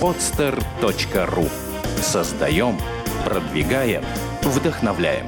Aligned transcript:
podster.ru 0.00 1.46
Создаем, 2.00 2.74
продвигаем, 3.22 4.02
вдохновляем. 4.40 5.26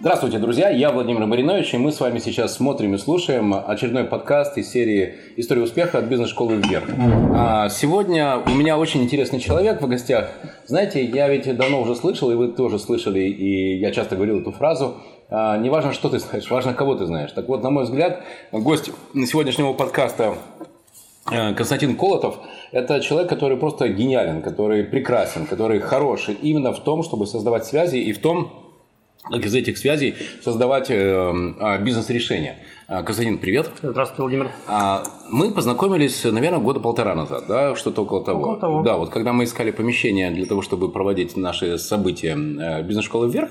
Здравствуйте, 0.00 0.38
друзья! 0.38 0.70
Я 0.70 0.90
Владимир 0.90 1.24
Маринович, 1.26 1.74
и 1.74 1.78
мы 1.78 1.92
с 1.92 2.00
вами 2.00 2.18
сейчас 2.18 2.56
смотрим 2.56 2.94
и 2.94 2.98
слушаем 2.98 3.54
очередной 3.54 4.04
подкаст 4.04 4.58
из 4.58 4.70
серии 4.70 5.14
«История 5.36 5.62
успеха 5.62 5.98
от 5.98 6.06
бизнес-школы 6.06 6.56
вверх». 6.56 6.88
А 7.32 7.68
сегодня 7.68 8.38
у 8.38 8.50
меня 8.50 8.76
очень 8.76 9.04
интересный 9.04 9.38
человек 9.38 9.80
в 9.80 9.86
гостях. 9.86 10.30
Знаете, 10.66 11.04
я 11.04 11.28
ведь 11.28 11.56
давно 11.56 11.80
уже 11.80 11.94
слышал, 11.94 12.32
и 12.32 12.34
вы 12.34 12.48
тоже 12.48 12.80
слышали, 12.80 13.20
и 13.20 13.78
я 13.78 13.92
часто 13.92 14.16
говорил 14.16 14.40
эту 14.40 14.50
фразу 14.50 14.96
а, 15.30 15.58
не 15.58 15.68
важно, 15.68 15.92
что 15.92 16.08
ты 16.08 16.18
знаешь, 16.18 16.50
важно, 16.50 16.72
кого 16.72 16.94
ты 16.94 17.04
знаешь. 17.04 17.32
Так 17.32 17.48
вот, 17.48 17.62
на 17.62 17.70
мой 17.70 17.84
взгляд, 17.84 18.22
гость 18.50 18.90
сегодняшнего 19.14 19.74
подкаста 19.74 20.34
Константин 21.28 21.96
Колотов– 21.96 22.38
это 22.72 23.00
человек, 23.00 23.28
который 23.28 23.56
просто 23.56 23.88
гениален, 23.88 24.42
который 24.42 24.84
прекрасен, 24.84 25.46
который 25.46 25.80
хороший 25.80 26.34
именно 26.34 26.72
в 26.72 26.80
том, 26.80 27.02
чтобы 27.02 27.26
создавать 27.26 27.66
связи 27.66 27.96
и 27.96 28.12
в 28.12 28.18
том, 28.18 28.68
как 29.30 29.44
из 29.44 29.54
этих 29.54 29.78
связей 29.78 30.14
создавать 30.42 30.90
э, 30.90 31.54
а, 31.60 31.78
бизнес-решения. 31.78 32.58
А, 32.86 33.02
Константин, 33.02 33.38
привет. 33.38 33.70
Здравствуйте, 33.82 34.22
Владимир. 34.22 34.50
А, 34.66 35.02
мы 35.30 35.50
познакомились, 35.50 36.24
наверное, 36.24 36.60
года 36.60 36.80
полтора 36.80 37.14
назад, 37.14 37.44
да, 37.48 37.74
что-то 37.76 38.02
около 38.02 38.24
того. 38.24 38.40
Около 38.40 38.56
того. 38.56 38.82
Да, 38.82 38.96
вот 38.96 39.10
когда 39.10 39.32
мы 39.32 39.44
искали 39.44 39.70
помещение 39.70 40.30
для 40.30 40.46
того, 40.46 40.62
чтобы 40.62 40.90
проводить 40.90 41.36
наши 41.36 41.78
события 41.78 42.36
э, 42.36 42.82
бизнес-школы 42.82 43.28
вверх, 43.28 43.50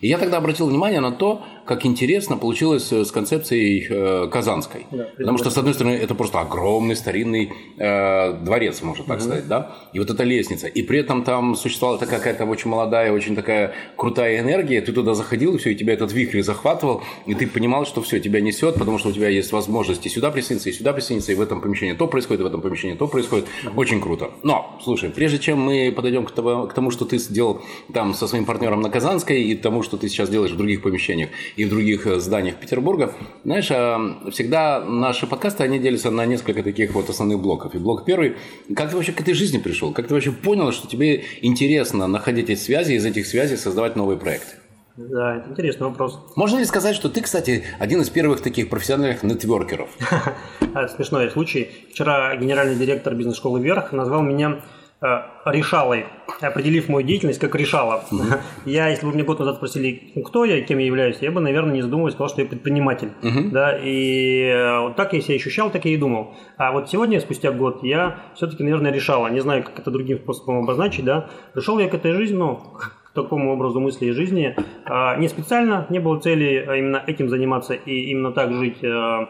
и 0.00 0.08
я 0.08 0.18
тогда 0.18 0.38
обратил 0.38 0.68
внимание 0.68 1.00
на 1.00 1.12
то, 1.12 1.42
как 1.68 1.84
интересно 1.84 2.38
получилось 2.38 2.90
с 2.90 3.10
концепцией 3.10 3.86
э, 3.90 4.28
Казанской. 4.32 4.86
Да, 4.90 5.08
Потому 5.18 5.36
что, 5.36 5.50
с 5.50 5.58
одной 5.58 5.74
стороны, 5.74 5.94
это 5.94 6.14
просто 6.14 6.40
огромный 6.40 6.96
старинный 6.96 7.52
э, 7.76 8.32
дворец, 8.42 8.80
можно 8.80 9.04
так 9.04 9.18
угу. 9.18 9.24
сказать, 9.24 9.48
да? 9.48 9.76
И 9.92 9.98
вот 9.98 10.08
эта 10.08 10.24
лестница. 10.24 10.66
И 10.66 10.82
при 10.82 11.00
этом 11.00 11.24
там 11.24 11.54
существовала 11.54 11.98
такая 11.98 12.20
какая-то 12.20 12.46
очень 12.46 12.70
молодая, 12.70 13.12
очень 13.12 13.36
такая 13.36 13.74
крутая 13.96 14.40
энергия. 14.40 14.80
Ты 14.80 14.92
туда 14.92 15.12
заходил, 15.12 15.54
и 15.54 15.58
все, 15.58 15.72
и 15.72 15.74
тебя 15.74 15.92
этот 15.92 16.10
вихрь 16.10 16.40
захватывал, 16.40 17.02
и 17.26 17.34
ты 17.34 17.46
понимал, 17.46 17.84
что 17.84 18.00
все, 18.00 18.18
тебя 18.18 18.40
несет, 18.40 18.76
потому 18.76 18.98
что 18.98 19.10
у 19.10 19.12
тебя 19.12 19.28
есть 19.28 19.52
возможность 19.52 20.06
и 20.06 20.08
сюда 20.08 20.30
присоединиться, 20.30 20.70
и 20.70 20.72
сюда 20.72 20.94
присоединиться, 20.94 21.32
и 21.32 21.34
в 21.34 21.40
этом 21.42 21.60
помещении 21.60 21.92
то 21.92 22.06
происходит, 22.06 22.40
и 22.40 22.44
в 22.44 22.46
этом 22.46 22.62
помещении 22.62 22.96
то 22.96 23.08
происходит. 23.08 23.46
Угу. 23.66 23.78
Очень 23.78 24.00
круто. 24.00 24.30
Но, 24.42 24.78
слушай, 24.82 25.10
прежде 25.10 25.38
чем 25.38 25.60
мы 25.60 25.92
подойдем 25.94 26.24
к 26.24 26.30
тому, 26.30 26.66
к 26.66 26.72
тому, 26.72 26.90
что 26.90 27.04
ты 27.04 27.18
сделал 27.18 27.60
там 27.92 28.14
со 28.14 28.26
своим 28.26 28.46
партнером 28.46 28.80
на 28.80 28.88
Казанской, 28.88 29.42
и 29.42 29.54
тому, 29.54 29.82
что 29.88 29.96
ты 29.96 30.08
сейчас 30.08 30.28
делаешь 30.28 30.52
в 30.52 30.56
других 30.56 30.82
помещениях 30.82 31.30
и 31.56 31.64
в 31.64 31.70
других 31.70 32.06
э, 32.06 32.20
зданиях 32.20 32.56
Петербурга, 32.56 33.14
знаешь, 33.44 33.68
а, 33.70 33.98
всегда 34.30 34.84
наши 34.84 35.26
подкасты, 35.26 35.64
они 35.64 35.78
делятся 35.78 36.10
на 36.10 36.26
несколько 36.26 36.62
таких 36.62 36.92
вот 36.92 37.08
основных 37.08 37.40
блоков. 37.40 37.74
И 37.74 37.78
блок 37.78 38.04
первый, 38.04 38.36
как 38.76 38.90
ты 38.90 38.96
вообще 38.96 39.12
к 39.12 39.20
этой 39.20 39.32
жизни 39.32 39.58
пришел? 39.58 39.92
Как 39.92 40.06
ты 40.06 40.14
вообще 40.14 40.32
понял, 40.32 40.72
что 40.72 40.86
тебе 40.86 41.24
интересно 41.40 42.06
находить 42.06 42.50
эти 42.50 42.60
связи, 42.60 42.92
из 42.92 43.06
этих 43.06 43.26
связей 43.26 43.56
создавать 43.56 43.96
новые 43.96 44.18
проекты? 44.18 44.56
Да, 44.98 45.36
это 45.36 45.50
интересный 45.50 45.86
вопрос. 45.86 46.18
Можно 46.34 46.58
ли 46.58 46.64
сказать, 46.64 46.96
что 46.96 47.08
ты, 47.08 47.22
кстати, 47.22 47.64
один 47.78 48.00
из 48.00 48.10
первых 48.10 48.40
таких 48.40 48.68
профессиональных 48.68 49.22
нетворкеров? 49.22 49.90
Смешной 50.96 51.30
случай. 51.30 51.70
Вчера 51.92 52.36
генеральный 52.36 52.74
директор 52.74 53.14
бизнес-школы 53.14 53.60
«Вверх» 53.60 53.92
назвал 53.92 54.22
меня 54.22 54.60
э, 55.00 55.22
решалой, 55.46 56.06
определив 56.40 56.88
мою 56.88 57.06
деятельность 57.06 57.38
как 57.38 57.54
решала. 57.54 58.04
Uh-huh. 58.10 58.40
Я, 58.64 58.88
если 58.88 59.06
бы 59.06 59.12
мне 59.12 59.24
год 59.24 59.38
назад 59.38 59.56
спросили, 59.56 60.12
кто 60.24 60.44
я, 60.44 60.60
кем 60.62 60.78
я 60.78 60.86
являюсь, 60.86 61.18
я 61.20 61.30
бы, 61.30 61.40
наверное, 61.40 61.74
не 61.74 61.82
задумываясь, 61.82 62.14
сказал, 62.14 62.28
что 62.28 62.42
я 62.42 62.48
предприниматель. 62.48 63.12
Uh-huh. 63.22 63.50
Да, 63.50 63.78
и 63.78 64.42
э, 64.44 64.80
вот 64.80 64.96
так 64.96 65.12
я 65.12 65.20
себя 65.20 65.36
ощущал, 65.36 65.70
так 65.70 65.84
я 65.84 65.92
и 65.92 65.96
думал. 65.96 66.34
А 66.56 66.72
вот 66.72 66.90
сегодня, 66.90 67.20
спустя 67.20 67.52
год, 67.52 67.82
я 67.82 68.18
все-таки, 68.34 68.62
наверное, 68.62 68.92
решала. 68.92 69.28
Не 69.28 69.40
знаю, 69.40 69.64
как 69.64 69.78
это 69.78 69.90
другим 69.90 70.18
способом 70.18 70.64
обозначить, 70.64 71.04
да. 71.04 71.28
Пришел 71.54 71.78
я 71.78 71.88
к 71.88 71.94
этой 71.94 72.12
жизни, 72.12 72.36
ну, 72.36 72.56
к 72.56 72.98
такому 73.14 73.52
образу 73.52 73.80
мысли 73.80 74.06
и 74.06 74.12
жизни. 74.12 74.54
А, 74.84 75.16
не 75.16 75.28
специально, 75.28 75.86
не 75.88 75.98
было 75.98 76.20
цели 76.20 76.64
а 76.68 76.76
именно 76.76 77.02
этим 77.06 77.28
заниматься 77.28 77.74
и 77.74 78.10
именно 78.10 78.32
так 78.32 78.52
жить. 78.52 78.78
А, 78.84 79.28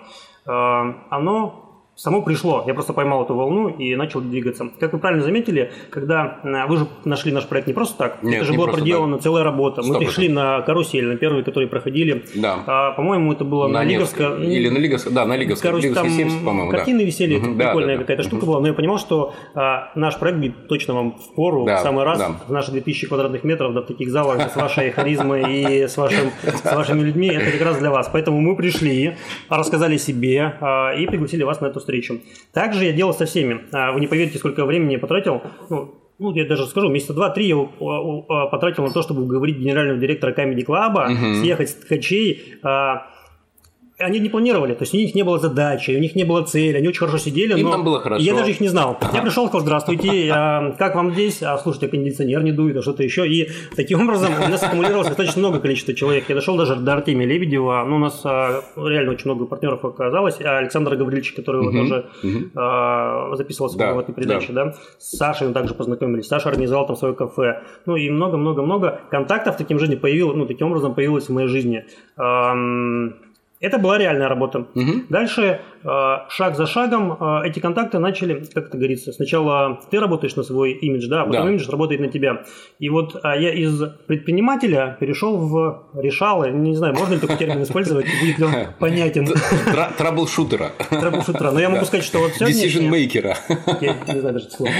оно 1.11 1.68
само 1.99 2.23
пришло. 2.23 2.65
Я 2.67 2.75
просто 2.75 2.93
поймал 2.93 3.25
эту 3.25 3.35
волну 3.35 3.69
и 3.69 3.97
начал 3.97 4.21
двигаться. 4.21 4.71
Как 4.79 4.93
вы 4.93 5.01
правильно 5.01 5.25
заметили, 5.25 5.73
когда 5.91 6.39
э, 6.45 6.67
вы 6.69 6.77
же 6.79 6.87
нашли 7.05 7.33
наш 7.33 7.47
проект 7.47 7.67
не 7.67 7.75
просто 7.75 7.99
так, 7.99 8.23
Нет, 8.23 8.37
это 8.37 8.45
же 8.45 8.55
была 8.55 8.69
проделана 8.69 9.17
так. 9.17 9.25
целая 9.25 9.43
работа. 9.43 9.81
100%. 9.81 9.85
Мы 9.87 9.99
пришли 9.99 10.29
на 10.29 10.63
карусель, 10.63 11.07
на 11.07 11.17
первые, 11.17 11.43
которые 11.43 11.69
проходили. 11.69 12.25
Да. 12.37 12.63
А, 12.67 12.93
по-моему, 12.93 13.33
это 13.33 13.45
было 13.45 13.67
на, 13.67 13.81
на 13.81 13.85
Лиговской. 13.85 14.47
Или 14.47 14.69
на 14.69 14.79
Лиговской, 14.79 15.13
да, 15.13 15.27
на 15.27 15.37
Лиговской. 15.37 15.71
Короче, 15.71 15.93
там 15.93 16.09
70, 16.09 16.45
по-моему, 16.45 16.71
картины 16.71 17.01
да. 17.01 17.05
висели, 17.05 17.37
угу. 17.37 17.57
прикольная 17.57 17.97
да, 17.97 17.99
да, 17.99 18.05
какая-то 18.05 18.23
да. 18.23 18.29
штука 18.29 18.47
была. 18.47 18.61
Но 18.61 18.69
я 18.69 18.75
понимал, 18.75 18.99
что 18.99 19.35
а, 19.55 19.91
наш 19.97 20.17
проект 20.19 20.39
будет 20.39 20.69
точно 20.69 20.95
вам 20.95 21.19
в 21.19 21.35
пору, 21.35 21.65
да, 21.65 21.79
в 21.79 21.81
самый 21.81 22.05
раз, 22.05 22.19
да. 22.19 22.37
в 22.47 22.53
наши 22.53 22.71
2000 22.71 23.09
квадратных 23.09 23.43
метров, 23.43 23.75
да, 23.75 23.81
в 23.81 23.87
таких 23.87 24.11
залах 24.11 24.53
с 24.53 24.55
вашей 24.55 24.93
харизмой 24.93 25.65
и 25.65 25.89
с, 25.89 25.97
вашим, 25.97 26.31
с 26.45 26.73
вашими 26.73 27.01
людьми, 27.01 27.27
это 27.27 27.51
как 27.51 27.63
раз 27.63 27.79
для 27.79 27.91
вас. 27.91 28.09
Поэтому 28.13 28.41
мы 28.41 28.55
пришли, 28.55 29.17
рассказали 29.49 29.97
себе 29.97 30.57
а, 30.61 30.93
и 30.95 31.05
пригласили 31.07 31.43
вас 31.43 31.61
на 31.61 31.67
эту 31.67 31.81
встречу. 31.89 32.21
Так 32.53 32.69
так 32.69 32.75
же 32.75 32.85
я 32.85 32.93
делал 32.93 33.15
со 33.15 33.25
всеми. 33.25 33.61
А, 33.73 33.93
вы 33.93 34.01
не 34.01 34.07
поверите, 34.07 34.39
сколько 34.39 34.67
времени 34.67 34.93
я 34.93 34.99
потратил. 34.99 35.41
Ну, 35.71 35.95
ну, 36.19 36.35
я 36.35 36.45
даже 36.45 36.67
скажу, 36.67 36.91
месяца 36.91 37.15
два-три 37.15 37.47
я 37.47 37.57
потратил 38.51 38.85
на 38.85 38.93
то, 38.93 39.01
чтобы 39.03 39.23
уговорить 39.23 39.57
генерального 39.57 39.99
директора 39.99 40.33
Comedy 40.33 40.67
Club, 40.67 40.93
угу. 40.93 41.41
съехать 41.41 41.71
с 41.71 41.75
ткачей, 41.75 42.57
а, 42.63 43.07
они 43.99 44.21
не 44.21 44.29
планировали, 44.29 44.75
то 44.75 44.83
есть 44.83 44.95
у 44.95 44.97
них 44.97 45.15
не 45.15 45.25
было 45.25 45.39
задачи, 45.39 45.91
у 45.91 45.99
них 45.99 46.15
не 46.15 46.23
было 46.25 46.43
цели, 46.43 46.77
они 46.77 46.87
очень 46.87 47.01
хорошо 47.01 47.19
сидели, 47.19 47.59
Им 47.59 47.67
но 47.67 47.73
там 47.73 47.85
было 47.85 48.01
хорошо. 48.01 48.23
я 48.23 48.35
даже 48.35 48.51
их 48.53 48.61
не 48.61 48.69
знал. 48.69 48.97
Я 49.13 49.23
пришел, 49.23 49.49
сказал, 49.49 49.63
здравствуйте, 49.63 50.31
а, 50.33 50.73
как 50.79 50.95
вам 50.95 51.13
здесь? 51.13 51.43
А, 51.43 51.59
слушайте, 51.59 51.89
кондиционер 51.89 52.45
не 52.45 52.53
дует, 52.53 52.77
а 52.77 52.83
что-то 52.83 53.03
еще. 53.03 53.27
И 53.27 53.51
таким 53.75 54.03
образом 54.03 54.33
у 54.35 54.49
нас 54.49 54.63
аккумулировалось 54.63 55.09
достаточно 55.09 55.41
много 55.41 55.59
количества 55.59 55.95
человек. 55.95 56.29
Я 56.29 56.37
дошел 56.37 56.57
даже 56.57 56.77
до 56.77 56.93
Артемия 56.93 57.27
Лебедева, 57.27 57.85
ну, 57.89 57.97
у 57.97 57.99
нас 57.99 58.21
а, 58.25 58.63
реально 58.77 59.13
очень 59.13 59.25
много 59.25 59.47
партнеров 59.47 59.85
оказалось, 59.85 60.41
а 60.41 60.59
Александра 60.59 60.95
Гавриловича, 60.95 61.35
который 61.35 61.67
uh-huh. 61.67 61.73
тоже 61.73 62.07
uh-huh. 62.23 62.51
А, 62.55 63.35
записывался 63.35 63.79
да, 63.79 63.95
в 63.95 63.99
этой 63.99 64.15
передаче, 64.15 64.53
да. 64.53 64.67
да. 64.67 64.75
С 64.99 65.17
Сашей 65.17 65.49
мы 65.49 65.55
также 65.55 65.75
познакомились, 65.75 66.29
Саша 66.29 66.51
организовал 66.51 66.87
там 66.87 66.97
свое 66.97 67.15
кафе. 67.15 67.63
Ну, 67.87 67.97
и 67.97 68.11
много-много-много 68.11 69.01
контактов 69.11 69.57
таким 69.57 69.81
жизни 69.81 69.97
появилось, 69.97 70.37
ну, 70.37 70.47
таким 70.47 70.69
образом 70.69 70.95
появилось 70.95 71.29
в 71.29 71.33
моей 71.33 71.49
жизни. 71.49 71.85
Это 73.61 73.79
была 73.79 73.99
реальная 73.99 74.29
работа. 74.29 74.67
Угу. 74.75 75.07
Дальше, 75.09 75.61
э, 75.83 75.89
шаг 76.29 76.57
за 76.57 76.67
шагом, 76.67 77.13
э, 77.13 77.49
эти 77.49 77.59
контакты 77.59 77.99
начали, 77.99 78.45
как 78.55 78.69
это 78.69 78.77
говорится, 78.77 79.13
сначала 79.13 79.81
ты 79.91 79.99
работаешь 79.99 80.37
на 80.37 80.45
свой 80.45 80.73
имидж, 80.73 81.09
да, 81.09 81.23
а 81.23 81.27
потом 81.27 81.47
да. 81.47 81.51
имидж 81.51 81.69
работает 81.69 82.01
на 82.01 82.09
тебя. 82.09 82.45
И 82.79 82.89
вот 82.89 83.19
а 83.23 83.37
я 83.37 83.53
из 83.53 83.83
предпринимателя 84.07 84.97
перешел 85.01 85.37
в 85.37 85.91
решалы, 85.95 86.51
не 86.51 86.77
знаю, 86.77 86.95
можно 86.95 87.15
ли 87.15 87.21
такой 87.21 87.37
термин 87.37 87.63
использовать, 87.65 88.07
будет 88.21 88.39
ли 88.39 88.45
он 88.45 88.53
понятен. 88.79 89.27
Траблшутера. 89.97 90.71
Траблшутера. 90.91 91.51
Но 91.51 91.59
я 91.59 91.69
могу 91.69 91.85
сказать, 91.85 92.05
что 92.05 92.21
вот 92.21 92.35
сегодня... 92.35 92.65
Decision 92.65 92.89
мейкера. 92.89 93.37
Я 93.81 93.95
не 93.95 94.21
знаю 94.21 94.35
даже 94.35 94.51
слово. 94.51 94.73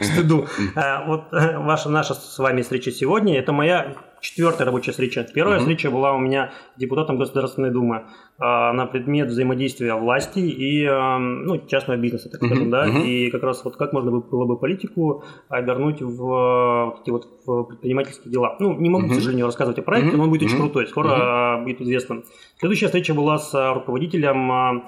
Стыду. 0.00 0.48
Э, 0.74 1.06
вот 1.06 1.30
ваша 1.30 1.88
наша 1.88 2.14
с 2.14 2.38
вами 2.38 2.62
встреча 2.62 2.90
сегодня, 2.90 3.38
это 3.38 3.52
моя 3.52 3.94
четвертая 4.22 4.64
рабочая 4.64 4.92
встреча. 4.92 5.26
Первая 5.34 5.56
угу. 5.56 5.64
встреча 5.64 5.90
была 5.90 6.14
у 6.14 6.18
меня 6.18 6.52
депутатом 6.76 7.18
Государственной 7.18 7.70
Думы 7.70 8.04
а, 8.38 8.72
на 8.72 8.86
предмет 8.86 9.28
взаимодействия 9.28 9.94
власти 9.94 10.38
и 10.38 10.86
а, 10.86 11.18
ну, 11.18 11.58
частного 11.66 11.98
бизнеса, 11.98 12.30
так 12.30 12.42
скажем, 12.42 12.64
угу. 12.64 12.70
да. 12.70 12.88
Угу. 12.88 12.98
И 13.00 13.30
как 13.30 13.42
раз 13.42 13.64
вот 13.64 13.76
как 13.76 13.92
можно 13.92 14.10
было 14.10 14.46
бы 14.46 14.56
политику 14.56 15.24
обернуть 15.48 16.00
в 16.00 16.16
вот 16.16 17.00
эти 17.02 17.10
вот 17.10 17.28
в 17.44 17.64
предпринимательские 17.64 18.32
дела. 18.32 18.56
Ну, 18.60 18.78
не 18.78 18.88
могу, 18.88 19.06
угу. 19.06 19.12
к 19.12 19.16
сожалению, 19.16 19.46
рассказывать 19.46 19.78
о 19.80 19.82
проекте, 19.82 20.10
угу. 20.10 20.18
но 20.18 20.24
он 20.24 20.30
будет 20.30 20.42
угу. 20.42 20.50
очень 20.50 20.58
крутой. 20.58 20.86
Скоро 20.86 21.56
угу. 21.56 21.64
будет 21.64 21.80
известно. 21.82 22.22
Следующая 22.58 22.86
встреча 22.86 23.14
была 23.14 23.38
с 23.38 23.74
руководителем 23.74 24.84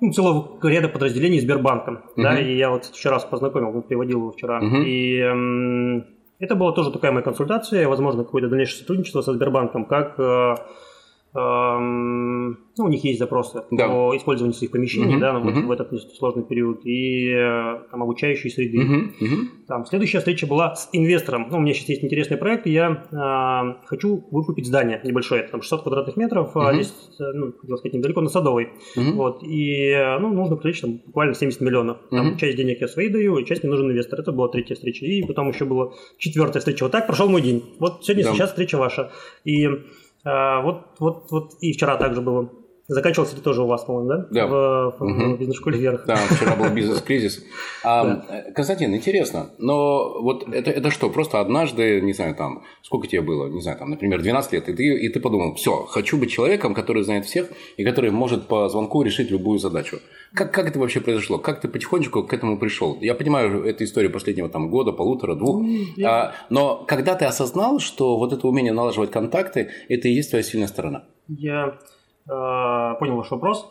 ну, 0.00 0.12
целого 0.12 0.58
ряда 0.62 0.88
подразделений 0.88 1.40
Сбербанка. 1.40 1.90
Uh-huh. 1.90 2.22
Да, 2.22 2.40
и 2.40 2.56
я 2.56 2.70
вот 2.70 2.86
вчера 2.86 3.18
познакомил, 3.18 3.82
приводил 3.82 4.20
его 4.20 4.32
вчера. 4.32 4.60
Uh-huh. 4.60 4.82
И 4.86 6.04
это 6.40 6.56
была 6.56 6.72
тоже 6.72 6.90
такая 6.90 7.12
моя 7.12 7.22
консультация, 7.22 7.86
возможно, 7.86 8.24
какое-то 8.24 8.48
дальнейшее 8.48 8.78
сотрудничество 8.78 9.20
со 9.20 9.32
Сбербанком, 9.32 9.84
как 9.84 10.18
э, 10.18 10.54
ну, 11.32 12.56
у 12.86 12.88
них 12.88 13.04
есть 13.04 13.18
запросы 13.18 13.62
да. 13.70 13.88
по 13.88 14.16
использованию 14.16 14.54
своих 14.54 14.72
помещений, 14.72 15.16
uh-huh, 15.16 15.20
да, 15.20 15.32
ну, 15.32 15.48
uh-huh. 15.48 15.66
в 15.66 15.70
этот 15.70 15.92
сложный 16.16 16.42
период, 16.42 16.84
и 16.84 17.30
э, 17.30 17.82
там 17.90 18.02
обучающие 18.02 18.50
среды. 18.50 18.78
Uh-huh, 18.78 19.10
uh-huh. 19.20 19.46
Там, 19.68 19.86
следующая 19.86 20.18
встреча 20.18 20.46
была 20.48 20.74
с 20.74 20.88
инвестором. 20.92 21.48
Ну, 21.50 21.58
у 21.58 21.60
меня 21.60 21.72
сейчас 21.72 21.90
есть 21.90 22.04
интересный 22.04 22.36
проект, 22.36 22.66
и 22.66 22.72
я 22.72 23.04
э, 23.12 23.86
хочу 23.86 24.24
выкупить 24.30 24.66
здание 24.66 25.00
небольшое, 25.04 25.44
там 25.44 25.62
600 25.62 25.82
квадратных 25.82 26.16
метров, 26.16 26.56
а 26.56 26.74
здесь, 26.74 26.92
э, 27.20 27.32
ну, 27.32 27.52
хотел 27.60 27.76
сказать, 27.76 27.94
недалеко, 27.94 28.22
на 28.22 28.28
Садовой. 28.28 28.70
Uh-huh. 28.96 29.12
Вот, 29.12 29.42
и, 29.44 29.94
ну, 30.20 30.32
нужно 30.32 30.56
привлечь 30.56 30.80
там 30.80 31.00
буквально 31.06 31.34
70 31.34 31.60
миллионов. 31.60 31.98
Там 32.10 32.32
uh-huh. 32.32 32.38
часть 32.38 32.56
денег 32.56 32.80
я 32.80 32.88
свои 32.88 33.08
даю, 33.08 33.38
и 33.38 33.44
часть 33.44 33.62
мне 33.62 33.70
нужен 33.70 33.88
инвестор. 33.88 34.18
Это 34.20 34.32
была 34.32 34.48
третья 34.48 34.74
встреча. 34.74 35.06
И 35.06 35.22
потом 35.22 35.50
еще 35.50 35.64
была 35.64 35.92
четвертая 36.18 36.58
встреча. 36.60 36.82
Вот 36.82 36.92
так 36.92 37.06
прошел 37.06 37.28
мой 37.28 37.42
день. 37.42 37.62
Вот 37.78 38.04
сегодня, 38.04 38.24
да. 38.24 38.32
сейчас 38.32 38.50
встреча 38.50 38.78
ваша. 38.78 39.12
И 39.44 39.68
вот, 40.24 40.96
вот, 40.98 41.30
вот 41.30 41.54
и 41.60 41.72
вчера 41.72 41.96
также 41.96 42.20
было. 42.20 42.50
Заканчивался 42.90 43.34
это 43.34 43.44
тоже 43.44 43.62
у 43.62 43.66
вас, 43.68 43.84
по-моему, 43.84 44.08
да? 44.08 44.26
Да. 44.32 44.46
В, 44.48 44.96
в, 44.98 45.02
угу. 45.02 45.36
бизнес-школе 45.36 45.78
вверх. 45.78 46.06
Да, 46.06 46.16
вчера 46.16 46.56
был 46.56 46.70
бизнес-кризис. 46.70 47.44
А, 47.82 48.44
Константин, 48.54 48.94
интересно, 48.94 49.52
но 49.56 50.20
вот 50.20 50.46
это, 50.52 50.70
это 50.70 50.90
что, 50.90 51.08
просто 51.08 51.40
однажды, 51.40 52.02
не 52.02 52.12
знаю, 52.12 52.34
там, 52.34 52.62
сколько 52.82 53.06
тебе 53.06 53.22
было, 53.22 53.48
не 53.48 53.62
знаю, 53.62 53.78
там, 53.78 53.88
например, 53.88 54.20
12 54.20 54.52
лет, 54.52 54.68
и 54.68 54.74
ты, 54.74 54.84
и 54.84 55.08
ты 55.08 55.18
подумал, 55.18 55.54
все, 55.54 55.86
хочу 55.86 56.18
быть 56.18 56.30
человеком, 56.30 56.74
который 56.74 57.04
знает 57.04 57.24
всех 57.24 57.48
и 57.78 57.84
который 57.84 58.10
может 58.10 58.48
по 58.48 58.68
звонку 58.68 59.00
решить 59.00 59.30
любую 59.30 59.58
задачу. 59.58 59.98
Как, 60.34 60.52
как 60.52 60.68
это 60.68 60.78
вообще 60.78 61.00
произошло? 61.00 61.38
Как 61.38 61.62
ты 61.62 61.68
потихонечку 61.68 62.22
к 62.24 62.34
этому 62.34 62.58
пришел? 62.58 62.98
Я 63.00 63.14
понимаю, 63.14 63.64
это 63.64 63.84
история 63.84 64.10
последнего 64.10 64.50
там, 64.50 64.68
года, 64.68 64.92
полутора, 64.92 65.34
двух. 65.36 65.64
Я... 65.96 66.10
А, 66.10 66.34
но 66.50 66.84
когда 66.86 67.14
ты 67.14 67.24
осознал, 67.24 67.78
что 67.78 68.18
вот 68.18 68.34
это 68.34 68.46
умение 68.46 68.74
налаживать 68.74 69.10
контакты, 69.10 69.70
это 69.88 70.08
и 70.08 70.12
есть 70.12 70.30
твоя 70.30 70.42
сильная 70.42 70.68
сторона? 70.68 71.04
Я 71.28 71.66
э, 71.68 71.99
понял 72.30 73.16
ваш 73.16 73.30
вопрос. 73.30 73.68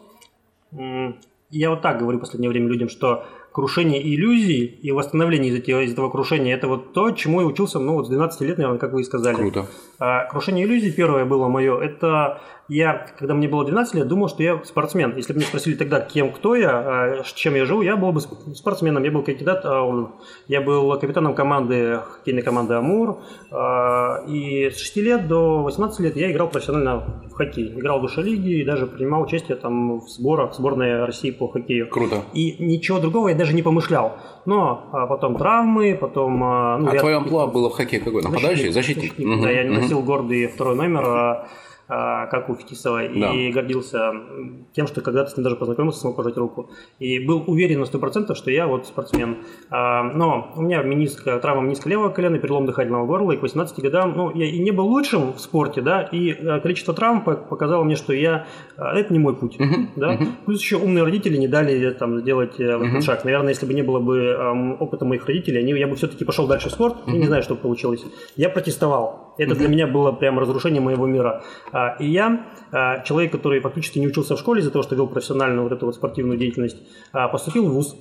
Я 1.52 1.70
вот 1.72 1.82
так 1.82 2.00
говорю 2.00 2.18
в 2.18 2.22
последнее 2.22 2.50
время 2.50 2.68
людям, 2.68 2.90
что 2.90 3.26
крушение 3.52 4.02
иллюзий 4.02 4.66
и 4.66 4.92
восстановление 4.92 5.52
из 5.52 5.60
этого, 5.60 5.82
из 5.82 5.94
этого 5.94 6.10
крушения– 6.10 6.56
это 6.56 6.68
вот 6.68 6.94
то, 6.94 7.12
чему 7.12 7.42
я 7.42 7.48
учился, 7.48 7.80
ну, 7.80 7.94
вот 7.94 8.06
с 8.06 8.10
12 8.10 8.42
лет, 8.42 8.58
наверное, 8.58 8.80
как 8.80 8.94
вы 8.94 9.02
и 9.02 9.04
сказали. 9.04 9.36
Круто. 9.36 9.66
А, 9.98 10.26
крушение 10.26 10.66
иллюзий 10.66 10.92
первое 10.92 11.26
было 11.26 11.48
мое– 11.48 11.80
это 11.82 12.42
я, 12.70 13.08
когда 13.18 13.34
мне 13.34 13.48
было 13.48 13.66
12 13.66 13.96
лет, 13.96 14.08
думал, 14.08 14.30
что 14.30 14.44
я 14.44 14.62
спортсмен. 14.64 15.16
Если 15.18 15.34
бы 15.34 15.40
меня 15.40 15.48
спросили 15.48 15.74
тогда, 15.76 16.00
кем, 16.02 16.32
кто 16.32 16.56
я, 16.56 16.70
а, 16.70 17.24
чем 17.24 17.56
я 17.56 17.66
живу, 17.66 17.82
я 17.82 17.98
был 17.98 18.12
бы 18.12 18.22
спортсменом. 18.22 19.04
Я 19.04 19.12
был 19.12 19.24
кандидат, 19.24 19.62
а, 19.66 20.10
я 20.48 20.62
был 20.62 20.98
капитаном 21.00 21.34
команды, 21.34 22.00
хоккейной 22.06 22.44
команды 22.44 22.76
«Амур». 22.76 23.18
А, 23.52 24.24
и 24.28 24.70
с 24.70 24.78
6 24.78 24.98
лет 24.98 25.28
до 25.28 25.64
18 25.64 26.00
лет 26.02 26.16
я 26.16 26.32
играл 26.32 26.48
профессионально 26.50 27.24
в 27.30 27.34
хоккей. 27.34 27.74
Играл 27.74 28.00
в 28.00 28.04
высшей 28.04 28.24
лиге 28.24 28.62
и 28.62 28.64
даже 28.64 28.86
принимал 28.86 29.24
участие 29.24 29.58
там 29.58 30.00
в 30.00 30.08
сборах 30.08 30.54
сборной 30.54 31.06
России 31.06 31.32
по 31.32 31.48
хоккею. 31.48 31.90
Круто. 31.90 32.24
И 32.34 32.64
ничего 32.64 33.00
другого 33.00 33.30
я 33.30 33.36
даже 33.36 33.56
не 33.56 33.64
помышлял. 33.64 34.18
Но 34.46 34.90
а 34.92 35.08
потом 35.08 35.38
травмы, 35.38 35.98
потом... 36.00 36.40
Ну, 36.40 36.90
а 36.90 36.94
я... 36.94 37.00
твое 37.00 37.18
амплуа 37.18 37.48
было 37.48 37.70
в 37.70 37.74
хоккее 37.74 38.00
какой? 38.00 38.22
Нападающий? 38.22 38.72
Защитник? 38.72 39.12
защитник 39.14 39.28
угу, 39.28 39.44
да, 39.44 39.52
я 39.52 39.70
носил 39.70 40.04
гордый 40.04 40.48
второй 40.48 40.76
номер. 40.76 41.04
А, 41.06 41.48
как 41.90 42.50
у 42.50 42.56
Фетисова, 42.56 43.02
да. 43.10 43.34
и 43.34 43.52
гордился 43.52 44.14
тем, 44.74 44.86
что 44.86 45.02
когда-то 45.02 45.32
с 45.32 45.38
ним 45.38 45.44
даже 45.44 45.56
познакомился, 45.56 46.00
смог 46.00 46.16
пожать 46.16 46.38
руку. 46.38 46.70
И 47.00 47.20
был 47.20 47.44
уверен 47.48 47.80
на 47.80 47.86
100%, 47.86 48.36
что 48.36 48.52
я 48.52 48.68
вот 48.68 48.86
спортсмен. 48.86 49.38
А, 49.70 50.04
но 50.04 50.54
у 50.56 50.62
меня 50.62 50.84
мениск, 50.84 51.24
травма 51.24 51.64
мениска 51.64 51.90
левого 51.90 52.10
колена, 52.10 52.38
перелом 52.38 52.66
дыхательного 52.66 53.06
горла, 53.06 53.32
и 53.32 53.38
к 53.38 53.42
18 53.42 53.80
годам, 53.80 54.14
ну, 54.16 54.32
я 54.36 54.46
и 54.46 54.60
не 54.60 54.72
был 54.72 54.86
лучшим 54.86 55.34
в 55.34 55.40
спорте, 55.40 55.82
да, 55.82 56.04
и 56.04 56.32
э, 56.32 56.60
количество 56.60 56.94
травм 56.94 57.24
показало 57.24 57.84
мне, 57.84 57.96
что 57.96 58.14
я, 58.14 58.46
это 58.78 59.12
не 59.12 59.20
мой 59.20 59.36
путь, 59.36 59.58
uh-huh. 59.58 59.88
да. 59.96 60.14
Uh-huh. 60.14 60.28
Плюс 60.46 60.62
еще 60.62 60.78
умные 60.78 61.04
родители 61.04 61.38
не 61.38 61.48
дали 61.48 61.92
там 61.92 62.20
сделать 62.20 62.60
uh-huh. 62.60 62.88
этот 62.88 63.04
шаг. 63.04 63.26
Наверное, 63.26 63.50
если 63.50 63.66
бы 63.66 63.74
не 63.74 63.82
было 63.82 64.00
бы 64.00 64.78
опыта 64.80 65.06
моих 65.06 65.26
родителей, 65.26 65.60
они, 65.60 65.74
я 65.74 65.88
бы 65.88 65.96
все-таки 65.96 66.26
пошел 66.26 66.48
дальше 66.48 66.70
в 66.70 66.72
спорт, 66.72 66.98
uh-huh. 67.06 67.16
и 67.16 67.18
не 67.18 67.26
знаю, 67.26 67.44
что 67.44 67.56
получилось. 67.56 68.04
Я 68.36 68.50
протестовал. 68.50 69.29
Это 69.40 69.56
для 69.56 69.68
меня 69.68 69.88
было 69.88 70.12
прям 70.12 70.38
разрушение 70.38 70.82
моего 70.82 71.08
мира. 71.08 71.44
А, 71.72 71.96
и 72.00 72.08
я, 72.08 72.46
а, 72.72 73.00
человек, 73.04 73.32
который 73.32 73.62
фактически 73.62 73.98
не 74.00 74.08
учился 74.08 74.36
в 74.36 74.40
школе 74.40 74.60
из-за 74.62 74.72
того, 74.72 74.84
что 74.84 74.96
вел 74.96 75.08
профессиональную 75.08 75.64
вот 75.64 75.72
эту 75.72 75.86
вот 75.86 75.96
спортивную 75.96 76.38
деятельность, 76.38 76.78
а, 77.14 77.28
поступил 77.30 77.68
в 77.68 77.74
ВУЗ. 77.74 77.96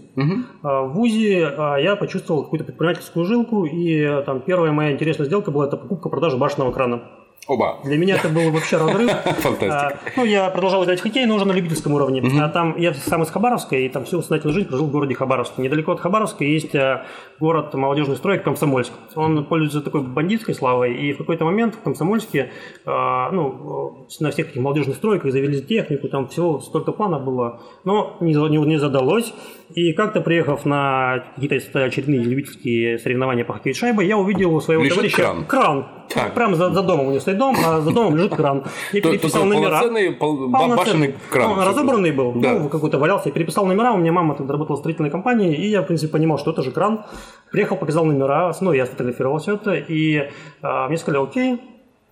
В 0.62 0.88
ВУЗе 0.94 1.38
я 1.78 1.96
почувствовал 1.96 2.42
какую-то 2.42 2.64
предпринимательскую 2.64 3.24
жилку, 3.24 3.64
и 3.64 4.22
там 4.26 4.40
первая 4.40 4.72
моя 4.72 4.92
интересная 4.92 5.26
сделка 5.26 5.52
была 5.52 5.66
это 5.66 5.76
покупка-продажа 5.76 6.36
башенного 6.36 6.72
крана. 6.72 7.02
Оба. 7.48 7.78
Для 7.82 7.96
меня 7.96 8.16
это 8.16 8.28
был 8.28 8.50
вообще 8.50 8.76
разрыв. 8.76 9.10
Фантастика. 9.24 9.88
А, 9.88 9.98
ну, 10.16 10.24
я 10.26 10.50
продолжал 10.50 10.84
играть 10.84 11.00
в 11.00 11.02
хоккей, 11.02 11.24
но 11.24 11.36
уже 11.36 11.46
на 11.46 11.52
любительском 11.52 11.94
уровне. 11.94 12.20
Угу. 12.20 12.38
А 12.42 12.48
там 12.50 12.76
я 12.76 12.92
сам 12.92 13.22
из 13.22 13.30
Хабаровска, 13.30 13.74
и 13.74 13.88
там 13.88 14.04
всю 14.04 14.20
сознательную 14.20 14.54
жизнь 14.54 14.68
прожил 14.68 14.86
в 14.86 14.90
городе 14.90 15.14
Хабаровск. 15.14 15.56
Недалеко 15.56 15.92
от 15.92 16.00
Хабаровска 16.00 16.44
есть 16.44 16.74
а, 16.74 17.06
город 17.40 17.72
молодежный 17.72 18.16
стройк 18.16 18.42
Комсомольск. 18.42 18.92
Он 19.14 19.46
пользуется 19.46 19.80
такой 19.80 20.02
бандитской 20.02 20.54
славой, 20.54 20.94
и 20.94 21.14
в 21.14 21.18
какой-то 21.18 21.46
момент 21.46 21.74
в 21.74 21.80
Комсомольске, 21.80 22.52
а, 22.84 23.30
ну, 23.30 24.06
на 24.20 24.30
всех 24.30 24.50
этих 24.50 24.60
молодежных 24.60 24.96
стройках 24.96 25.32
завели 25.32 25.62
технику, 25.62 26.08
там 26.08 26.28
всего 26.28 26.60
столько 26.60 26.92
планов 26.92 27.24
было, 27.24 27.62
но 27.84 28.18
не, 28.20 28.34
не, 28.34 28.58
не 28.58 28.78
задалось. 28.78 29.32
И 29.74 29.94
как-то 29.94 30.20
приехав 30.20 30.66
на 30.66 31.24
какие-то 31.34 31.84
очередные 31.84 32.20
любительские 32.20 32.98
соревнования 32.98 33.44
по 33.44 33.54
хоккею 33.54 33.74
с 33.74 33.78
шайбой, 33.78 34.06
я 34.06 34.18
увидел 34.18 34.60
своего 34.60 34.82
Лежит 34.82 34.96
товарища... 34.96 35.16
кран. 35.16 35.44
Кран. 35.46 35.86
Так. 36.08 36.34
Прямо 36.34 36.56
за, 36.56 36.70
за 36.70 36.82
домом 36.82 37.06
у 37.06 37.10
него 37.10 37.20
стоит 37.20 37.37
дом, 37.38 37.56
а 37.64 37.80
за 37.80 37.90
домом 37.92 38.16
лежит 38.16 38.34
кран. 38.34 38.64
Я 38.92 39.00
переписал 39.00 39.44
номера. 39.44 39.80
Полноценный, 40.18 41.14
кран. 41.30 41.52
Он 41.52 41.60
разобранный 41.60 42.12
был, 42.12 42.32
ну, 42.32 42.68
какой-то 42.68 42.98
валялся. 42.98 43.28
Я 43.28 43.32
переписал 43.32 43.66
номера, 43.66 43.92
у 43.92 43.98
меня 43.98 44.12
мама 44.12 44.34
тогда 44.34 44.52
работала 44.52 44.76
в 44.76 44.80
строительной 44.80 45.10
компании, 45.10 45.54
и 45.54 45.68
я, 45.68 45.82
в 45.82 45.86
принципе, 45.86 46.12
понимал, 46.12 46.38
что 46.38 46.50
это 46.50 46.62
же 46.62 46.70
кран. 46.70 47.04
Приехал, 47.50 47.76
показал 47.76 48.04
номера, 48.04 48.52
ну, 48.60 48.72
я 48.72 48.86
сфотографировал 48.86 49.38
все 49.38 49.54
это, 49.54 49.74
и 49.74 50.28
а, 50.62 50.88
мне 50.88 50.98
сказали, 50.98 51.22
окей, 51.22 51.60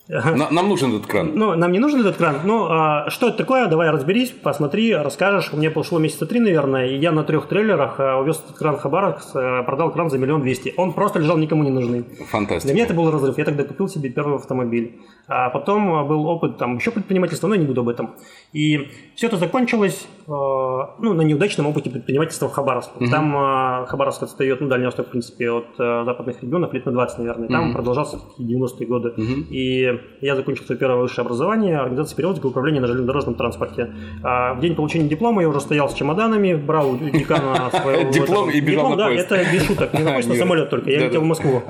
нам 0.09 0.69
нужен 0.69 0.95
этот 0.95 1.07
кран. 1.07 1.33
Ну, 1.35 1.57
нам 1.57 1.73
не 1.73 1.81
нужен 1.81 2.01
этот 2.01 2.17
кран. 2.17 2.37
Ну, 2.45 2.67
а, 2.71 3.11
что 3.11 3.29
это 3.29 3.39
такое? 3.39 3.67
Давай 3.67 3.91
разберись, 3.91 4.31
посмотри, 4.31 4.95
расскажешь. 4.95 5.53
Мне 5.53 5.69
пошло 5.69 5.99
месяца 5.99 6.27
три, 6.27 6.39
наверное, 6.39 6.87
и 6.87 6.97
я 6.97 7.11
на 7.11 7.25
трех 7.25 7.49
трейлерах 7.49 7.99
а, 7.99 8.21
увез 8.21 8.41
этот 8.45 8.57
кран 8.57 8.77
Хабарок, 8.77 9.21
а, 9.35 9.65
продал 9.65 9.91
кран 9.91 10.09
за 10.09 10.19
миллион 10.19 10.43
двести. 10.43 10.73
Он 10.77 10.93
просто 10.93 11.19
лежал 11.19 11.37
никому 11.39 11.65
не 11.65 11.71
нужный. 11.71 12.05
Фантастика. 12.31 12.69
Для 12.69 12.75
меня 12.75 12.85
это 12.85 12.95
был 12.95 13.11
разрыв. 13.11 13.37
Я 13.37 13.45
тогда 13.45 13.65
купил 13.65 13.89
себе 13.89 14.09
первый 14.11 14.37
автомобиль. 14.37 15.01
А 15.27 15.51
потом 15.51 16.07
был 16.07 16.27
опыт 16.27 16.57
там 16.57 16.77
еще 16.77 16.93
предпринимательства, 16.93 17.49
но 17.49 17.55
я 17.55 17.61
не 17.61 17.67
буду 17.67 17.81
об 17.81 17.89
этом. 17.89 18.15
И 18.53 18.89
все 19.17 19.27
это 19.27 19.37
закончилось 19.39 20.07
ну, 20.29 21.15
на 21.15 21.23
неудачном 21.23 21.67
опыте 21.67 21.91
предпринимательства 21.91 22.49
в 22.49 22.53
Хабаровске. 22.53 22.93
Угу. 22.97 23.11
Там 23.11 23.87
Хабаровск 23.87 24.23
отстает, 24.23 24.61
ну, 24.61 24.69
Дальний 24.69 24.87
Восток, 24.87 25.09
в 25.09 25.11
принципе, 25.11 25.51
от 25.51 25.67
западных 25.77 26.43
регионов 26.43 26.73
лет 26.73 26.87
на 26.87 26.93
20, 26.93 27.19
наверное. 27.19 27.49
Там 27.49 27.67
угу. 27.67 27.73
продолжался 27.73 28.19
90-е 28.39 28.87
годы. 28.87 29.09
Угу. 29.11 29.47
И 29.51 29.96
я 30.21 30.37
закончил 30.37 30.65
свое 30.65 30.79
первое 30.79 31.03
высшее 31.03 31.25
образование, 31.25 31.79
организация 31.79 32.17
перевозки 32.17 32.45
и 32.45 32.47
управления 32.47 32.81
на 32.81 32.87
железнодорожном 32.87 33.35
транспорте. 33.35 33.93
А 34.23 34.55
в 34.55 34.61
день 34.61 34.75
получения 34.75 35.09
диплома 35.09 35.43
я 35.43 35.49
уже 35.49 35.61
стоял 35.61 35.89
с 35.89 35.95
чемоданами, 35.95 36.55
брал 36.55 36.93
у 36.93 36.97
декана 36.99 37.71
своего... 37.83 38.11
Диплом 38.11 38.51
и 38.51 38.61
бежал 38.61 38.91
на 38.91 38.97
да, 38.97 39.11
это 39.11 39.45
без 39.53 39.67
шуток, 39.67 39.93
не 39.95 40.03
на 40.05 40.23
самолет 40.23 40.71
только, 40.71 40.91
я 40.91 41.07
летел 41.07 41.21
в 41.21 41.25
Москву. 41.25 41.63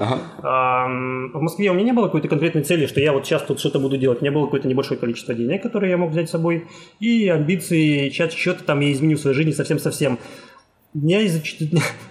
В 0.43 1.41
Москве 1.41 1.71
у 1.71 1.75
меня 1.75 1.85
не 1.85 1.93
было 1.93 2.07
какой-то 2.07 2.29
конкретной 2.29 2.63
цели, 2.63 2.87
что 2.87 3.01
я 3.01 3.13
вот 3.13 3.27
сейчас 3.27 3.43
тут 3.43 3.59
что-то 3.59 3.79
буду 3.79 3.97
делать. 3.97 4.21
У 4.21 4.25
меня 4.25 4.33
было 4.33 4.45
какое-то 4.45 4.69
небольшое 4.69 4.99
количество 4.99 5.35
денег, 5.35 5.63
которые 5.63 5.91
я 5.91 5.97
мог 5.97 6.11
взять 6.11 6.29
с 6.29 6.33
собой, 6.33 6.67
и 7.01 7.29
амбиции, 7.29 8.11
что-то 8.11 8.65
там 8.65 8.81
я 8.81 8.93
изменю 8.93 9.17
в 9.17 9.21
своей 9.21 9.37
жизни 9.37 9.53
совсем-совсем. 9.53 10.19
Мне 11.03 11.29
за, 11.29 11.41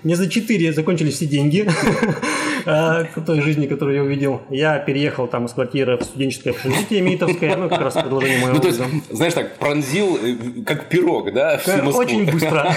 мне 0.03 0.15
за 0.15 0.29
4 0.29 0.73
закончились 0.73 1.15
все 1.15 1.25
деньги 1.25 1.67
э, 2.65 3.05
той 3.25 3.41
жизни, 3.41 3.65
которую 3.65 3.95
я 3.95 4.03
увидел. 4.03 4.41
Я 4.49 4.77
переехал 4.79 5.27
там 5.27 5.45
из 5.45 5.53
квартиры 5.53 5.97
в 5.97 6.03
студенческое 6.03 6.53
общежитие 6.53 7.01
Митовское, 7.01 7.55
ну, 7.55 7.67
как 7.67 7.81
раз 7.81 7.93
продолжение 7.93 8.39
моего 8.39 8.55
ну, 8.55 8.61
то 8.61 8.67
есть, 8.67 8.81
знаешь 9.09 9.33
так, 9.33 9.57
пронзил 9.57 10.17
э, 10.17 10.63
как 10.65 10.89
пирог, 10.89 11.33
да, 11.33 11.59
Москву. 11.83 12.01
Очень 12.01 12.31
быстро. 12.31 12.75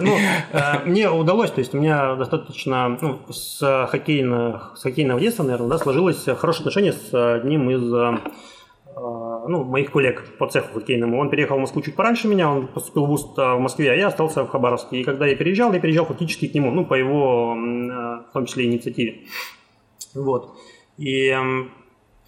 ну, 0.00 0.16
э, 0.52 0.60
мне 0.84 1.10
удалось, 1.10 1.50
то 1.50 1.60
есть 1.60 1.74
у 1.74 1.78
меня 1.78 2.16
достаточно, 2.16 2.98
ну, 3.00 3.20
с 3.30 3.86
хоккейного, 3.90 4.72
детства, 5.20 5.42
наверное, 5.42 5.68
сложилось 5.78 6.24
хорошее 6.36 6.60
отношение 6.60 6.92
с 6.92 7.36
одним 7.36 7.70
из 7.70 7.90
Э, 8.00 8.18
ну, 8.96 9.64
моих 9.64 9.90
коллег 9.90 10.36
по 10.38 10.46
цеху 10.46 10.74
хоккейному. 10.74 11.18
Он 11.18 11.30
переехал 11.30 11.56
в 11.56 11.60
Москву 11.60 11.82
чуть 11.82 11.96
пораньше 11.96 12.28
меня, 12.28 12.50
он 12.50 12.66
поступил 12.66 13.06
в 13.06 13.08
ВУЗ 13.08 13.32
в 13.36 13.58
Москве, 13.58 13.90
а 13.90 13.94
я 13.94 14.08
остался 14.08 14.44
в 14.44 14.48
Хабаровске. 14.48 15.00
И 15.00 15.04
когда 15.04 15.26
я 15.26 15.36
переезжал, 15.36 15.72
я 15.72 15.80
переезжал 15.80 16.06
фактически 16.06 16.48
к 16.48 16.54
нему, 16.54 16.70
ну, 16.70 16.84
по 16.84 16.94
его, 16.94 17.54
э, 17.56 18.30
в 18.30 18.32
том 18.32 18.46
числе, 18.46 18.66
инициативе. 18.66 19.22
Вот. 20.14 20.56
И 20.98 21.34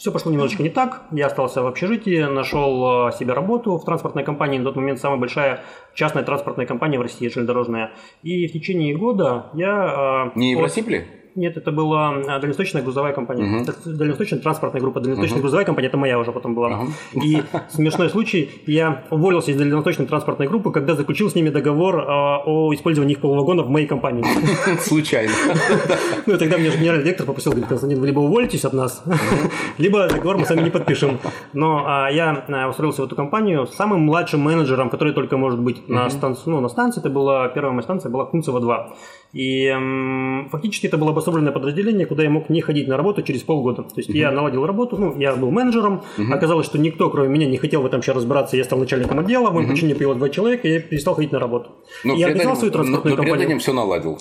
все 0.03 0.11
пошло 0.11 0.33
немножечко 0.33 0.65
не 0.65 0.69
так. 0.69 1.03
Я 1.13 1.27
остался 1.27 1.63
в 1.63 1.67
общежитии, 1.69 2.25
нашел 2.25 3.09
э, 3.09 3.13
себе 3.13 3.35
работу 3.35 3.77
в 3.77 3.85
транспортной 3.85 4.25
компании. 4.25 4.59
На 4.59 4.65
тот 4.65 4.75
момент 4.77 4.99
самая 4.99 5.19
большая 5.19 5.63
частная 5.95 6.25
транспортная 6.25 6.67
компания 6.67 6.99
в 6.99 7.03
России, 7.03 7.29
железнодорожная. 7.29 7.93
И 8.25 8.49
в 8.49 8.53
течение 8.53 8.97
года 8.97 9.47
я... 9.55 10.33
Не 10.35 10.55
от... 10.55 10.59
Евросипли? 10.59 11.07
Нет, 11.35 11.57
это 11.57 11.73
была 11.73 12.11
а, 12.11 12.39
дальневосточная 12.39 12.83
грузовая 12.83 13.13
компания. 13.13 13.63
Угу. 13.63 13.93
Дальневосточная 13.97 14.41
транспортная 14.41 14.83
группа. 14.83 15.01
Дальневосточная 15.01 15.39
угу. 15.39 15.43
грузовая 15.43 15.65
компания, 15.65 15.89
это 15.89 15.97
моя 15.97 16.19
уже 16.19 16.31
потом 16.33 16.55
была. 16.55 16.69
Угу. 16.69 17.25
И 17.25 17.43
смешной 17.71 18.11
случай, 18.11 18.51
я 18.67 19.05
уволился 19.11 19.51
из 19.51 19.57
дальневосточной 19.57 20.07
транспортной 20.07 20.49
группы, 20.49 20.71
когда 20.71 20.95
заключил 20.95 21.31
с 21.31 21.35
ними 21.35 21.49
договор 21.49 22.05
а, 22.07 22.43
о 22.45 22.75
использовании 22.75 23.15
их 23.15 23.21
полувагонов 23.21 23.67
в 23.67 23.71
моей 23.71 23.87
компании. 23.87 24.25
Случайно. 24.81 25.33
Ну, 26.25 26.39
тогда 26.39 26.57
мне 26.57 26.71
генеральный 26.71 27.05
директор 27.05 27.27
попросил, 27.27 27.53
говорит, 27.53 27.69
Константин, 27.69 27.99
вы 27.99 28.07
либо 28.07 28.21
уволитесь 28.21 28.65
от 28.65 28.73
нас, 28.73 29.03
либо 29.79 30.09
договор 30.09 30.39
мы 30.39 30.47
сами 30.47 30.63
не 30.63 30.71
подпишем. 30.71 31.19
Но 31.53 31.85
а, 31.87 32.09
я 32.11 32.45
устроился 32.69 33.03
в 33.03 33.07
эту 33.07 33.17
компанию 33.17 33.67
самым 33.67 34.01
младшим 34.03 34.41
менеджером, 34.41 34.89
который 34.91 35.13
только 35.13 35.37
может 35.37 35.59
быть 35.59 35.89
на 35.89 36.09
станции. 36.11 36.43
Ну, 36.47 36.61
на 36.61 36.69
станции 36.69 37.01
это 37.01 37.11
была, 37.11 37.49
первая 37.49 37.73
моя 37.73 37.83
станция 37.83 38.11
была 38.11 38.25
Кунцево 38.27 38.61
2. 38.61 38.95
И 39.33 39.75
фактически 40.51 40.87
это 40.87 40.99
была 40.99 41.13
обособленное 41.13 41.53
подразделение, 41.53 42.07
куда 42.07 42.23
я 42.23 42.31
мог 42.31 42.51
не 42.51 42.61
ходить 42.61 42.87
на 42.87 42.97
работу 42.97 43.23
через 43.23 43.43
полгода. 43.43 43.83
То 43.83 43.95
есть 43.97 44.11
угу. 44.11 44.19
я 44.19 44.31
наладил 44.31 44.67
работу, 44.67 44.99
ну, 44.99 45.19
я 45.19 45.35
был 45.35 45.51
менеджером, 45.51 46.03
угу. 46.19 46.33
оказалось, 46.33 46.67
что 46.67 46.79
никто, 46.79 47.09
кроме 47.09 47.29
меня, 47.29 47.47
не 47.47 47.57
хотел 47.57 47.83
в 47.83 47.87
этом 47.87 48.01
еще 48.01 48.13
разбираться, 48.13 48.57
я 48.57 48.65
стал 48.65 48.79
начальником 48.79 49.19
отдела, 49.19 49.49
в 49.49 49.55
моем 49.55 49.67
угу. 49.67 49.73
подчинении 49.73 49.95
появилось 49.95 50.19
два 50.19 50.29
человека, 50.29 50.69
и 50.69 50.73
я 50.73 50.81
перестал 50.81 51.15
ходить 51.15 51.33
на 51.33 51.39
работу. 51.39 51.71
Но 52.05 52.15
я 52.15 52.27
организовал 52.27 52.57
свою 52.57 52.73
транспортную 52.73 53.17
но, 53.17 53.23
но 53.23 53.29
компанию. 53.29 53.59
все 53.59 53.73
наладил. 53.73 54.19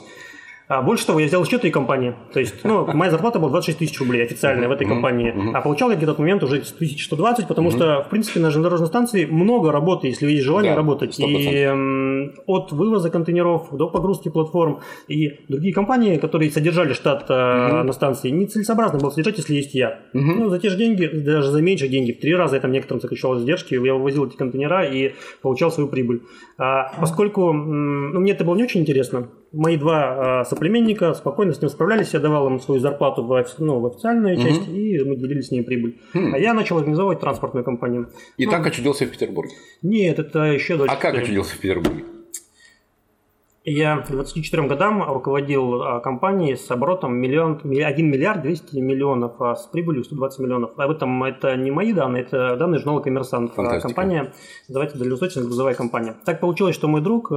А 0.71 0.81
больше 0.81 1.05
того, 1.05 1.19
я 1.19 1.27
сделал 1.27 1.43
счет 1.43 1.59
этой 1.59 1.69
компании. 1.69 2.15
То 2.31 2.39
есть, 2.39 2.63
ну, 2.63 2.85
моя 2.93 3.11
зарплата 3.11 3.39
была 3.39 3.49
26 3.49 3.79
тысяч 3.79 3.99
рублей 3.99 4.23
официальная 4.23 4.69
в 4.69 4.71
этой 4.71 4.87
компании. 4.87 5.33
А 5.53 5.59
получал 5.59 5.89
я 5.89 5.97
где-то 5.97 6.13
в 6.13 6.19
момент 6.19 6.43
уже 6.43 6.55
1120, 6.55 7.45
потому 7.45 7.71
что, 7.71 8.03
в 8.03 8.09
принципе, 8.09 8.39
на 8.39 8.51
железнодорожной 8.51 8.87
станции 8.87 9.25
много 9.25 9.73
работы, 9.73 10.07
если 10.07 10.31
есть 10.31 10.45
желание 10.45 10.71
да, 10.71 10.77
работать. 10.77 11.19
100%. 11.19 11.25
И 11.27 12.31
от 12.45 12.71
вывоза 12.71 13.09
контейнеров 13.09 13.67
до 13.75 13.89
погрузки 13.89 14.29
платформ. 14.29 14.79
И 15.09 15.41
другие 15.49 15.73
компании, 15.73 16.15
которые 16.15 16.49
содержали 16.49 16.93
штат 16.93 17.23
угу. 17.23 17.33
на 17.33 17.91
станции, 17.91 18.29
нецелесообразно 18.29 18.97
было 18.97 19.09
содержать, 19.09 19.39
если 19.39 19.55
есть 19.55 19.73
я. 19.73 19.99
Угу. 20.13 20.23
Ну, 20.23 20.49
за 20.49 20.59
те 20.59 20.69
же 20.69 20.77
деньги, 20.77 21.05
даже 21.05 21.51
за 21.51 21.61
меньше 21.61 21.89
деньги, 21.89 22.13
в 22.13 22.21
три 22.21 22.33
раза 22.33 22.55
я 22.55 22.61
там 22.61 22.71
некоторым 22.71 23.01
сокращал 23.01 23.37
издержки, 23.37 23.73
я 23.73 23.93
вывозил 23.93 24.25
эти 24.25 24.37
контейнера 24.37 24.85
и 24.85 25.15
получал 25.41 25.69
свою 25.69 25.89
прибыль. 25.89 26.21
А, 26.57 26.93
поскольку 26.97 27.51
ну, 27.51 28.21
мне 28.21 28.31
это 28.31 28.45
было 28.45 28.55
не 28.55 28.63
очень 28.63 28.79
интересно, 28.79 29.27
мои 29.51 29.77
два 29.77 30.41
а, 30.41 30.45
соплеменника 30.45 31.13
спокойно 31.13 31.53
с 31.53 31.61
ним 31.61 31.69
справлялись, 31.69 32.13
я 32.13 32.19
давал 32.19 32.47
им 32.47 32.59
свою 32.59 32.79
зарплату 32.79 33.23
в, 33.23 33.45
ну, 33.59 33.79
в 33.79 33.85
официальную 33.85 34.37
угу. 34.37 34.43
часть, 34.43 34.67
и 34.67 34.99
мы 35.03 35.15
делили 35.15 35.41
с 35.41 35.51
ней 35.51 35.63
прибыль. 35.63 35.99
Хм. 36.13 36.33
А 36.33 36.37
я 36.37 36.53
начал 36.53 36.77
организовывать 36.77 37.19
транспортную 37.19 37.63
компанию. 37.63 38.09
И 38.37 38.45
ну, 38.45 38.51
так 38.51 38.65
очутился 38.65 39.05
в 39.05 39.11
Петербурге? 39.11 39.53
Нет, 39.81 40.19
это 40.19 40.43
еще 40.43 40.77
дальше. 40.77 40.95
А 40.95 40.97
как 40.99 41.15
очутился 41.15 41.55
в 41.55 41.59
Петербурге? 41.59 42.03
Я 43.63 43.97
к 43.97 44.09
24 44.09 44.67
годам 44.67 45.03
руководил 45.03 45.83
а, 45.83 45.99
компанией 45.99 46.55
с 46.55 46.71
оборотом 46.71 47.15
миллион, 47.15 47.61
1 47.63 48.09
миллиард 48.09 48.41
200 48.41 48.77
миллионов, 48.77 49.39
а 49.39 49.55
с 49.55 49.67
прибылью 49.67 50.03
120 50.03 50.39
миллионов. 50.39 50.71
Об 50.77 50.89
этом 50.89 51.23
это 51.23 51.55
не 51.57 51.69
мои 51.69 51.93
данные, 51.93 52.23
это 52.23 52.55
данные 52.55 52.79
журнала 52.79 53.01
«Коммерсант». 53.01 53.53
Фантастика. 53.53 53.87
Компания, 53.87 54.33
давайте 54.67 54.97
для 54.97 55.13
устойчивости 55.13 55.45
грузовая 55.45 55.75
компания. 55.75 56.15
Так 56.25 56.39
получилось, 56.39 56.73
что 56.73 56.87
мой 56.87 57.01
друг 57.01 57.31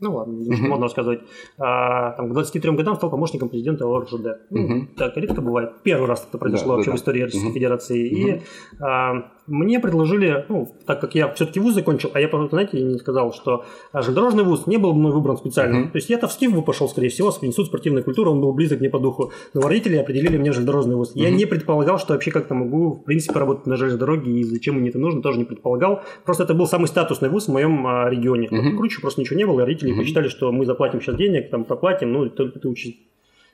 ну 0.00 0.14
ладно, 0.14 0.40
uh-huh. 0.40 0.68
можно 0.68 0.84
рассказывать, 0.84 1.20
а, 1.58 2.12
там, 2.12 2.28
к 2.28 2.32
23 2.32 2.72
годам 2.72 2.96
стал 2.96 3.10
помощником 3.10 3.48
президента 3.48 3.84
ОРЖД. 3.84 4.48
Ну, 4.50 4.60
uh-huh. 4.60 4.86
Так 4.96 5.16
редко 5.16 5.40
бывает. 5.40 5.82
Первый 5.82 6.06
раз 6.06 6.26
это 6.28 6.38
произошло 6.38 6.68
да, 6.68 6.74
вообще 6.76 6.90
да, 6.90 6.96
в 6.96 7.00
истории 7.00 7.22
Российской 7.22 7.48
uh-huh. 7.48 7.54
Федерации. 7.54 8.04
Uh-huh. 8.04 8.38
И 8.38 8.82
а, 8.82 9.32
мне 9.48 9.80
предложили, 9.80 10.44
ну, 10.48 10.68
так 10.86 11.00
как 11.00 11.14
я 11.14 11.32
все-таки 11.32 11.58
вуз 11.60 11.74
закончил, 11.74 12.10
а 12.14 12.20
я, 12.20 12.28
знаете, 12.50 12.80
не 12.80 12.98
сказал, 12.98 13.32
что 13.32 13.64
а, 13.92 14.02
железнодорожный 14.02 14.44
вуз 14.44 14.66
не 14.66 14.76
был 14.76 14.92
мной 14.94 15.12
выбран 15.12 15.36
специально. 15.36 15.86
Uh-huh. 15.86 15.90
То 15.90 15.96
есть 15.96 16.10
я-то 16.10 16.28
в 16.28 16.32
СКИФ 16.32 16.54
бы 16.54 16.62
пошел, 16.62 16.88
скорее 16.88 17.08
всего, 17.08 17.30
в 17.30 17.42
институт 17.42 17.66
спортивной 17.66 18.02
культуры, 18.02 18.30
он 18.30 18.40
был 18.40 18.52
близок 18.52 18.80
мне 18.80 18.90
по 18.90 18.98
духу. 18.98 19.32
Но 19.54 19.62
родители 19.62 19.96
определили 19.96 20.36
мне 20.36 20.52
железнодорожный 20.52 20.96
вуз. 20.96 21.14
Uh-huh. 21.14 21.22
Я 21.22 21.30
не 21.30 21.46
предполагал, 21.46 21.98
что 21.98 22.12
вообще 22.12 22.30
как-то 22.30 22.54
могу, 22.54 22.92
в 22.92 23.04
принципе, 23.04 23.38
работать 23.38 23.66
на 23.66 23.76
железной 23.76 24.00
дороге, 24.00 24.30
и 24.30 24.44
зачем 24.44 24.76
мне 24.76 24.90
это 24.90 24.98
нужно, 24.98 25.22
тоже 25.22 25.38
не 25.38 25.44
предполагал. 25.44 26.02
Просто 26.24 26.44
это 26.44 26.54
был 26.54 26.66
самый 26.66 26.86
статусный 26.86 27.28
вуз 27.28 27.48
в 27.48 27.52
моем 27.52 27.86
а, 27.86 28.08
регионе. 28.10 28.48
Uh-huh. 28.48 28.76
Круче 28.76 29.00
просто 29.00 29.20
ничего 29.20 29.38
не 29.38 29.46
было, 29.46 29.64
родители 29.64 29.92
uh-huh. 29.92 29.98
посчитали, 29.98 30.28
что 30.28 30.52
мы 30.52 30.66
заплатим 30.66 31.00
сейчас 31.00 31.16
денег, 31.16 31.50
там 31.50 31.64
проплатим, 31.64 32.12
ну, 32.12 32.28
только 32.28 32.58
ты 32.58 32.68
учись. 32.68 32.96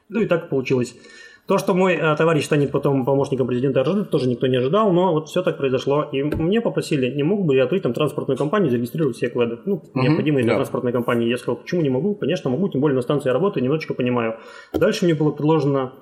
Ну 0.08 0.20
и 0.20 0.26
так 0.26 0.50
получилось. 0.50 0.94
То, 1.46 1.58
что 1.58 1.74
мой 1.74 1.94
э, 1.94 2.16
товарищ 2.16 2.46
станет 2.46 2.70
потом 2.70 3.04
помощником 3.04 3.46
президента 3.46 3.82
РЖД, 3.82 4.08
тоже 4.08 4.28
никто 4.28 4.46
не 4.46 4.56
ожидал, 4.56 4.92
но 4.92 5.12
вот 5.12 5.28
все 5.28 5.42
так 5.42 5.58
произошло. 5.58 6.08
И 6.10 6.22
мне 6.22 6.62
попросили, 6.62 7.14
не 7.14 7.22
мог 7.22 7.44
бы 7.44 7.54
я 7.54 7.64
открыть 7.64 7.82
там 7.82 7.92
транспортную 7.92 8.38
компанию, 8.38 8.70
зарегистрировать 8.70 9.16
все 9.16 9.28
клады, 9.28 9.58
ну, 9.66 9.74
угу, 9.74 10.00
необходимые 10.00 10.42
для 10.42 10.54
да. 10.54 10.58
транспортной 10.58 10.92
компании. 10.92 11.28
Я 11.28 11.36
сказал, 11.36 11.56
почему 11.56 11.82
не 11.82 11.90
могу? 11.90 12.14
Конечно, 12.14 12.48
могу, 12.48 12.70
тем 12.70 12.80
более 12.80 12.96
на 12.96 13.02
станции 13.02 13.28
я 13.28 13.34
работаю, 13.34 13.62
немножечко 13.62 13.92
понимаю. 13.92 14.36
Дальше 14.72 15.04
мне 15.04 15.14
было 15.14 15.32
предложено, 15.32 15.92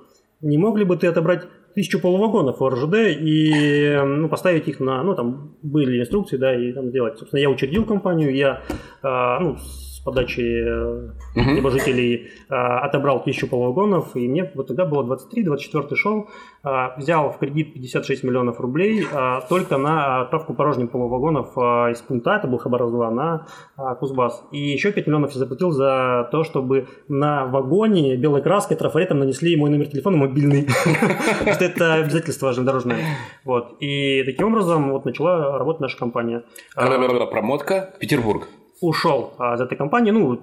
не 0.43 0.59
мог 0.59 0.79
ли 0.79 0.85
бы 0.85 0.97
ты 0.97 1.09
отобрать 1.09 1.43
тысячу 1.75 2.01
полувагонов 2.01 2.61
в 2.61 2.69
РЖД 2.69 2.95
и 3.21 4.01
ну, 4.05 4.29
поставить 4.29 4.69
их 4.69 4.79
на, 4.79 5.03
ну, 5.03 5.15
там 5.15 5.57
были 5.63 6.01
инструкции, 6.01 6.37
да, 6.37 6.55
и 6.55 6.73
там 6.73 6.91
сделать. 6.91 7.19
Собственно, 7.19 7.41
я 7.41 7.51
учредил 7.51 7.85
компанию, 7.85 8.33
я, 8.35 8.63
э, 9.03 9.39
ну, 9.41 9.57
подачи 10.05 10.41
uh-huh. 10.41 11.55
небожителей 11.55 12.29
а, 12.49 12.81
отобрал 12.81 13.23
тысячу 13.23 13.47
полугонов, 13.47 14.17
и 14.17 14.29
мне 14.29 14.51
вот 14.55 14.67
тогда 14.69 14.85
было 14.85 15.03
23-24 15.05 15.95
шел, 15.95 16.29
а, 16.63 16.95
взял 16.97 17.31
в 17.31 17.39
кредит 17.39 17.75
56 17.75 18.25
миллионов 18.25 18.61
рублей 18.61 19.05
а, 19.13 19.41
только 19.43 19.77
на 19.77 20.23
отправку 20.23 20.55
порожних 20.55 20.91
полувагонов 20.91 21.53
а, 21.57 21.91
из 21.91 22.01
пункта, 22.01 22.37
это 22.37 22.49
был 22.49 22.59
Хабаровск-2, 22.59 23.11
на 23.11 23.47
а, 23.77 23.95
Кузбасс. 23.95 24.43
И 24.51 24.59
еще 24.59 24.93
5 24.93 25.07
миллионов 25.07 25.33
я 25.33 25.39
заплатил 25.39 25.71
за 25.71 26.29
то, 26.33 26.45
чтобы 26.45 26.89
на 27.09 27.47
вагоне 27.47 28.17
белой 28.17 28.43
краской 28.43 28.77
трафаретом 28.77 29.21
нанесли 29.21 29.57
мой 29.57 29.71
номер 29.71 29.87
телефона 29.87 30.17
мобильный, 30.17 30.69
что 31.53 31.65
это 31.65 31.95
обязательство 31.95 32.53
железнодорожное. 32.53 32.99
Вот. 33.45 33.77
И 33.81 34.23
таким 34.25 34.49
образом 34.49 34.91
вот 34.91 35.05
начала 35.05 35.59
работать 35.59 35.81
наша 35.81 35.99
компания. 35.99 36.43
Промотка 36.75 37.95
Петербург 37.99 38.49
ушел 38.83 39.35
а, 39.39 39.55
из 39.55 39.61
этой 39.61 39.77
компании, 39.77 40.11
ну, 40.11 40.39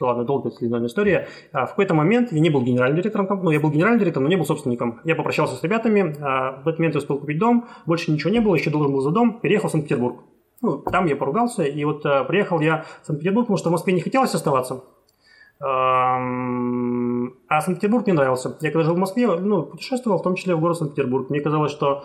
ладно, 0.00 0.24
долгая 0.24 0.52
длинная 0.58 0.86
история. 0.86 1.28
А 1.52 1.66
в 1.66 1.70
какой-то 1.70 1.94
момент 1.94 2.32
я 2.32 2.40
не 2.40 2.50
был 2.50 2.62
генеральным 2.62 3.00
директором, 3.00 3.28
ну, 3.42 3.50
я 3.50 3.60
был 3.60 3.70
генеральным 3.70 4.00
директором, 4.00 4.24
но 4.24 4.30
не 4.30 4.36
был 4.36 4.44
собственником. 4.44 5.00
Я 5.04 5.14
попрощался 5.14 5.56
с 5.56 5.62
ребятами, 5.62 6.14
а 6.20 6.60
в 6.62 6.68
этот 6.68 6.78
момент 6.78 6.94
я 6.94 6.98
успел 6.98 7.18
купить 7.18 7.38
дом, 7.38 7.66
больше 7.86 8.10
ничего 8.12 8.30
не 8.30 8.40
было, 8.40 8.54
еще 8.54 8.70
должен 8.70 8.92
был 8.92 9.00
за 9.00 9.10
дом, 9.10 9.40
переехал 9.40 9.68
в 9.68 9.72
Санкт-Петербург. 9.72 10.20
Ну, 10.62 10.78
там 10.78 11.06
я 11.06 11.16
поругался, 11.16 11.62
и 11.62 11.84
вот 11.84 12.04
а, 12.04 12.24
приехал 12.24 12.60
я 12.60 12.84
в 13.02 13.06
Санкт-Петербург, 13.06 13.46
потому 13.46 13.58
что 13.58 13.68
в 13.70 13.72
Москве 13.72 13.92
не 13.94 14.00
хотелось 14.00 14.34
оставаться. 14.34 14.84
А 15.58 16.18
Санкт-Петербург 17.48 18.06
мне 18.06 18.14
нравился. 18.14 18.58
Я 18.60 18.70
когда 18.70 18.84
жил 18.84 18.94
в 18.94 18.98
Москве, 18.98 19.26
ну, 19.26 19.62
путешествовал, 19.62 20.18
в 20.18 20.22
том 20.22 20.34
числе 20.34 20.54
в 20.54 20.60
город 20.60 20.76
Санкт-Петербург. 20.76 21.30
Мне 21.30 21.40
казалось, 21.40 21.72
что 21.72 22.04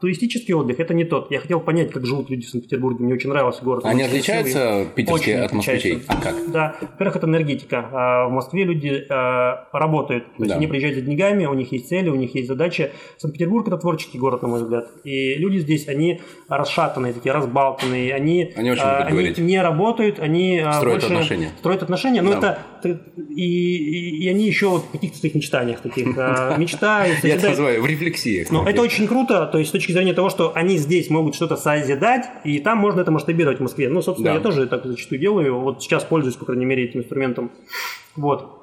туристический 0.00 0.54
отдых 0.54 0.80
это 0.80 0.94
не 0.94 1.04
тот. 1.04 1.30
Я 1.30 1.40
хотел 1.40 1.60
понять, 1.60 1.92
как 1.92 2.06
живут 2.06 2.30
люди 2.30 2.46
в 2.46 2.50
Санкт-Петербурге. 2.50 3.04
Мне 3.04 3.14
очень 3.14 3.28
нравился 3.28 3.62
город. 3.62 3.84
Они 3.84 4.02
отличаются 4.02 4.86
питерские 4.94 5.36
очень 5.36 5.44
от 5.44 5.52
москвичей? 5.52 6.02
А 6.08 6.16
как? 6.16 6.50
Да. 6.50 6.76
Во-первых, 6.80 7.16
это 7.16 7.26
энергетика. 7.26 7.88
А 7.92 8.26
в 8.26 8.32
Москве 8.32 8.64
люди 8.64 9.04
а, 9.10 9.68
работают. 9.72 10.24
То 10.36 10.42
есть 10.42 10.50
да. 10.50 10.56
они 10.56 10.66
приезжают 10.66 10.96
за 10.96 11.02
деньгами, 11.02 11.44
у 11.44 11.54
них 11.54 11.70
есть 11.72 11.88
цели, 11.88 12.08
у 12.08 12.14
них 12.14 12.34
есть 12.34 12.48
задачи. 12.48 12.92
Санкт-Петербург 13.18 13.66
это 13.68 13.76
творческий 13.76 14.18
город, 14.18 14.40
на 14.42 14.48
мой 14.48 14.62
взгляд. 14.62 14.88
И 15.04 15.34
люди 15.34 15.58
здесь, 15.58 15.86
они 15.86 16.22
расшатанные, 16.48 17.12
такие 17.12 17.32
разбалтанные. 17.32 18.14
Они, 18.14 18.52
они, 18.56 18.70
очень 18.70 18.82
а, 18.82 19.04
они 19.04 19.34
не 19.36 19.60
работают, 19.60 20.18
они 20.18 20.64
строят 20.72 21.00
больше 21.00 21.06
отношения. 21.06 21.50
Строят 21.58 21.82
отношения. 21.82 22.22
Но 22.22 22.40
да. 22.40 22.58
это 22.82 23.00
и, 23.28 23.42
и, 23.42 24.24
и 24.24 24.28
они 24.28 24.46
еще 24.46 24.78
в 24.78 24.90
каких-то 24.92 25.18
своих 25.18 25.34
мечтаниях 25.34 25.80
таких 25.80 26.06
мечтают. 26.56 27.22
Я 27.22 27.34
это 27.34 27.50
называю 27.50 27.82
в 27.82 27.86
рефлексиях. 27.86 28.50
Но 28.50 28.66
это 28.66 28.80
очень 28.80 29.06
круто. 29.06 29.46
То 29.46 29.58
есть 29.58 29.68
с 29.68 29.72
точки 29.72 29.89
точки 29.90 29.98
зрения 29.98 30.14
того, 30.14 30.30
что 30.30 30.52
они 30.54 30.78
здесь 30.78 31.10
могут 31.10 31.34
что-то 31.34 31.56
созидать, 31.56 32.28
и 32.44 32.60
там 32.60 32.78
можно 32.78 33.00
это 33.00 33.10
масштабировать 33.10 33.58
в 33.58 33.62
Москве. 33.62 33.88
Ну, 33.88 34.02
собственно, 34.02 34.30
да. 34.30 34.36
я 34.36 34.40
тоже 34.40 34.66
так 34.66 34.84
зачастую 34.84 35.20
делаю. 35.20 35.58
Вот 35.60 35.82
сейчас 35.82 36.04
пользуюсь, 36.04 36.36
по 36.36 36.44
крайней 36.44 36.64
мере, 36.64 36.84
этим 36.84 37.00
инструментом. 37.00 37.50
Вот. 38.16 38.56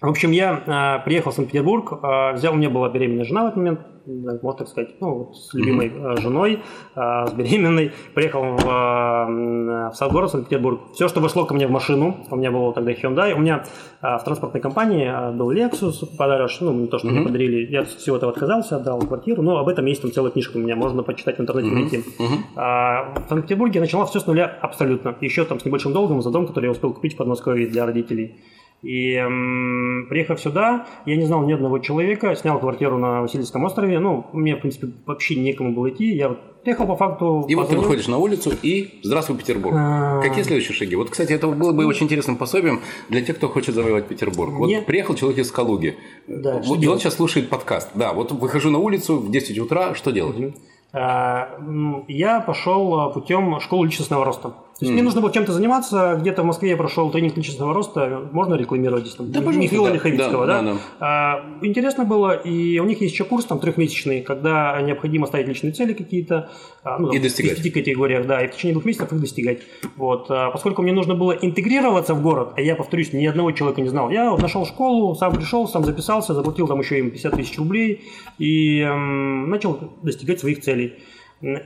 В 0.00 0.08
общем, 0.08 0.32
я 0.32 0.98
э, 1.00 1.04
приехал 1.04 1.30
в 1.30 1.34
Санкт-Петербург, 1.34 1.92
э, 1.92 2.32
взял, 2.34 2.52
у 2.52 2.56
меня 2.56 2.70
была 2.70 2.88
беременная 2.90 3.24
жена 3.24 3.44
в 3.44 3.46
этот 3.46 3.56
момент, 3.56 3.80
можно 4.06 4.52
так 4.52 4.68
сказать, 4.68 5.00
ну, 5.00 5.32
с 5.34 5.54
любимой 5.54 5.88
mm-hmm. 5.88 6.20
женой, 6.20 6.62
э, 6.94 7.26
с 7.26 7.32
беременной, 7.32 7.92
приехал 8.14 8.42
в, 8.42 8.66
э, 8.66 9.90
в 9.90 10.12
город 10.12 10.30
Санкт-Петербург. 10.30 10.80
Все, 10.94 11.08
что 11.08 11.20
вошло 11.20 11.44
ко 11.44 11.54
мне 11.54 11.66
в 11.66 11.70
машину, 11.70 12.16
у 12.30 12.36
меня 12.36 12.50
был 12.50 12.72
тогда 12.72 12.92
Hyundai, 12.92 13.32
у 13.32 13.38
меня 13.38 13.64
э, 14.02 14.18
в 14.18 14.24
транспортной 14.24 14.60
компании 14.60 15.10
был 15.36 15.50
Lexus 15.50 16.16
подаришь, 16.16 16.58
ну, 16.60 16.72
не 16.72 16.86
то, 16.88 16.98
что 16.98 17.08
mm-hmm. 17.08 17.10
мне 17.12 17.22
подарили, 17.22 17.66
я 17.70 17.84
всего 17.84 18.16
этого 18.16 18.32
отказался, 18.32 18.76
отдал 18.76 19.00
квартиру, 19.00 19.42
но 19.42 19.58
об 19.58 19.68
этом 19.68 19.86
есть 19.86 20.02
там 20.02 20.12
целая 20.12 20.30
книжка 20.32 20.56
у 20.56 20.60
меня, 20.60 20.76
можно 20.76 21.02
почитать 21.02 21.38
в 21.38 21.40
интернете, 21.40 21.68
mm-hmm. 21.68 21.80
найти. 21.80 21.96
Mm-hmm. 21.96 22.38
А, 22.56 23.14
в 23.26 23.28
Санкт-Петербурге 23.28 23.80
начала 23.80 24.06
все 24.06 24.20
с 24.20 24.26
нуля 24.26 24.58
абсолютно, 24.60 25.16
еще 25.20 25.44
там 25.44 25.60
с 25.60 25.64
небольшим 25.64 25.92
долгом 25.92 26.20
за 26.22 26.30
дом, 26.30 26.46
который 26.46 26.66
я 26.66 26.70
успел 26.70 26.92
купить 26.92 27.14
в 27.14 27.16
Подмосковье 27.16 27.66
для 27.66 27.86
родителей. 27.86 28.36
И 28.84 29.14
м, 29.14 30.06
приехав 30.10 30.38
сюда, 30.38 30.86
я 31.06 31.16
не 31.16 31.24
знал 31.24 31.42
ни 31.46 31.52
одного 31.52 31.78
человека, 31.78 32.36
снял 32.36 32.58
квартиру 32.58 32.98
на 32.98 33.22
Васильевском 33.22 33.64
острове. 33.64 33.98
Ну, 33.98 34.26
мне, 34.32 34.56
в 34.56 34.60
принципе, 34.60 34.88
вообще 35.06 35.36
некому 35.36 35.72
было 35.72 35.88
идти. 35.88 36.14
Я 36.14 36.36
приехал 36.62 36.86
по 36.86 36.94
факту... 36.94 37.46
И 37.48 37.54
вот 37.54 37.70
ты 37.70 37.76
выходишь 37.76 38.08
на 38.08 38.18
улицу 38.18 38.52
и 38.62 39.00
«Здравствуй, 39.02 39.38
Петербург». 39.38 39.74
А... 39.78 40.20
Какие 40.20 40.44
следующие 40.44 40.74
шаги? 40.74 40.96
Вот, 40.96 41.08
кстати, 41.08 41.32
это 41.32 41.48
было 41.48 41.72
бы 41.72 41.86
очень 41.86 42.04
интересным 42.04 42.36
пособием 42.36 42.80
для 43.08 43.22
тех, 43.22 43.36
кто 43.36 43.48
хочет 43.48 43.74
завоевать 43.74 44.06
Петербург. 44.06 44.52
Вот 44.52 44.68
Нет. 44.68 44.84
приехал 44.84 45.14
человек 45.14 45.38
из 45.38 45.50
Калуги. 45.50 45.96
Да, 46.26 46.60
вот, 46.62 46.82
и 46.82 46.86
он 46.86 46.98
сейчас 46.98 47.14
слушает 47.14 47.48
подкаст. 47.48 47.90
Да, 47.94 48.12
вот 48.12 48.32
выхожу 48.32 48.70
на 48.70 48.78
улицу 48.78 49.18
в 49.18 49.30
10 49.30 49.58
утра, 49.60 49.94
что 49.94 50.10
делать? 50.10 50.54
А, 50.92 51.58
я 52.06 52.40
пошел 52.40 53.12
путем 53.12 53.58
школы 53.60 53.86
личностного 53.86 54.24
роста. 54.24 54.54
То 54.78 54.86
есть 54.86 54.90
mm. 54.90 54.94
мне 54.94 55.02
нужно 55.04 55.20
было 55.20 55.32
чем-то 55.32 55.52
заниматься. 55.52 56.16
Где-то 56.20 56.42
в 56.42 56.46
Москве 56.46 56.70
я 56.70 56.76
прошел 56.76 57.08
тренинг 57.10 57.36
личностного 57.36 57.72
роста. 57.72 58.28
Можно 58.32 58.54
рекламировать 58.54 59.04
здесь? 59.04 59.14
Там, 59.14 59.30
да, 59.30 59.40
Михаила 59.40 59.88
да, 59.88 59.94
Лиховицкого, 59.94 60.46
да? 60.46 60.62
да? 60.62 60.62
да, 60.62 60.72
да. 60.72 60.78
А, 61.00 61.44
интересно 61.62 62.04
было. 62.04 62.32
И 62.32 62.80
у 62.80 62.84
них 62.84 63.00
есть 63.00 63.14
еще 63.14 63.22
курс 63.22 63.44
там 63.44 63.60
трехмесячный, 63.60 64.22
когда 64.22 64.80
необходимо 64.82 65.28
ставить 65.28 65.46
личные 65.46 65.72
цели 65.72 65.92
какие-то. 65.92 66.50
А, 66.82 66.98
ну, 66.98 67.12
и 67.12 67.20
достигать. 67.20 67.58
В 67.58 67.62
10 67.62 67.72
категориях, 67.72 68.26
да, 68.26 68.44
и 68.44 68.48
в 68.48 68.50
течение 68.50 68.72
двух 68.72 68.84
месяцев 68.84 69.12
их 69.12 69.20
достигать. 69.20 69.60
Вот. 69.94 70.26
А, 70.28 70.50
поскольку 70.50 70.82
мне 70.82 70.92
нужно 70.92 71.14
было 71.14 71.32
интегрироваться 71.32 72.14
в 72.14 72.22
город, 72.22 72.54
а 72.56 72.60
я, 72.60 72.74
повторюсь, 72.74 73.12
ни 73.12 73.24
одного 73.26 73.52
человека 73.52 73.80
не 73.80 73.88
знал, 73.88 74.10
я 74.10 74.36
нашел 74.36 74.66
школу, 74.66 75.14
сам 75.14 75.36
пришел, 75.36 75.68
сам 75.68 75.84
записался, 75.84 76.34
заплатил 76.34 76.66
там 76.66 76.80
еще 76.80 76.98
им 76.98 77.12
50 77.12 77.36
тысяч 77.36 77.56
рублей 77.58 78.02
и 78.38 78.80
эм, 78.80 79.50
начал 79.50 79.78
достигать 80.02 80.40
своих 80.40 80.62
целей 80.62 80.94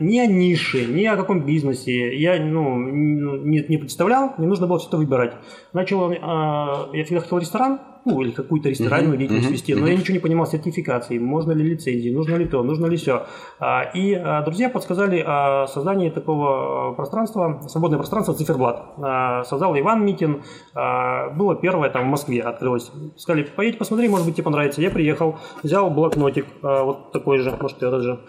ни 0.01 0.19
о 0.19 0.27
нише, 0.27 0.87
ни 0.87 1.05
о 1.05 1.17
каком 1.17 1.45
бизнесе. 1.45 2.17
Я 2.17 2.43
ну, 2.43 2.77
не, 2.77 3.65
не 3.69 3.77
представлял, 3.77 4.35
мне 4.39 4.47
нужно 4.47 4.67
было 4.67 4.81
это 4.85 4.97
выбирать. 4.97 5.35
Начал, 5.73 6.11
э, 6.11 6.17
я 6.17 7.05
всегда 7.05 7.21
хотел 7.21 7.39
ресторан, 7.39 7.81
ну, 8.05 8.21
или 8.23 8.31
какую-то 8.31 8.69
ресторанную 8.69 9.15
uh-huh, 9.15 9.19
деятельность 9.19 9.49
uh-huh, 9.49 9.53
вести, 9.53 9.75
но 9.75 9.87
uh-huh. 9.87 9.91
я 9.91 9.97
ничего 9.97 10.15
не 10.15 10.21
понимал 10.21 10.47
сертификации, 10.47 11.19
можно 11.19 11.53
ли 11.53 11.65
лицензии, 11.65 12.11
нужно 12.11 12.37
ли 12.37 12.47
то, 12.47 12.63
нужно 12.63 12.87
ли 12.87 12.97
все. 12.97 13.27
А, 13.59 13.83
и 13.95 14.15
а, 14.15 14.43
друзья 14.43 14.69
подсказали 14.69 15.23
о 15.27 15.67
создании 15.67 16.11
такого 16.11 16.95
пространства, 16.95 17.63
свободное 17.69 17.99
пространство 17.99 18.35
«Циферблат». 18.35 18.95
А, 18.99 19.45
создал 19.45 19.79
Иван 19.79 20.05
Митин, 20.05 20.43
было 20.75 21.57
первое 21.57 21.91
там 21.91 22.07
в 22.07 22.11
Москве 22.11 22.43
открылось. 22.43 22.91
Сказали, 23.17 23.43
поедь 23.45 23.79
посмотри, 23.79 24.09
может 24.09 24.27
быть 24.27 24.37
тебе 24.37 24.45
понравится. 24.45 24.81
Я 24.81 24.91
приехал, 24.91 25.37
взял 25.63 25.91
блокнотик, 25.91 26.47
вот 26.63 27.13
такой 27.13 27.39
же, 27.39 27.57
может 27.61 27.83
этот 27.83 28.03
же, 28.03 28.21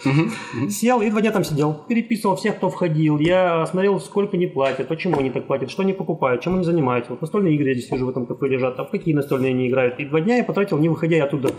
сел 0.70 1.02
и 1.02 1.10
два 1.10 1.22
дня 1.22 1.32
там 1.32 1.44
сидел, 1.44 1.86
переписывал 1.88 2.36
всех, 2.36 2.58
кто 2.58 2.70
входил, 2.70 3.18
я 3.20 3.66
смотрел, 3.66 4.00
сколько 4.00 4.38
не 4.38 4.48
платят, 4.48 4.88
почему 4.88 5.20
они 5.20 5.30
так 5.30 5.48
платят, 5.48 5.70
что 5.70 5.84
они 5.84 5.94
покупают, 5.94 6.42
чем 6.42 6.56
они 6.56 6.64
занимаются. 6.64 7.12
Вот 7.12 7.22
настольные 7.22 7.56
игры 7.56 7.70
я 7.70 7.74
здесь 7.74 7.92
вижу 7.92 8.06
в 8.06 8.10
этом 8.10 8.26
кафе 8.26 8.48
лежат, 8.48 8.80
а 8.80 8.86
какие 8.86 9.14
настольные 9.14 9.54
они 9.60 9.70
играют. 9.70 10.00
И 10.00 10.06
два 10.06 10.22
дня 10.22 10.38
я 10.38 10.44
потратил, 10.44 10.78
не 10.78 10.90
выходя 10.90 11.24
оттуда, 11.24 11.54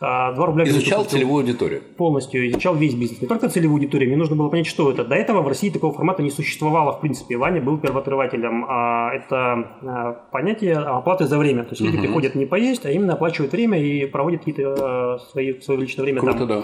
2 0.00 0.34
рубля. 0.36 0.64
Изучал 0.64 1.04
целевую 1.04 1.42
аудиторию? 1.42 1.82
Полностью 1.96 2.46
изучал 2.48 2.74
весь 2.74 2.94
бизнес. 2.94 3.20
Не 3.22 3.26
только 3.26 3.48
целевую 3.48 3.76
аудиторию, 3.76 4.08
мне 4.08 4.18
нужно 4.18 4.36
было 4.36 4.48
понять, 4.48 4.66
что 4.66 4.90
это. 4.90 5.04
До 5.04 5.14
этого 5.14 5.40
в 5.40 5.48
России 5.48 5.70
такого 5.70 5.92
формата 5.92 6.22
не 6.22 6.30
существовало, 6.30 6.92
в 6.92 7.00
принципе. 7.00 7.36
Ваня 7.36 7.62
был 7.62 7.78
первооткрывателем. 7.78 8.66
А 8.68 9.12
это 9.14 9.68
а, 9.82 10.12
понятие 10.30 10.76
оплаты 10.76 11.26
за 11.26 11.38
время. 11.38 11.64
То 11.64 11.70
есть 11.70 11.80
люди 11.80 11.98
приходят 11.98 12.34
не 12.34 12.44
поесть, 12.44 12.84
а 12.84 12.90
именно 12.90 13.14
оплачивают 13.14 13.52
время 13.52 13.80
и 13.82 14.04
проводят 14.06 14.40
какие-то 14.40 14.74
а, 14.78 15.18
свои, 15.30 15.58
свое 15.60 15.80
личное 15.80 16.02
время 16.02 16.20
Круто, 16.20 16.38
там. 16.38 16.48
да. 16.48 16.62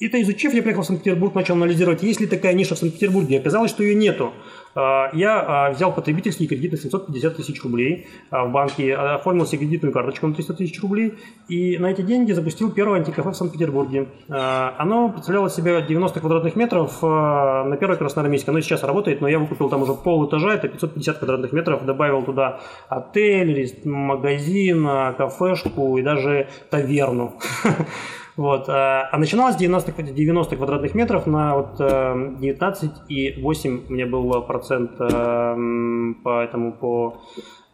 Это 0.00 0.20
изучив, 0.22 0.54
я 0.54 0.62
приехал 0.62 0.82
в 0.82 0.86
Санкт-Петербург, 0.86 1.34
начал 1.34 1.54
анализировать, 1.54 2.02
есть 2.02 2.20
ли 2.20 2.26
такая 2.26 2.54
ниша 2.54 2.74
в 2.74 2.78
Санкт-Петербурге. 2.78 3.38
Оказалось, 3.38 3.70
что 3.70 3.82
ее 3.82 3.94
нету. 3.94 4.32
А, 4.74 5.10
я 5.12 5.40
а, 5.40 5.70
взял 5.72 5.92
потребительский 5.92 6.46
кредит 6.46 6.72
на 6.72 6.78
750 6.78 7.36
тысяч 7.36 7.62
рублей 7.62 8.06
а, 8.30 8.46
в 8.46 8.50
банке, 8.50 8.94
оформил 8.94 9.44
себе 9.44 9.66
кредитную 9.66 9.92
карточку 9.92 10.26
на 10.26 10.34
300 10.34 10.54
тысяч 10.54 10.80
рублей 10.80 11.18
и 11.48 11.76
на 11.76 11.90
эти 11.90 12.00
деньги 12.00 12.32
запустил 12.32 12.70
первое 12.70 13.00
антикафе 13.00 13.28
в 13.28 13.34
Санкт-Петербурге. 13.34 14.08
Оно 14.28 15.10
представляло 15.10 15.48
из 15.48 15.54
себя 15.54 15.82
90 15.82 16.20
квадратных 16.20 16.56
метров 16.56 17.02
на 17.02 17.76
первой 17.78 17.98
Красноармейской. 17.98 18.54
Оно 18.54 18.60
сейчас 18.62 18.82
работает, 18.84 19.20
но 19.20 19.28
я 19.28 19.38
выкупил 19.38 19.68
там 19.68 19.82
уже 19.82 19.92
пол 19.92 20.26
этажа, 20.26 20.54
это 20.54 20.68
550 20.68 21.18
квадратных 21.18 21.52
метров, 21.52 21.84
добавил 21.84 22.22
туда 22.22 22.60
отель, 22.88 23.80
магазин, 23.84 24.86
кафешку 25.18 25.98
и 25.98 26.02
даже 26.02 26.48
таверну. 26.70 27.38
Вот. 28.40 28.70
Э, 28.70 28.72
а 29.12 29.18
начиналось 29.18 29.56
90, 29.56 30.02
90 30.02 30.56
квадратных 30.56 30.94
метров 30.94 31.26
на 31.26 31.56
вот 31.56 31.78
19,8 31.78 32.88
э, 33.10 33.80
у 33.86 33.92
меня 33.92 34.06
был 34.06 34.40
процент 34.44 34.92
э, 34.98 36.14
по 36.24 36.42
этому 36.42 36.72
по 36.72 37.20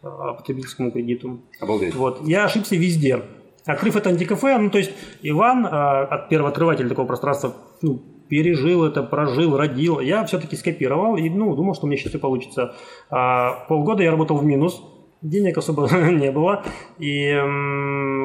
потребительскому 0.01 0.91
кредиту. 0.91 1.39
Обалдеть. 1.61 1.95
Вот. 1.95 2.19
Я 2.27 2.43
ошибся 2.43 2.75
везде. 2.75 3.21
Открыв 3.65 3.95
это 3.95 4.09
антикафе, 4.09 4.57
ну 4.57 4.69
то 4.69 4.77
есть 4.77 4.91
Иван, 5.21 5.65
от 5.65 6.27
первооткрывателя 6.27 6.89
такого 6.89 7.05
пространства, 7.05 7.53
ну, 7.81 8.01
пережил 8.27 8.83
это, 8.83 9.03
прожил, 9.03 9.55
родил. 9.55 10.01
Я 10.01 10.25
все-таки 10.25 10.57
скопировал 10.57 11.15
и 11.15 11.29
ну, 11.29 11.55
думал, 11.55 11.75
что 11.75 11.85
у 11.85 11.87
меня 11.87 11.97
сейчас 11.97 12.09
все 12.09 12.19
получится. 12.19 12.75
А, 13.09 13.65
полгода 13.69 14.03
я 14.03 14.11
работал 14.11 14.35
в 14.35 14.45
минус, 14.45 14.81
денег 15.21 15.57
особо 15.57 15.89
не 16.11 16.31
было. 16.31 16.63
И 16.99 17.33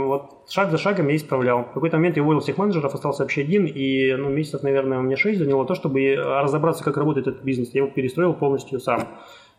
вот 0.06 0.50
шаг 0.50 0.70
за 0.70 0.78
шагом 0.78 1.08
я 1.08 1.16
исправлял. 1.16 1.64
В 1.64 1.72
какой-то 1.72 1.96
момент 1.96 2.16
я 2.16 2.22
уволил 2.22 2.40
всех 2.40 2.58
менеджеров, 2.58 2.94
остался 2.94 3.22
вообще 3.22 3.42
один, 3.42 3.66
и 3.66 4.14
ну, 4.14 4.28
месяцев, 4.28 4.62
наверное, 4.62 4.98
у 4.98 5.02
меня 5.02 5.16
шесть 5.16 5.38
заняло 5.38 5.64
то, 5.64 5.74
чтобы 5.74 6.14
разобраться, 6.16 6.84
как 6.84 6.96
работает 6.96 7.26
этот 7.26 7.42
бизнес. 7.42 7.74
Я 7.74 7.82
его 7.82 7.90
перестроил 7.90 8.34
полностью 8.34 8.80
сам. 8.80 9.08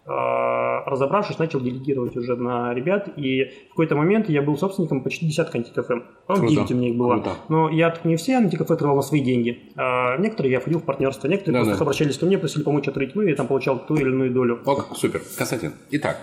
А, 0.06 0.84
разобравшись, 0.86 1.40
начал 1.40 1.62
делегировать 1.62 2.18
уже 2.18 2.36
на 2.36 2.74
ребят, 2.74 3.08
и 3.16 3.46
в 3.68 3.70
какой-то 3.70 3.96
момент 3.96 4.28
я 4.28 4.42
был 4.42 4.58
собственником 4.58 5.02
почти 5.02 5.26
десятка 5.26 5.58
антикафе. 5.58 6.02
По-моему, 6.28 6.50
9 6.50 6.72
у 6.72 6.76
меня 6.76 6.90
их 6.90 6.98
было. 6.98 7.14
Круто. 7.14 7.32
Но 7.48 7.70
я 7.70 7.96
не 8.04 8.18
все 8.18 8.36
антикафе 8.36 8.74
открывал 8.74 8.98
на 8.98 9.02
свои 9.02 9.22
деньги. 9.22 9.72
А 9.78 10.18
некоторые 10.18 10.52
я 10.52 10.60
входил 10.60 10.80
в 10.80 10.84
партнерство, 10.84 11.30
некоторые 11.30 11.62
да, 11.62 11.66
просто 11.66 11.80
да. 11.80 11.84
обращались 11.86 12.18
ко 12.18 12.26
мне, 12.26 12.38
просили 12.38 12.64
помочь 12.64 12.88
открыть, 12.90 13.16
ну 13.16 13.22
и 13.22 13.30
я 13.30 13.36
там 13.36 13.48
получал 13.48 13.80
ту 13.80 13.96
или 13.96 14.10
иную 14.10 14.32
долю. 14.32 14.60
О, 14.66 14.76
супер. 14.94 15.22
Константин, 15.38 15.72
итак, 15.92 16.18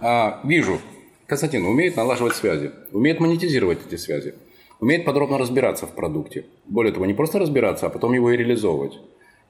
а, 0.00 0.40
вижу, 0.44 0.78
Константин 1.26 1.64
умеет 1.64 1.96
налаживать 1.96 2.34
связи, 2.34 2.72
умеет 2.92 3.20
монетизировать 3.20 3.78
эти 3.86 3.96
связи, 3.96 4.34
умеет 4.80 5.04
подробно 5.04 5.38
разбираться 5.38 5.86
в 5.86 5.94
продукте. 5.94 6.46
Более 6.66 6.92
того, 6.92 7.06
не 7.06 7.14
просто 7.14 7.38
разбираться, 7.38 7.86
а 7.86 7.90
потом 7.90 8.12
его 8.12 8.30
и 8.30 8.36
реализовывать. 8.36 8.98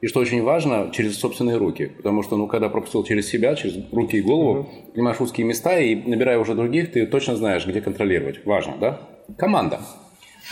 И 0.00 0.06
что 0.06 0.20
очень 0.20 0.42
важно, 0.42 0.90
через 0.92 1.18
собственные 1.18 1.58
руки. 1.58 1.92
Потому 1.96 2.22
что, 2.22 2.36
ну, 2.36 2.46
когда 2.46 2.70
пропустил 2.70 3.04
через 3.04 3.28
себя, 3.28 3.54
через 3.54 3.74
руки 3.92 4.16
и 4.16 4.22
голову, 4.22 4.60
mm-hmm. 4.60 4.92
понимаешь 4.94 5.20
узкие 5.20 5.46
места 5.46 5.78
и 5.78 5.94
набирая 5.94 6.38
уже 6.38 6.54
других, 6.54 6.92
ты 6.92 7.06
точно 7.06 7.36
знаешь, 7.36 7.66
где 7.66 7.82
контролировать. 7.82 8.44
Важно, 8.46 8.76
да? 8.80 9.00
Команда. 9.36 9.80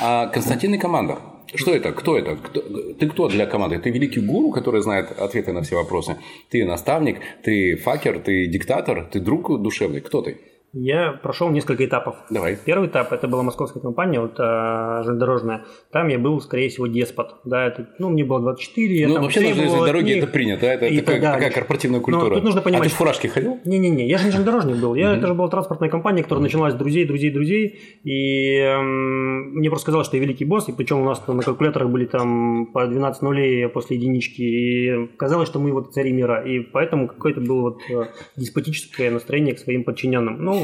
А 0.00 0.26
Константин 0.26 0.74
и 0.74 0.78
команда. 0.78 1.18
Что 1.54 1.74
это? 1.74 1.92
Кто 1.92 2.18
это? 2.18 2.36
Кто, 2.36 2.60
ты 2.60 3.08
кто 3.08 3.28
для 3.28 3.46
команды? 3.46 3.78
Ты 3.78 3.90
великий 3.90 4.20
гуру, 4.20 4.50
который 4.50 4.82
знает 4.82 5.18
ответы 5.18 5.52
на 5.52 5.62
все 5.62 5.76
вопросы? 5.76 6.16
Ты 6.50 6.64
наставник? 6.64 7.20
Ты 7.42 7.76
факер? 7.76 8.18
Ты 8.20 8.46
диктатор? 8.46 9.08
Ты 9.10 9.20
друг 9.20 9.62
душевный? 9.62 10.00
Кто 10.00 10.22
ты? 10.22 10.36
Я 10.74 11.12
прошел 11.12 11.48
несколько 11.48 11.86
этапов. 11.86 12.16
Давай. 12.28 12.58
Первый 12.62 12.88
этап 12.88 13.12
это 13.12 13.26
была 13.26 13.42
московская 13.42 13.80
компания, 13.80 14.20
вот 14.20 14.34
а, 14.38 15.02
железнодорожная. 15.02 15.64
Там 15.90 16.08
я 16.08 16.18
был, 16.18 16.40
скорее 16.42 16.68
всего, 16.68 16.86
деспот. 16.86 17.36
Да, 17.44 17.66
это, 17.66 17.88
ну, 17.98 18.10
мне 18.10 18.22
было 18.22 18.40
24. 18.40 19.08
Ну, 19.08 19.22
вообще 19.22 19.40
на 19.40 19.54
железной 19.54 19.86
дороге 19.86 20.14
них, 20.14 20.24
это 20.24 20.32
принято, 20.32 20.66
это, 20.66 20.84
это 20.84 21.06
такая, 21.06 21.32
такая 21.34 21.50
корпоративная 21.50 22.00
культура. 22.00 22.28
Но 22.28 22.34
тут 22.34 22.44
нужно 22.44 22.60
понимать, 22.60 22.82
а 22.82 22.84
ты 22.84 22.94
в 22.94 22.98
фуражке 22.98 23.28
ходил? 23.28 23.58
Не-не-не, 23.64 24.06
я 24.06 24.18
же 24.18 24.26
не 24.26 24.30
железнодорожник 24.30 24.76
был. 24.76 24.94
Я. 24.94 25.16
Это 25.16 25.26
же 25.26 25.34
была 25.34 25.48
транспортная 25.48 25.88
компания, 25.88 26.22
которая 26.22 26.42
началась 26.42 26.74
с 26.74 26.76
друзей, 26.76 27.06
друзей, 27.06 27.30
друзей. 27.30 27.80
И 28.04 28.58
эм, 28.58 29.54
мне 29.54 29.70
просто 29.70 29.84
сказали, 29.84 30.04
что 30.04 30.16
я 30.16 30.22
великий 30.22 30.44
босс, 30.44 30.68
и 30.68 30.72
причем 30.72 31.00
у 31.00 31.04
нас 31.04 31.26
на 31.26 31.42
калькуляторах 31.42 31.88
были 31.88 32.04
там 32.04 32.66
по 32.66 32.86
12 32.86 33.22
нулей 33.22 33.68
после 33.68 33.96
единички. 33.96 34.42
И 34.42 35.06
казалось, 35.16 35.48
что 35.48 35.60
мы 35.60 35.72
вот 35.72 35.94
цари 35.94 36.12
мира. 36.12 36.44
И 36.44 36.60
поэтому 36.60 37.08
какое-то 37.08 37.40
было 37.40 37.60
вот 37.62 37.80
э, 37.88 38.04
деспотическое 38.36 39.10
настроение 39.10 39.54
к 39.54 39.58
своим 39.58 39.84
подчиненным. 39.84 40.44
Ну, 40.44 40.57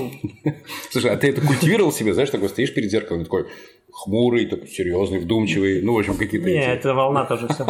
Слушай, 0.91 1.13
а 1.13 1.17
ты 1.17 1.29
это 1.29 1.41
культивировал 1.41 1.93
себе, 1.93 2.15
знаешь, 2.15 2.31
такой 2.31 2.49
стоишь 2.49 2.75
перед 2.75 2.91
зеркалом, 2.91 3.25
такой 3.25 3.47
хмурый, 4.05 4.47
такой 4.47 4.69
серьезный, 4.69 5.19
вдумчивый, 5.19 5.83
ну, 5.83 5.95
в 5.95 5.99
общем, 5.99 6.15
какие-то... 6.17 6.47
Не, 6.47 6.75
это 6.75 6.95
волна 6.95 7.25
тоже 7.25 7.49
все. 7.49 7.65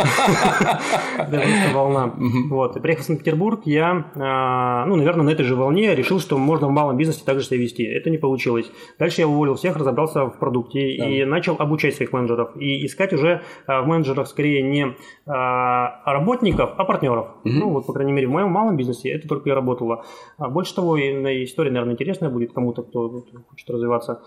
Это 1.16 1.42
волна. 1.74 2.12
Вот, 2.50 2.76
и 2.76 2.80
приехал 2.80 3.02
в 3.02 3.06
Санкт-Петербург, 3.06 3.62
я, 3.64 4.10
а, 4.16 4.84
ну, 4.86 4.96
наверное, 4.96 5.24
на 5.24 5.30
этой 5.30 5.44
же 5.44 5.54
волне 5.54 5.94
решил, 5.94 6.18
что 6.20 6.36
можно 6.38 6.66
в 6.66 6.70
малом 6.70 6.96
бизнесе 6.96 7.24
также 7.24 7.46
себя 7.46 7.58
вести. 7.58 7.84
Это 7.84 8.10
не 8.10 8.18
получилось. 8.18 8.70
Дальше 8.98 9.20
я 9.20 9.28
уволил 9.28 9.54
всех, 9.54 9.76
разобрался 9.76 10.26
в 10.26 10.38
продукте 10.38 10.80
и 10.90 11.24
начал 11.24 11.56
обучать 11.58 11.94
своих 11.94 12.12
менеджеров. 12.12 12.56
И 12.56 12.84
искать 12.84 13.12
уже 13.12 13.42
а, 13.66 13.82
в 13.82 13.86
менеджерах 13.86 14.26
скорее 14.26 14.62
не 14.62 14.96
а, 15.26 16.12
работников, 16.12 16.70
а 16.76 16.84
партнеров. 16.84 17.28
Ну, 17.44 17.70
вот, 17.70 17.86
по 17.86 17.92
крайней 17.92 18.12
мере, 18.12 18.26
в 18.26 18.30
моем 18.30 18.50
малом 18.50 18.76
бизнесе 18.76 19.10
это 19.10 19.28
только 19.28 19.50
и 19.50 19.52
работало. 19.52 20.04
Больше 20.38 20.74
того, 20.74 20.98
история, 20.98 21.70
наверное, 21.70 21.94
интересная 21.94 22.30
будет 22.30 22.52
кому-то, 22.52 22.82
кто 22.82 23.24
хочет 23.48 23.70
развиваться. 23.70 24.22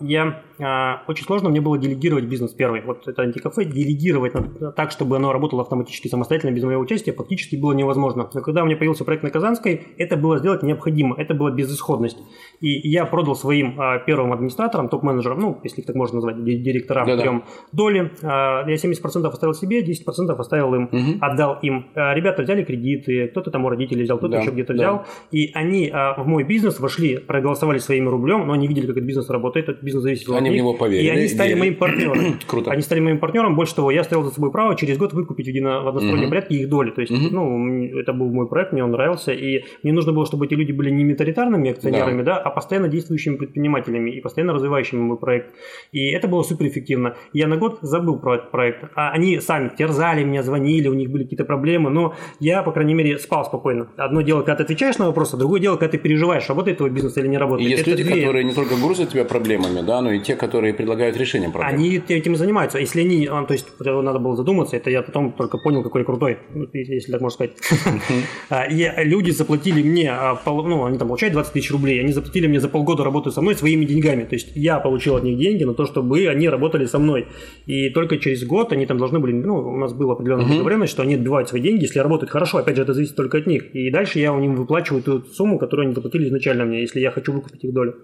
Я 0.00 1.02
очень 1.06 1.15
сложно 1.24 1.48
мне 1.48 1.60
было 1.60 1.78
делегировать 1.78 2.24
бизнес 2.24 2.52
первый. 2.52 2.82
Вот 2.82 3.06
это 3.06 3.22
антикафе, 3.22 3.64
делегировать 3.64 4.32
так, 4.76 4.90
чтобы 4.90 5.16
оно 5.16 5.32
работало 5.32 5.62
автоматически 5.62 6.08
самостоятельно, 6.08 6.52
без 6.52 6.64
моего 6.64 6.82
участия, 6.82 7.12
практически 7.12 7.56
было 7.56 7.72
невозможно. 7.72 8.28
Но 8.32 8.40
когда 8.40 8.62
у 8.62 8.66
меня 8.66 8.76
появился 8.76 9.04
проект 9.04 9.22
на 9.22 9.30
Казанской, 9.30 9.82
это 9.98 10.16
было 10.16 10.38
сделать 10.38 10.62
необходимо, 10.62 11.16
это 11.16 11.34
была 11.34 11.50
безысходность. 11.50 12.18
И 12.60 12.88
я 12.88 13.06
продал 13.06 13.34
своим 13.34 13.80
а, 13.80 13.98
первым 13.98 14.32
администраторам, 14.32 14.88
топ-менеджерам, 14.88 15.38
ну, 15.38 15.60
если 15.64 15.80
их 15.80 15.86
так 15.86 15.96
можно 15.96 16.16
назвать, 16.16 16.42
директорам, 16.44 17.06
да 17.06 17.14
-да. 17.14 17.42
доли, 17.72 18.12
а, 18.22 18.68
я 18.68 18.76
70% 18.76 19.26
оставил 19.26 19.54
себе, 19.54 19.82
10% 19.82 20.38
оставил 20.38 20.74
им, 20.74 20.84
угу. 20.84 21.18
отдал 21.20 21.58
им. 21.62 21.86
А, 21.94 22.14
ребята 22.14 22.42
взяли 22.42 22.64
кредиты, 22.64 23.28
кто-то 23.28 23.50
там 23.50 23.64
у 23.64 23.68
родителей 23.68 24.04
взял, 24.04 24.18
кто-то 24.18 24.32
да, 24.32 24.40
еще 24.40 24.50
где-то 24.50 24.74
да. 24.74 24.78
взял, 24.78 25.06
и 25.30 25.50
они 25.54 25.90
а, 25.92 26.14
в 26.22 26.26
мой 26.26 26.44
бизнес 26.44 26.80
вошли, 26.80 27.18
проголосовали 27.18 27.78
своим 27.78 28.08
рублем, 28.08 28.46
но 28.46 28.52
они 28.52 28.66
видели, 28.66 28.86
как 28.86 28.96
этот 28.96 29.04
бизнес 29.06 29.30
работает, 29.30 29.68
этот 29.68 29.82
бизнес 29.82 30.02
зависит 30.02 30.28
от 30.28 30.36
Они 30.36 30.50
в 30.50 30.54
него 30.54 30.74
поверили 30.74 30.95
поверили. 30.96 31.06
И 31.16 31.18
они 31.18 31.28
стали 31.28 31.48
верили. 31.48 31.60
моим 31.60 31.74
партнером. 31.76 32.38
Круто. 32.46 32.70
Они 32.70 32.82
стали 32.82 33.00
моим 33.00 33.18
партнером. 33.18 33.56
Больше 33.56 33.74
того, 33.74 33.90
я 33.90 34.04
стоял 34.04 34.24
за 34.24 34.30
собой 34.32 34.50
право 34.52 34.74
через 34.76 34.98
год 34.98 35.12
выкупить 35.12 35.46
в, 35.46 35.48
едино, 35.48 35.82
в 35.82 35.88
одностороннем 35.88 36.22
Мгм. 36.24 36.30
порядке 36.30 36.54
их 36.56 36.68
доли. 36.68 36.90
То 36.90 37.00
есть, 37.00 37.12
Мгм. 37.12 37.28
ну, 37.32 37.98
это 37.98 38.12
был 38.12 38.30
мой 38.32 38.48
проект, 38.48 38.72
мне 38.72 38.82
он 38.84 38.90
нравился. 38.90 39.32
И 39.32 39.64
мне 39.82 39.92
нужно 39.92 40.12
было, 40.12 40.26
чтобы 40.26 40.46
эти 40.46 40.54
люди 40.54 40.72
были 40.72 40.90
не 40.90 41.04
милитаритарными 41.04 41.70
акционерами, 41.70 42.22
да. 42.22 42.36
а 42.38 42.50
постоянно 42.50 42.88
действующими 42.88 43.36
предпринимателями 43.36 44.10
и 44.10 44.20
постоянно 44.20 44.52
развивающими 44.52 45.00
мой 45.00 45.16
проект. 45.18 45.54
И 45.92 46.10
это 46.10 46.28
было 46.28 46.42
суперэффективно. 46.42 47.16
Я 47.32 47.46
на 47.46 47.56
год 47.56 47.78
забыл 47.82 48.18
про 48.18 48.36
этот 48.36 48.50
проект. 48.50 48.84
А 48.94 49.10
они 49.10 49.40
сами 49.40 49.70
терзали 49.76 50.24
меня, 50.24 50.42
звонили, 50.42 50.88
у 50.88 50.94
них 50.94 51.10
были 51.10 51.22
какие-то 51.24 51.44
проблемы, 51.44 51.90
но 51.90 52.14
я, 52.40 52.62
по 52.62 52.72
крайней 52.72 52.94
мере, 52.94 53.18
спал 53.18 53.44
спокойно. 53.44 53.88
Одно 53.96 54.22
дело, 54.22 54.40
когда 54.40 54.56
ты 54.56 54.62
отвечаешь 54.64 54.98
на 54.98 55.06
вопросы, 55.06 55.36
другое 55.36 55.60
дело, 55.60 55.76
когда 55.76 55.92
ты 55.92 55.98
переживаешь, 55.98 56.48
работает 56.48 56.78
твой 56.78 56.90
бизнес 56.90 57.16
или 57.16 57.26
не 57.28 57.36
И 57.36 57.38
работает. 57.38 57.70
есть 57.70 57.82
Это 57.82 57.90
люди, 57.90 58.02
две- 58.04 58.14
которые 58.20 58.44
не 58.44 58.52
только 58.54 58.74
грузят 58.76 59.10
тебя 59.10 59.24
проблемами, 59.24 59.80
да, 59.86 60.00
но 60.02 60.12
и 60.12 60.20
те, 60.20 60.36
которые 60.36 60.72
предлагают 60.86 61.16
решение 61.16 61.50
проблем. 61.50 61.74
Они 61.74 62.02
этим 62.08 62.36
занимаются. 62.36 62.78
Если 62.78 63.00
они, 63.00 63.26
а, 63.26 63.44
то 63.44 63.54
есть 63.54 63.66
надо 63.80 64.18
было 64.20 64.36
задуматься, 64.36 64.76
это 64.76 64.88
я 64.90 65.02
потом 65.02 65.32
только 65.32 65.58
понял, 65.58 65.82
какой 65.82 66.02
я 66.02 66.04
крутой, 66.04 66.38
ну, 66.54 66.68
если 66.72 67.12
так 67.12 67.20
можно 67.20 67.34
сказать. 67.34 67.56
А, 68.48 68.64
и 68.64 69.04
люди 69.04 69.32
заплатили 69.32 69.82
мне, 69.82 70.10
а, 70.10 70.38
ну, 70.46 70.84
они 70.84 70.98
там 70.98 71.08
получают 71.08 71.32
20 71.32 71.52
тысяч 71.52 71.70
рублей, 71.72 72.00
они 72.00 72.12
заплатили 72.12 72.46
мне 72.46 72.60
за 72.60 72.68
полгода 72.68 73.02
работы 73.02 73.30
со 73.30 73.40
мной 73.42 73.54
своими 73.54 73.84
деньгами. 73.84 74.24
То 74.24 74.36
есть 74.36 74.52
я 74.54 74.78
получил 74.78 75.16
от 75.16 75.24
них 75.24 75.38
деньги 75.38 75.64
на 75.64 75.74
то, 75.74 75.86
чтобы 75.86 76.28
они 76.28 76.48
работали 76.48 76.86
со 76.86 76.98
мной. 76.98 77.26
И 77.66 77.90
только 77.90 78.18
через 78.18 78.44
год 78.44 78.72
они 78.72 78.86
там 78.86 78.98
должны 78.98 79.18
были, 79.18 79.32
ну, 79.32 79.56
у 79.56 79.76
нас 79.76 79.92
была 79.92 80.12
определенная 80.12 80.46
договоренность, 80.46 80.92
что 80.92 81.02
они 81.02 81.14
отбивают 81.14 81.48
свои 81.48 81.60
деньги, 81.60 81.82
если 81.82 81.98
работают 81.98 82.30
хорошо. 82.30 82.58
Опять 82.58 82.76
же, 82.76 82.82
это 82.82 82.94
зависит 82.94 83.16
только 83.16 83.38
от 83.38 83.46
них. 83.46 83.74
И 83.74 83.90
дальше 83.90 84.20
я 84.20 84.32
у 84.32 84.38
них 84.38 84.56
выплачиваю 84.56 85.02
ту 85.02 85.22
сумму, 85.22 85.58
которую 85.58 85.86
они 85.86 85.94
заплатили 85.94 86.28
изначально 86.28 86.64
мне, 86.64 86.80
если 86.80 87.00
я 87.00 87.10
хочу 87.10 87.32
выкупить 87.32 87.64
их 87.64 87.72
долю. 87.72 87.94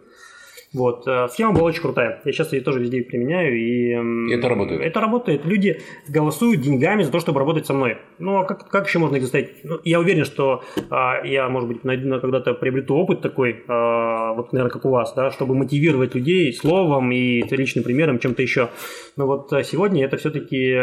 Вот, 0.74 1.06
э, 1.06 1.28
схема 1.28 1.52
была 1.52 1.64
очень 1.64 1.82
крутая. 1.82 2.20
Я 2.24 2.32
сейчас 2.32 2.52
ее 2.52 2.62
тоже 2.62 2.80
везде 2.80 3.02
применяю. 3.02 3.58
И, 3.58 3.92
м, 3.92 4.28
И 4.28 4.34
это 4.34 4.48
работает? 4.48 4.80
Это 4.80 5.00
работает. 5.00 5.44
Люди 5.44 5.80
голосуют 6.08 6.62
деньгами 6.62 7.02
за 7.02 7.12
то, 7.12 7.20
чтобы 7.20 7.40
работать 7.40 7.66
со 7.66 7.74
мной. 7.74 7.98
Ну, 8.18 8.38
а 8.38 8.44
как, 8.44 8.68
как 8.70 8.86
еще 8.88 8.98
можно 8.98 9.16
их 9.16 9.22
заставить? 9.22 9.50
Ну, 9.64 9.78
я 9.84 10.00
уверен, 10.00 10.24
что 10.24 10.62
а, 10.90 11.22
я, 11.24 11.48
может 11.50 11.68
быть, 11.68 11.84
найду- 11.84 12.08
на- 12.08 12.20
когда-то 12.20 12.54
приобрету 12.54 12.94
опыт 12.94 13.20
такой, 13.20 13.62
а, 13.68 14.32
вот, 14.32 14.52
наверное, 14.52 14.72
как 14.72 14.84
у 14.86 14.90
вас, 14.90 15.12
да, 15.14 15.30
чтобы 15.30 15.54
мотивировать 15.54 16.14
людей 16.14 16.52
словом 16.54 17.12
и 17.12 17.42
личным 17.54 17.84
примером, 17.84 18.18
чем-то 18.18 18.40
еще. 18.42 18.68
Но 19.16 19.26
вот 19.26 19.52
а, 19.52 19.62
сегодня 19.64 20.04
это 20.06 20.16
все-таки 20.16 20.74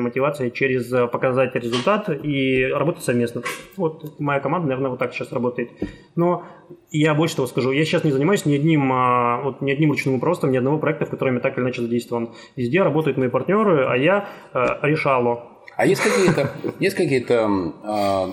мотивация 0.00 0.50
через 0.50 0.92
а, 0.92 1.06
показать 1.06 1.54
результат 1.54 2.10
и 2.24 2.64
работать 2.66 3.04
совместно. 3.04 3.42
Вот 3.76 4.18
моя 4.18 4.40
команда, 4.40 4.68
наверное, 4.68 4.90
вот 4.90 4.98
так 4.98 5.14
сейчас 5.14 5.32
работает. 5.32 5.70
Но 6.14 6.44
я 6.90 7.14
больше 7.14 7.36
того 7.36 7.48
скажу, 7.48 7.70
я 7.72 7.84
сейчас 7.84 8.04
не 8.04 8.12
занимаюсь 8.12 8.46
ни 8.46 8.54
одним, 8.54 8.92
а, 8.92 9.40
вот, 9.42 9.60
ни 9.60 9.70
одним 9.70 9.90
ручным 9.90 10.14
управством, 10.14 10.52
ни 10.52 10.56
одного 10.56 10.78
проекта, 10.78 11.06
в 11.06 11.10
котором 11.10 11.34
я 11.34 11.40
так 11.40 11.56
или 11.56 11.64
иначе 11.64 11.82
задействован. 11.82 12.30
Везде 12.56 12.82
работают 12.82 13.16
мои 13.16 13.28
партнеры, 13.28 13.86
а 13.86 13.96
я 13.96 14.28
а, 14.52 14.80
решало. 14.82 15.49
А 15.80 15.86
есть 15.86 16.02
какие-то, 16.02 16.50
есть 16.78 16.94
какие-то, 16.94 17.48
а, 17.84 18.30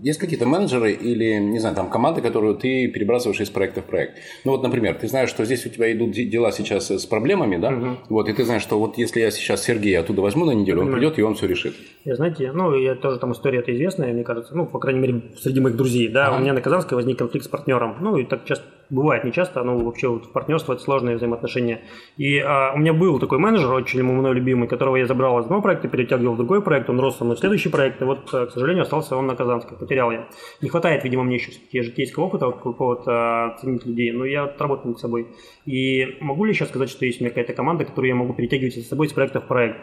есть 0.00 0.20
какие-то 0.20 0.46
менеджеры 0.46 0.92
или, 0.92 1.34
не 1.38 1.58
знаю, 1.58 1.74
там 1.74 1.90
команды, 1.90 2.20
которую 2.20 2.54
ты 2.54 2.86
перебрасываешь 2.86 3.40
из 3.40 3.50
проекта 3.50 3.80
в 3.80 3.84
проект? 3.84 4.18
Ну 4.44 4.52
вот, 4.52 4.62
например, 4.62 4.94
ты 4.94 5.08
знаешь, 5.08 5.28
что 5.28 5.44
здесь 5.44 5.66
у 5.66 5.70
тебя 5.70 5.92
идут 5.92 6.12
де- 6.12 6.24
дела 6.24 6.52
сейчас 6.52 6.88
с 6.92 7.04
проблемами, 7.04 7.56
да? 7.56 7.98
Вот, 8.08 8.28
и 8.28 8.32
ты 8.32 8.44
знаешь, 8.44 8.62
что 8.62 8.78
вот 8.78 8.96
если 8.96 9.18
я 9.18 9.32
сейчас 9.32 9.64
Сергея 9.64 9.98
оттуда 10.00 10.22
возьму 10.22 10.44
на 10.44 10.52
неделю, 10.52 10.82
он 10.82 10.92
придет 10.92 11.18
и 11.18 11.22
он 11.22 11.34
все 11.34 11.48
решит. 11.48 11.74
Я, 12.04 12.14
знаете, 12.14 12.52
ну, 12.52 12.72
я 12.76 12.94
тоже 12.94 13.18
там 13.18 13.32
история 13.32 13.58
это 13.58 13.74
известная, 13.74 14.12
мне 14.12 14.22
кажется, 14.22 14.54
ну, 14.56 14.64
по 14.64 14.78
крайней 14.78 15.00
мере, 15.00 15.22
среди 15.36 15.58
моих 15.58 15.74
друзей, 15.74 16.06
да, 16.06 16.28
Ага. 16.28 16.36
у 16.36 16.40
меня 16.40 16.52
на 16.52 16.60
Казанской 16.60 16.94
возник 16.94 17.18
конфликт 17.18 17.44
с 17.46 17.48
партнером, 17.48 17.96
ну, 18.00 18.18
и 18.18 18.24
так 18.24 18.44
часто 18.44 18.64
бывает, 18.90 19.24
не 19.24 19.32
часто, 19.32 19.62
но 19.62 19.76
вообще 19.76 20.08
вот 20.08 20.32
партнерство– 20.32 20.72
это 20.74 20.82
сложные 20.82 21.16
взаимоотношения. 21.16 21.82
И 22.16 22.38
а, 22.38 22.72
у 22.74 22.78
меня 22.78 22.92
был 22.92 23.18
такой 23.18 23.38
менеджер, 23.38 23.70
очень 23.72 24.02
мной 24.02 24.34
любимый, 24.34 24.68
которого 24.68 24.96
я 24.96 25.06
забрал 25.06 25.38
из 25.38 25.44
одного 25.44 25.62
проекта, 25.62 25.88
перетягивал 25.88 26.34
в 26.34 26.36
другой 26.36 26.62
проект, 26.62 26.88
он 26.90 27.00
рос 27.00 27.18
со 27.18 27.24
мной 27.24 27.36
в 27.36 27.40
следующий 27.40 27.68
проект, 27.68 28.00
и 28.00 28.04
вот, 28.04 28.28
а, 28.32 28.46
к 28.46 28.50
сожалению, 28.52 28.82
остался 28.82 29.16
он 29.16 29.26
на 29.26 29.36
Казанской, 29.36 29.76
потерял 29.76 30.10
я. 30.10 30.28
Не 30.62 30.68
хватает, 30.68 31.04
видимо, 31.04 31.24
мне 31.24 31.36
еще 31.36 31.50
все-таки 31.50 31.82
житейского 31.82 32.24
опыта 32.24 32.50
какого-то 32.50 33.10
а, 33.10 33.56
ценить 33.60 33.84
людей, 33.86 34.12
но 34.12 34.24
я 34.24 34.44
отработал 34.44 34.90
над 34.90 34.98
собой. 34.98 35.28
И 35.66 36.16
могу 36.20 36.44
ли 36.44 36.52
сейчас 36.52 36.68
сказать, 36.68 36.90
что 36.90 37.04
есть 37.04 37.20
у 37.20 37.24
меня 37.24 37.30
какая-то 37.30 37.52
команда, 37.52 37.84
которую 37.84 38.08
я 38.08 38.14
могу 38.14 38.34
перетягивать 38.34 38.74
за 38.74 38.82
собой 38.82 39.06
из 39.06 39.12
проекта 39.12 39.40
в 39.40 39.46
проект? 39.46 39.78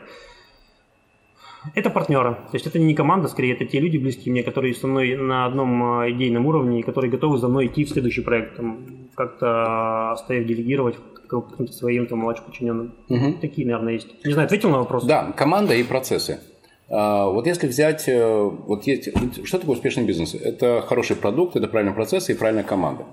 Это 1.73 1.89
партнеры. 1.89 2.34
То 2.34 2.54
есть 2.54 2.67
это 2.67 2.80
не 2.80 2.93
команда, 2.93 3.28
скорее, 3.28 3.54
это 3.54 3.65
те 3.65 3.80
люди 3.80 3.97
близкие 3.97 4.32
мне, 4.32 4.43
которые 4.43 4.75
со 4.75 4.88
мной 4.88 5.15
на 5.15 5.45
одном 5.45 5.99
а, 5.99 6.12
идейном 6.12 6.45
уровне, 6.45 6.84
которые 6.84 7.10
готовы 7.10 7.38
за 7.38 7.47
мной 7.47 7.67
идти 7.67 7.84
в 7.86 7.89
следующий 7.89 8.21
проект, 8.21 8.58
там, 8.58 8.86
как-то 9.15 10.12
оставив 10.12 10.45
делегировать 10.45 10.95
каким-то 11.28 11.73
своим 11.73 12.06
там 12.06 12.19
младшим 12.19 12.45
подчиненным. 12.45 12.93
Мгм. 13.10 13.39
Такие, 13.39 13.65
наверное, 13.67 13.93
есть. 13.93 14.08
Не 14.25 14.34
знаю, 14.34 14.45
ответил 14.45 14.69
на 14.69 14.78
вопрос? 14.80 15.06
Да, 15.06 15.32
команда 15.36 15.73
и 15.73 15.84
процессы. 15.84 16.39
А, 16.89 17.25
Вот 17.28 17.47
если 17.47 17.67
взять, 17.67 18.08
э, 18.08 18.49
вот 18.67 18.84
есть, 18.86 19.10
что 19.45 19.58
такое 19.60 19.75
успешный 19.75 20.04
бизнес? 20.06 20.36
Это 20.36 20.84
хороший 20.88 21.15
продукт, 21.15 21.56
это 21.56 21.67
правильный 21.67 21.95
процесс 21.95 22.30
и 22.30 22.34
правильная 22.36 22.63
команда. 22.63 23.06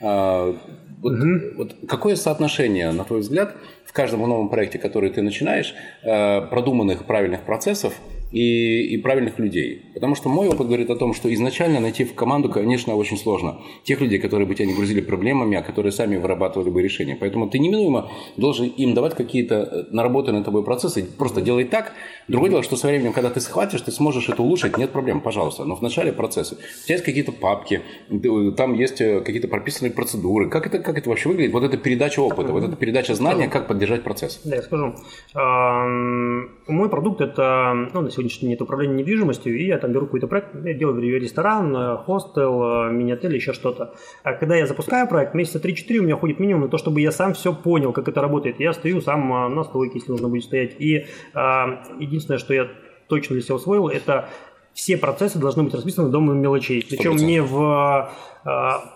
А, 0.00 0.54
Вот, 1.02 1.14
вот 1.56 1.76
какое 1.88 2.14
соотношение, 2.16 2.92
на 2.92 3.04
твой 3.04 3.20
взгляд, 3.20 3.56
в 3.90 3.92
каждом 3.92 4.20
новом 4.20 4.48
проекте, 4.48 4.78
который 4.78 5.10
ты 5.10 5.20
начинаешь, 5.20 5.74
э, 6.04 6.42
продуманных 6.42 7.06
правильных 7.06 7.40
процессов 7.40 7.94
и, 8.32 8.94
и 8.94 8.96
правильных 8.98 9.38
людей? 9.38 9.82
Потому 9.94 10.14
что 10.14 10.28
мой 10.28 10.48
опыт 10.48 10.66
говорит 10.66 10.90
о 10.90 10.96
том, 10.96 11.14
что 11.14 11.32
изначально 11.34 11.80
найти 11.80 12.04
в 12.04 12.14
команду, 12.14 12.48
конечно, 12.48 12.96
очень 12.96 13.16
сложно. 13.16 13.60
Тех 13.84 14.00
людей, 14.00 14.18
которые 14.18 14.46
бы 14.46 14.54
тебя 14.54 14.66
не 14.66 14.74
грузили 14.74 15.00
проблемами, 15.00 15.56
а 15.56 15.62
которые 15.62 15.92
сами 15.92 16.16
вырабатывали 16.16 16.70
бы 16.70 16.82
решения. 16.82 17.16
Поэтому 17.18 17.48
ты 17.48 17.58
неминуемо 17.58 18.10
должен 18.36 18.66
им 18.66 18.94
давать 18.94 19.14
какие-то 19.14 19.54
э, 19.54 19.84
наработанные 19.90 20.42
тобой 20.44 20.62
процессы. 20.64 21.04
Просто 21.18 21.40
делай 21.40 21.64
так. 21.64 21.92
Другое 22.28 22.50
дело, 22.50 22.62
что 22.62 22.76
со 22.76 22.86
временем, 22.86 23.12
когда 23.12 23.30
ты 23.30 23.40
схватишь, 23.40 23.80
ты 23.82 23.90
сможешь 23.92 24.28
это 24.28 24.42
улучшить, 24.42 24.78
нет 24.78 24.90
проблем, 24.90 25.20
пожалуйста. 25.20 25.64
Но 25.64 25.74
в 25.76 25.82
начале 25.82 26.12
процессы. 26.12 26.54
У 26.54 26.86
тебя 26.86 26.94
есть 26.94 27.04
какие-то 27.04 27.32
папки, 27.32 27.82
ты- 28.08 28.52
там 28.52 28.74
есть 28.74 29.00
э, 29.00 29.20
какие-то 29.20 29.48
прописанные 29.48 29.92
процедуры. 29.92 30.48
Как 30.48 30.66
это, 30.66 30.78
как 30.78 30.96
это 30.98 31.08
вообще 31.08 31.28
выглядит? 31.28 31.52
Вот 31.52 31.64
это 31.64 31.76
передача 31.76 32.20
опыта, 32.20 32.52
вот 32.52 32.64
эта 32.64 32.76
передача 32.76 33.14
знания, 33.14 33.48
как 33.48 33.66
поддержать 33.66 34.02
процесс. 34.02 34.40
Да, 34.44 34.56
я 34.56 34.62
скажу. 34.62 34.94
Мой 36.68 36.88
продукт 36.88 37.20
это, 37.20 37.88
ну, 37.92 38.00
на 38.02 38.10
сегодняшний 38.20 38.48
день 38.48 38.54
это 38.54 38.64
управление 38.64 38.98
недвижимостью, 38.98 39.58
и 39.58 39.66
я 39.66 39.78
там 39.78 39.92
беру 39.92 40.06
какой-то 40.06 40.26
проект, 40.26 40.54
я 40.64 40.74
делаю 40.74 41.00
ресторан, 41.20 41.74
э, 41.74 41.96
хостел, 41.96 42.62
э, 42.62 42.92
мини-отель, 42.92 43.34
еще 43.34 43.52
что-то. 43.52 43.94
А 44.22 44.34
когда 44.34 44.56
я 44.56 44.66
запускаю 44.66 45.08
проект, 45.08 45.34
месяца 45.34 45.58
3-4 45.58 45.98
у 45.98 46.02
меня 46.02 46.16
уходит 46.16 46.38
минимум 46.38 46.62
на 46.62 46.68
то, 46.68 46.78
чтобы 46.78 47.00
я 47.00 47.12
сам 47.12 47.34
все 47.34 47.54
понял, 47.54 47.92
как 47.92 48.08
это 48.08 48.20
работает. 48.20 48.60
Я 48.60 48.72
стою 48.72 49.00
сам 49.00 49.32
а, 49.32 49.48
на 49.48 49.64
стойке, 49.64 49.98
если 49.98 50.12
нужно 50.12 50.28
будет 50.28 50.44
стоять. 50.44 50.76
И 50.78 51.06
а, 51.34 51.82
единственное, 51.98 52.38
что 52.38 52.54
я 52.54 52.68
точно 53.08 53.34
для 53.34 53.42
себя 53.42 53.56
усвоил, 53.56 53.88
это 53.88 54.28
все 54.74 54.96
процессы 54.96 55.38
должны 55.38 55.64
быть 55.64 55.74
расписаны 55.74 56.10
до 56.10 56.20
мелочей. 56.20 56.86
Причем 56.88 57.16
100%. 57.16 57.20
не 57.20 57.42
в 57.42 58.10
э, 58.44 58.48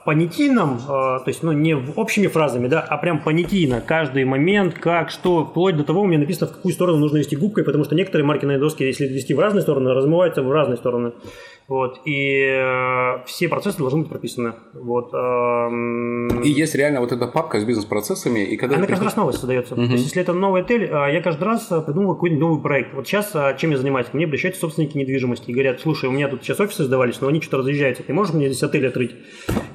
понятийном, 0.04 0.78
э, 0.78 0.86
то 0.86 1.24
есть 1.26 1.42
ну, 1.42 1.52
не 1.52 1.74
в 1.74 1.98
общими 1.98 2.26
фразами, 2.26 2.68
да, 2.68 2.80
а 2.80 2.96
прям 2.96 3.20
понятийно. 3.22 3.80
Каждый 3.80 4.24
момент, 4.24 4.74
как, 4.74 5.10
что, 5.10 5.44
вплоть 5.44 5.76
до 5.76 5.84
того, 5.84 6.02
у 6.02 6.06
меня 6.06 6.18
написано, 6.18 6.46
в 6.46 6.54
какую 6.54 6.72
сторону 6.72 6.98
нужно 6.98 7.18
вести 7.18 7.36
губкой, 7.36 7.64
потому 7.64 7.84
что 7.84 7.94
некоторые 7.94 8.26
маркерные 8.26 8.58
доски, 8.58 8.84
если 8.84 9.06
вести 9.06 9.34
в 9.34 9.40
разные 9.40 9.62
стороны, 9.62 9.92
размываются 9.92 10.42
в 10.42 10.50
разные 10.50 10.76
стороны. 10.76 11.12
Вот. 11.66 12.00
И 12.04 12.46
э, 12.46 13.24
все 13.26 13.48
процессы 13.48 13.78
должны 13.78 14.00
быть 14.00 14.10
прописаны. 14.10 14.52
Вот. 14.74 15.14
эм, 15.14 16.42
И 16.42 16.50
есть 16.50 16.74
реально 16.74 17.00
вот 17.00 17.12
эта 17.12 17.26
папка 17.26 17.58
с 17.58 17.64
бизнес-процессами, 17.64 18.40
и 18.40 18.56
когда 18.56 18.76
она 18.76 18.86
каждый 18.86 19.04
раз 19.04 19.16
новая 19.16 19.32
создается. 19.32 19.74
То 19.74 19.80
есть, 19.80 20.04
если 20.04 20.20
это 20.20 20.34
новый 20.34 20.62
отель, 20.62 20.90
а, 20.92 21.08
я 21.08 21.22
каждый 21.22 21.44
раз 21.44 21.72
а, 21.72 21.80
придумываю 21.80 22.16
какой-нибудь 22.16 22.40
новый 22.40 22.62
проект. 22.62 22.92
Вот 22.94 23.06
сейчас 23.06 23.30
а, 23.34 23.54
чем 23.54 23.70
я 23.70 23.78
занимаюсь? 23.78 24.08
Мне 24.12 24.26
обращаются 24.26 24.60
собственники 24.60 24.98
недвижимости 24.98 25.50
и 25.50 25.54
говорят, 25.54 25.80
слушай, 25.80 26.08
у 26.08 26.12
меня 26.12 26.28
тут 26.28 26.42
сейчас 26.42 26.60
офисы 26.60 26.84
сдавались, 26.84 27.20
но 27.20 27.28
они 27.28 27.40
что-то 27.40 27.58
разъезжаются, 27.58 28.02
ты 28.02 28.12
можешь 28.12 28.34
мне 28.34 28.48
здесь 28.48 28.62
отель 28.62 28.86
открыть? 28.86 29.14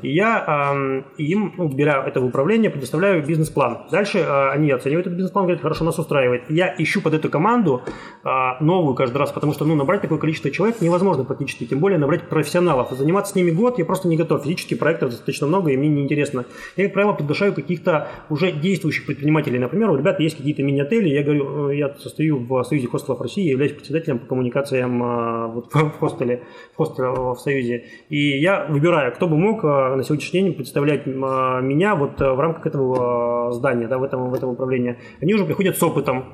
И 0.02 0.14
я 0.14 0.44
ам, 0.46 1.06
им, 1.18 1.54
ну, 1.58 1.68
беря 1.68 2.04
это 2.06 2.22
в 2.22 2.26
управление, 2.26 2.70
предоставляю 2.70 3.26
бизнес-план. 3.26 3.86
Дальше 3.92 4.20
а, 4.20 4.52
они 4.52 4.72
оценивают 4.72 5.08
этот 5.08 5.18
бизнес-план, 5.18 5.46
говорят, 5.46 5.62
хорошо, 5.62 5.86
нас 5.86 5.98
устраивает. 5.98 6.44
Я 6.50 6.74
ищу 6.78 7.02
под 7.02 7.16
эту 7.16 7.30
команду 7.30 7.82
а, 8.24 8.62
новую 8.64 8.96
каждый 8.96 9.18
раз, 9.18 9.32
потому 9.32 9.54
что 9.54 9.66
ну, 9.66 9.76
набрать 9.76 10.02
такое 10.02 10.20
количество 10.20 10.52
человек 10.52 10.82
невозможно 10.82 11.24
практически, 11.24 11.66
тем 11.80 11.82
более 11.82 11.98
набрать 11.98 12.28
профессионалов. 12.28 12.92
Заниматься 12.92 13.32
с 13.32 13.36
ними 13.36 13.52
год 13.52 13.80
я 13.80 13.86
просто 13.86 14.10
не 14.10 14.18
готов. 14.18 14.44
Физически 14.44 14.74
проектов 14.74 15.12
достаточно 15.12 15.48
много, 15.48 15.72
и 15.72 15.78
мне 15.78 15.88
неинтересно. 15.88 16.44
Я, 16.76 16.86
как 16.86 16.94
правило, 16.94 17.14
приглашаю 17.14 17.54
каких-то 17.54 18.10
уже 18.30 18.52
действующих 18.52 19.06
предпринимателей. 19.06 19.60
Например, 19.60 19.90
у 19.90 19.96
ребят 19.96 20.20
есть 20.20 20.36
какие-то 20.36 20.62
мини-отели, 20.62 21.08
я 21.08 21.24
говорю, 21.24 21.70
э, 21.70 21.78
я 21.78 21.96
состою 21.96 22.46
в 22.46 22.64
Союзе 22.64 22.88
хостелов 22.88 23.22
России, 23.22 23.50
являюсь 23.50 23.72
председателем 23.72 24.20
по 24.20 24.26
коммуникациям 24.26 25.02
а, 25.02 25.48
вот, 25.48 25.74
в 25.74 26.00
хостеле, 26.00 26.44
в 26.74 26.76
хостеле 26.76 27.12
в 27.12 27.38
Союзе. 27.38 27.86
И 28.10 28.38
я 28.40 28.66
выбираю, 28.66 29.14
кто 29.14 29.30
бы 29.30 29.38
мог 29.38 29.64
а, 29.64 29.96
на 29.96 30.04
сегодняшний 30.04 30.42
день 30.42 30.54
представлять 30.54 31.04
а, 31.08 31.62
меня 31.62 31.96
вот 31.96 32.22
а, 32.22 32.34
в 32.34 32.42
рамках 32.42 32.66
этого 32.66 33.48
а, 33.48 33.52
здания, 33.54 33.88
да, 33.88 34.00
в 34.00 34.04
этом, 34.04 34.30
в 34.30 34.34
этом 34.34 34.50
управлении. 34.50 34.98
Они 35.22 35.34
уже 35.34 35.46
приходят 35.46 35.78
с 35.78 35.84
опытом. 35.84 36.26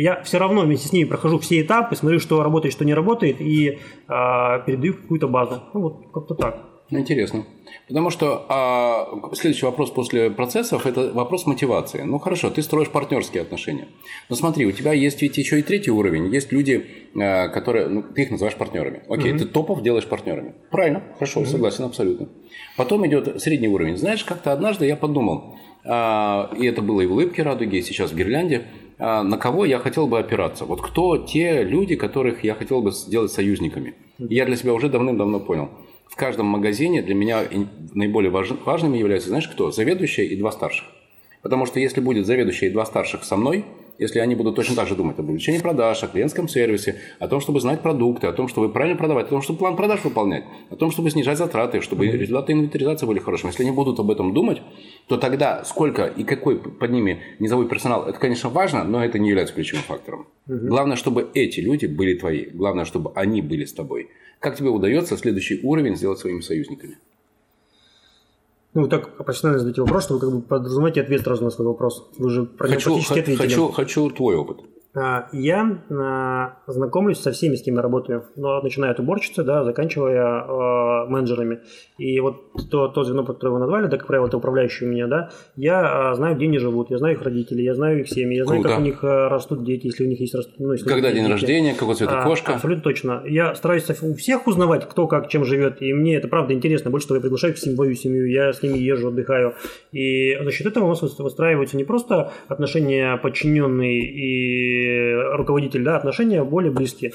Я 0.00 0.22
все 0.22 0.38
равно 0.38 0.62
вместе 0.62 0.86
с 0.86 0.92
ними 0.92 1.08
прохожу 1.08 1.40
все 1.40 1.60
этапы, 1.60 1.96
смотрю, 1.96 2.20
что 2.20 2.40
работает, 2.42 2.72
что 2.72 2.84
не 2.84 2.94
работает, 2.94 3.40
и 3.40 3.80
а, 4.06 4.60
передаю 4.60 4.94
какую-то 4.94 5.26
базу. 5.26 5.62
Ну, 5.74 5.80
вот 5.80 6.04
как-то 6.14 6.34
так. 6.36 6.60
Интересно. 6.90 7.44
Потому 7.88 8.10
что 8.10 8.46
а, 8.48 9.08
следующий 9.34 9.66
вопрос 9.66 9.90
после 9.90 10.30
процессов– 10.30 10.86
это 10.86 11.12
вопрос 11.12 11.46
мотивации. 11.46 12.02
Ну, 12.02 12.18
хорошо, 12.18 12.48
ты 12.48 12.62
строишь 12.62 12.90
партнерские 12.90 13.42
отношения. 13.42 13.88
Но 14.28 14.36
смотри, 14.36 14.66
у 14.66 14.72
тебя 14.72 14.92
есть 14.92 15.20
ведь 15.20 15.36
еще 15.36 15.58
и 15.58 15.62
третий 15.62 15.90
уровень. 15.90 16.32
Есть 16.32 16.52
люди, 16.52 16.86
а, 17.20 17.48
которые, 17.48 17.88
ну, 17.88 18.02
ты 18.02 18.22
их 18.22 18.30
называешь 18.30 18.56
партнерами. 18.56 19.02
Окей, 19.08 19.32
mm-hmm. 19.32 19.38
ты 19.38 19.44
топов 19.46 19.82
делаешь 19.82 20.06
партнерами. 20.06 20.54
Правильно, 20.70 21.02
хорошо, 21.14 21.40
mm-hmm. 21.40 21.46
согласен 21.46 21.84
абсолютно. 21.84 22.28
Потом 22.76 23.04
идет 23.06 23.42
средний 23.42 23.68
уровень. 23.68 23.96
Знаешь, 23.96 24.22
как-то 24.22 24.52
однажды 24.52 24.86
я 24.86 24.94
подумал, 24.94 25.56
а, 25.84 26.50
и 26.56 26.66
это 26.66 26.82
было 26.82 27.00
и 27.00 27.06
в 27.06 27.12
улыбке 27.12 27.42
радуги, 27.42 27.76
и 27.76 27.82
сейчас 27.82 28.12
в 28.12 28.16
гирлянде, 28.16 28.66
на 28.98 29.36
кого 29.36 29.64
я 29.64 29.78
хотел 29.78 30.06
бы 30.06 30.18
опираться. 30.18 30.64
Вот 30.64 30.80
кто 30.82 31.18
те 31.18 31.62
люди, 31.62 31.96
которых 31.96 32.44
я 32.44 32.54
хотел 32.54 32.82
бы 32.82 32.90
сделать 32.90 33.32
союзниками. 33.32 33.94
Я 34.18 34.44
для 34.44 34.56
себя 34.56 34.74
уже 34.74 34.88
давным-давно 34.88 35.40
понял– 35.40 35.70
в 36.08 36.16
каждом 36.16 36.46
магазине 36.46 37.02
для 37.02 37.14
меня 37.14 37.44
наиболее 37.94 38.30
важными 38.30 38.96
являются, 38.96 39.28
знаешь, 39.28 39.46
кто? 39.46 39.70
Заведующая 39.70 40.24
и 40.24 40.36
два 40.36 40.50
старших. 40.50 40.86
Потому 41.42 41.66
что 41.66 41.78
если 41.78 42.00
будет 42.00 42.26
заведующая 42.26 42.68
и 42.68 42.72
два 42.72 42.86
старших 42.86 43.24
со 43.24 43.36
мной, 43.36 43.64
если 43.98 44.20
они 44.20 44.34
будут 44.34 44.56
точно 44.56 44.76
так 44.76 44.88
же 44.88 44.94
думать 44.94 45.18
об 45.18 45.28
увеличении 45.28 45.58
продаж, 45.58 46.02
о 46.02 46.06
клиентском 46.06 46.48
сервисе, 46.48 46.96
о 47.18 47.28
том, 47.28 47.40
чтобы 47.40 47.60
знать 47.60 47.82
продукты, 47.82 48.26
о 48.26 48.32
том, 48.32 48.48
чтобы 48.48 48.72
правильно 48.72 48.96
продавать, 48.96 49.26
о 49.26 49.30
том, 49.30 49.42
чтобы 49.42 49.58
план 49.58 49.76
продаж 49.76 50.04
выполнять, 50.04 50.44
о 50.70 50.76
том, 50.76 50.90
чтобы 50.90 51.10
снижать 51.10 51.38
затраты, 51.38 51.80
чтобы 51.80 52.06
результаты 52.06 52.52
инвентаризации 52.52 53.06
были 53.06 53.18
хорошими. 53.18 53.50
Если 53.50 53.64
они 53.64 53.72
будут 53.72 53.98
об 53.98 54.10
этом 54.10 54.32
думать, 54.32 54.62
то 55.08 55.16
тогда 55.16 55.64
сколько 55.64 56.06
и 56.06 56.24
какой 56.24 56.58
под 56.58 56.90
ними 56.90 57.20
низовой 57.38 57.68
персонал, 57.68 58.06
это, 58.06 58.18
конечно, 58.18 58.48
важно, 58.48 58.84
но 58.84 59.04
это 59.04 59.18
не 59.18 59.28
является 59.28 59.54
ключевым 59.54 59.84
фактором. 59.84 60.26
Угу. 60.46 60.68
Главное, 60.68 60.96
чтобы 60.96 61.28
эти 61.34 61.60
люди 61.60 61.86
были 61.86 62.14
твои. 62.14 62.46
Главное, 62.46 62.84
чтобы 62.84 63.12
они 63.14 63.42
были 63.42 63.64
с 63.64 63.72
тобой. 63.72 64.08
Как 64.38 64.56
тебе 64.56 64.68
удается 64.68 65.16
следующий 65.16 65.60
уровень 65.62 65.96
сделать 65.96 66.20
своими 66.20 66.40
союзниками? 66.40 66.98
Ну, 68.78 68.86
так 68.86 69.16
профессионально 69.16 69.58
задаете 69.58 69.80
вопрос, 69.82 70.04
что 70.04 70.14
вы 70.14 70.20
как 70.20 70.30
бы 70.30 70.40
подразумеваете 70.40 71.00
ответ 71.00 71.22
сразу 71.22 71.42
на 71.42 71.50
свой 71.50 71.66
вопрос. 71.66 72.08
Вы 72.16 72.30
же 72.30 72.44
про 72.44 72.68
хочу, 72.68 72.90
практически 72.90 73.18
ответили. 73.18 73.48
Хочу, 73.48 73.72
хочу 73.72 74.10
твой 74.10 74.36
опыт. 74.36 74.58
А, 74.94 75.28
я 75.32 75.82
а, 75.90 76.56
знакомлюсь 76.66 77.20
со 77.20 77.30
всеми, 77.30 77.56
с 77.56 77.62
кем 77.62 77.76
я 77.76 77.82
работаю, 77.82 78.24
но 78.36 78.60
начиная 78.62 78.92
от 78.92 79.00
уборщицы, 79.00 79.44
да, 79.44 79.62
заканчивая 79.62 80.22
а, 80.22 81.06
менеджерами. 81.06 81.60
И 81.98 82.18
вот 82.20 82.52
то, 82.70 82.88
то 82.88 83.04
звено, 83.04 83.24
которое 83.24 83.52
вы 83.52 83.58
назвали, 83.58 83.86
да, 83.86 83.98
как 83.98 84.06
правило, 84.06 84.28
это 84.28 84.38
управляющий 84.38 84.86
у 84.86 84.88
меня, 84.88 85.06
да, 85.06 85.30
я 85.56 86.14
знаю, 86.14 86.36
где 86.36 86.46
они 86.46 86.58
живут, 86.58 86.90
я 86.90 86.98
знаю 86.98 87.16
их 87.16 87.22
родителей, 87.22 87.64
я 87.64 87.74
знаю 87.74 88.00
их 88.00 88.08
семьи, 88.08 88.38
я 88.38 88.44
знаю, 88.46 88.62
Круто. 88.62 88.74
как 88.76 88.82
у 88.82 88.84
них 88.84 89.02
растут 89.02 89.62
дети, 89.62 89.86
если 89.86 90.04
у 90.04 90.08
них 90.08 90.20
есть 90.20 90.34
растут. 90.34 90.58
Ну, 90.58 90.72
если 90.72 90.88
Когда 90.88 91.12
день 91.12 91.22
дети. 91.22 91.32
рождения, 91.32 91.74
какого 91.74 91.94
цвета 91.94 92.22
кошка? 92.22 92.54
Абсолютно 92.54 92.82
точно. 92.82 93.22
Я 93.26 93.54
стараюсь 93.54 93.84
у 94.02 94.14
всех 94.14 94.46
узнавать, 94.46 94.88
кто 94.88 95.06
как, 95.06 95.28
чем 95.28 95.44
живет, 95.44 95.82
и 95.82 95.92
мне 95.92 96.16
это 96.16 96.28
правда 96.28 96.54
интересно. 96.54 96.90
Больше 96.90 97.08
того, 97.08 97.16
я 97.16 97.20
приглашаю 97.20 97.52
к 97.52 97.58
свою 97.58 97.94
семью, 97.94 98.26
я 98.26 98.52
с 98.54 98.62
ними 98.62 98.78
езжу, 98.78 99.08
отдыхаю. 99.08 99.54
И 99.92 100.34
за 100.42 100.50
счет 100.50 100.66
этого 100.66 100.86
у 100.86 100.88
нас 100.88 101.02
выстраиваются 101.02 101.76
не 101.76 101.84
просто 101.84 102.32
отношения 102.48 103.18
подчиненные 103.18 104.00
и 104.00 104.77
руководитель, 105.36 105.82
да, 105.84 105.96
отношения 105.96 106.42
более 106.44 106.72
близкие. 106.72 107.12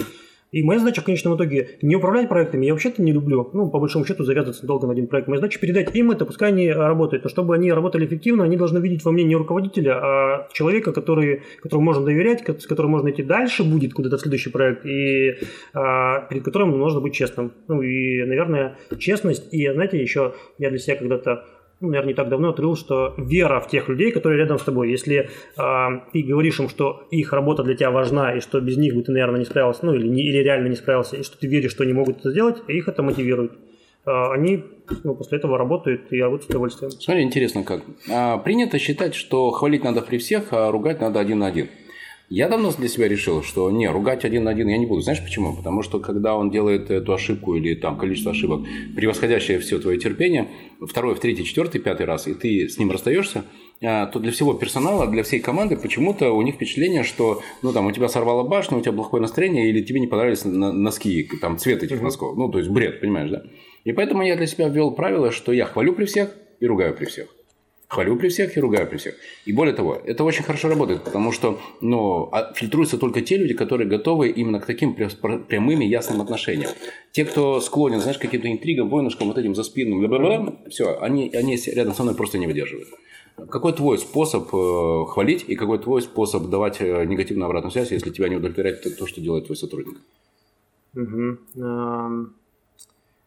И 0.54 0.62
моя 0.62 0.80
задача 0.80 1.02
в 1.02 1.06
конечном 1.06 1.36
итоге 1.36 1.80
не 1.82 1.95
управлять 1.95 2.30
проектами, 2.30 2.67
я 2.67 2.73
вообще-то 2.73 3.02
не 3.02 3.12
люблю, 3.12 3.49
ну, 3.54 3.71
по 3.71 3.80
большому 3.80 4.06
счету, 4.06 4.23
завязываться 4.23 4.67
долго 4.67 4.86
на 4.86 4.93
один 4.93 5.08
проект. 5.08 5.28
Моя 5.28 5.39
задача 5.39 5.60
передать 5.60 5.95
им 5.95 6.12
это, 6.12 6.26
пускай 6.26 6.49
они 6.49 6.71
работают. 6.71 7.23
Но 7.23 7.30
чтобы 7.30 7.56
они 7.56 7.73
работали 7.73 8.06
эффективно, 8.06 8.43
они 8.43 8.56
должны 8.56 8.78
видеть 8.78 9.04
во 9.04 9.12
мне 9.12 9.23
не 9.23 9.36
руководителя, 9.36 9.95
а 9.95 10.47
человека, 10.54 10.93
который, 10.93 11.41
которому 11.60 11.86
можно 11.86 12.06
доверять, 12.06 12.43
с 12.47 12.67
которым 12.67 12.91
можно 12.91 13.10
идти 13.10 13.23
дальше, 13.23 13.63
будет 13.63 13.93
куда-то 13.95 14.17
в 14.17 14.21
следующий 14.21 14.52
проект, 14.52 14.86
и 14.86 15.38
а, 15.73 16.28
перед 16.28 16.43
которым 16.43 16.78
нужно 16.78 17.02
быть 17.02 17.15
честным. 17.15 17.54
Ну, 17.67 17.82
и, 17.82 18.23
наверное, 18.23 18.78
честность. 18.99 19.52
И, 19.52 19.67
знаете, 19.71 19.99
еще 19.99 20.36
я 20.60 20.69
для 20.69 20.78
себя 20.78 20.97
когда-то 20.97 21.45
наверное, 21.88 22.10
не 22.10 22.13
так 22.13 22.30
давно 22.30 22.50
открыл, 22.50 22.76
что 22.76 23.13
вера 23.17 23.60
в 23.60 23.67
тех 23.67 23.89
людей, 23.89 24.12
которые 24.12 24.39
рядом 24.39 24.60
с 24.60 24.63
тобой. 24.63 24.89
Если 24.89 25.30
э, 25.58 25.88
ты 26.12 26.24
говоришь 26.24 26.60
им, 26.60 26.69
что 26.69 27.08
их 27.12 27.34
работа 27.34 27.63
для 27.63 27.76
тебя 27.76 27.91
важна, 27.91 28.36
и 28.36 28.39
что 28.39 28.60
без 28.60 28.78
них 28.78 28.96
бы 28.96 29.04
ты, 29.04 29.12
наверное, 29.12 29.39
не 29.39 29.46
справился, 29.46 29.86
ну 29.86 29.93
или, 29.93 30.08
не, 30.08 30.24
или 30.24 30.38
реально 30.38 30.67
не 30.67 30.76
справился, 30.76 31.17
и 31.17 31.24
что 31.24 31.38
ты 31.38 31.48
веришь, 31.48 31.72
что 31.72 31.84
они 31.84 31.93
могут 31.93 32.19
это 32.19 32.32
сделать, 32.32 32.58
их 32.67 32.88
это 32.88 33.04
мотивирует. 33.04 33.54
Э, 34.06 34.32
они 34.34 34.63
ну, 35.04 35.15
после 35.15 35.38
этого 35.38 35.58
работают 35.58 36.12
и 36.12 36.22
работают 36.22 36.46
с 36.46 36.50
удовольствием. 36.50 36.91
Смотри, 36.91 37.24
интересно 37.24 37.63
как. 37.63 37.82
А, 38.12 38.38
принято 38.38 38.80
считать, 38.80 39.15
что 39.15 39.52
хвалить 39.52 39.84
надо 39.84 40.02
при 40.02 40.17
всех, 40.17 40.48
а 40.52 40.72
ругать 40.72 41.00
надо 41.00 41.19
один 41.19 41.39
на 41.39 41.48
один. 41.48 41.69
Я 42.36 42.50
давно 42.50 42.72
для 42.72 42.88
себя 42.88 43.08
решил, 43.08 43.43
что 43.43 43.69
не, 43.69 43.88
ругать 43.88 44.26
один 44.26 44.46
на 44.46 44.50
один 44.50 44.67
я 44.67 44.80
не 44.80 44.88
буду. 44.88 45.02
Знаешь 45.02 45.22
почему? 45.24 45.56
Потому 45.56 45.84
что 45.84 46.00
когда 46.00 46.36
он 46.36 46.50
делает 46.50 46.89
эту 46.89 47.13
ошибку 47.13 47.54
или 47.54 47.76
там 47.76 47.96
количество 47.96 48.32
ошибок, 48.32 48.62
превосходящее 48.96 49.60
все 49.60 49.78
твое 49.78 50.00
терпение, 50.00 50.48
второй, 50.82 51.13
в 51.13 51.19
третий, 51.19 51.46
четвертый, 51.46 51.80
пятый 51.80 52.08
раз, 52.08 52.28
и 52.28 52.34
ты 52.34 52.67
с 52.67 52.80
ним 52.80 52.89
расстаешься, 52.89 53.43
а, 53.84 54.08
то 54.08 54.17
для 54.17 54.32
всего 54.32 54.56
персонала, 54.56 55.06
для 55.06 55.22
всей 55.22 55.41
команды 55.41 55.78
почему-то 55.78 56.32
у 56.32 56.41
них 56.41 56.56
впечатление, 56.56 57.04
что 57.04 57.43
ну, 57.62 57.72
там, 57.72 57.86
у 57.86 57.91
тебя 57.91 58.08
сорвало 58.08 58.41
башню, 58.41 58.80
у 58.80 58.82
тебя 58.82 58.93
плохое 58.93 59.22
настроение, 59.22 59.69
или 59.69 59.84
тебе 59.84 60.00
не 60.00 60.08
понравились 60.08 60.43
носки, 60.43 61.30
там, 61.39 61.60
цвет 61.60 61.84
этих 61.84 62.02
носков. 62.02 62.36
Ну, 62.36 62.50
то 62.50 62.58
есть 62.58 62.72
бред, 62.72 63.00
понимаешь, 63.00 63.30
да? 63.30 63.43
И 63.84 63.91
поэтому 63.91 64.24
я 64.24 64.36
для 64.36 64.48
себя 64.48 64.69
ввел 64.69 64.89
правило, 64.89 65.32
что 65.32 65.54
я 65.54 65.67
хвалю 65.67 65.93
при 65.93 66.06
всех 66.06 66.36
и 66.60 66.65
ругаю 66.65 66.96
при 66.96 67.06
всех. 67.06 67.28
Хвалю 67.94 68.16
при 68.16 68.30
всех 68.30 68.58
и 68.58 68.60
ругаю 68.60 68.88
при 68.88 68.98
всех. 68.98 69.16
И 69.46 69.54
более 69.54 69.76
того, 69.76 70.02
это 70.04 70.24
очень 70.24 70.44
хорошо 70.44 70.68
работает, 70.68 71.04
потому 71.04 71.32
что 71.32 71.60
ну, 71.80 72.28
а, 72.32 72.52
фильтруются 72.56 72.98
только 72.98 73.22
те 73.22 73.38
люди, 73.38 73.54
которые 73.54 73.88
готовы 73.88 74.30
именно 74.30 74.60
к 74.60 74.66
таким 74.66 74.96
прямым 74.96 75.82
и 75.82 75.86
ясным 75.86 76.20
отношениям. 76.20 76.72
Те, 77.12 77.24
кто 77.24 77.62
склонен, 77.62 78.00
знаешь, 78.00 78.18
каким-то 78.18 78.52
интригам, 78.52 78.90
войнушкам, 78.90 79.28
вот 79.28 79.38
этим 79.38 79.54
за 79.54 79.62
спинным, 79.62 80.60
все, 80.72 80.98
они, 81.02 81.30
они 81.36 81.56
рядом 81.68 81.94
со 81.94 82.02
мной 82.02 82.16
просто 82.16 82.40
не 82.40 82.48
выдерживают. 82.48 82.90
Какой 83.50 83.74
твой 83.74 84.00
способ 84.00 84.48
э, 84.52 85.06
хвалить 85.10 85.46
и 85.48 85.56
какой 85.56 85.78
твой 85.78 86.02
способ 86.02 86.50
давать 86.50 86.82
э, 86.82 87.06
негативную 87.06 87.46
обратную 87.46 87.72
связь, 87.72 87.92
если 87.92 88.10
тебя 88.10 88.28
не 88.28 88.38
удовлетворяет 88.38 88.98
то, 88.98 89.06
что 89.06 89.22
делает 89.22 89.46
твой 89.46 89.56
сотрудник? 89.56 90.00
Угу 90.96 91.38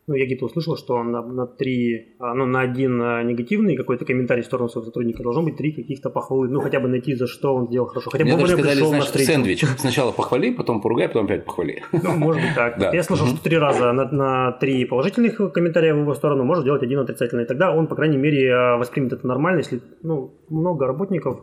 ну, 0.08 0.14
я 0.14 0.24
где-то 0.26 0.46
услышал, 0.46 0.76
что 0.76 1.02
на, 1.02 1.20
на 1.22 1.46
три, 1.46 2.14
а, 2.20 2.32
ну, 2.34 2.46
на 2.46 2.60
один 2.60 3.02
а, 3.02 3.22
негативный 3.24 3.76
какой-то 3.76 4.04
комментарий 4.04 4.42
в 4.42 4.46
сторону 4.46 4.68
своего 4.68 4.86
сотрудника 4.86 5.22
должно 5.22 5.42
быть 5.42 5.56
три 5.56 5.72
каких-то 5.72 6.10
похвалы, 6.10 6.48
ну, 6.48 6.60
хотя 6.60 6.78
бы 6.78 6.88
найти, 6.88 7.14
за 7.14 7.26
что 7.26 7.54
он 7.54 7.66
сделал 7.66 7.86
хорошо. 7.86 8.10
Хотя 8.10 8.24
бы 8.24 8.30
Мне 8.30 8.38
даже 8.38 8.52
сказали, 8.52 8.78
знаешь, 8.78 9.08
сэндвич. 9.08 9.64
Сначала 9.78 10.12
похвали, 10.12 10.52
потом 10.52 10.80
поругай, 10.80 11.08
потом 11.08 11.24
опять 11.24 11.44
похвали. 11.44 11.82
Ну, 11.90 12.16
может 12.16 12.42
быть 12.42 12.54
так. 12.54 12.76
Да. 12.86 12.92
Я 12.92 13.02
слышал, 13.02 13.26
что 13.26 13.42
три 13.42 13.56
раза 13.56 13.90
на, 13.92 14.04
на 14.12 14.52
три 14.52 14.84
положительных 14.84 15.52
комментария 15.52 15.94
в 15.94 16.00
его 16.00 16.14
сторону 16.14 16.44
можно 16.44 16.62
делать 16.62 16.82
один 16.82 16.98
отрицательный. 16.98 17.46
Тогда 17.46 17.72
он, 17.72 17.86
по 17.86 17.94
крайней 17.96 18.18
мере, 18.18 18.52
а, 18.52 18.76
воспримет 18.76 19.14
это 19.14 19.26
нормально, 19.26 19.58
если, 19.58 19.80
ну, 20.02 20.34
много 20.50 20.86
работников 20.86 21.40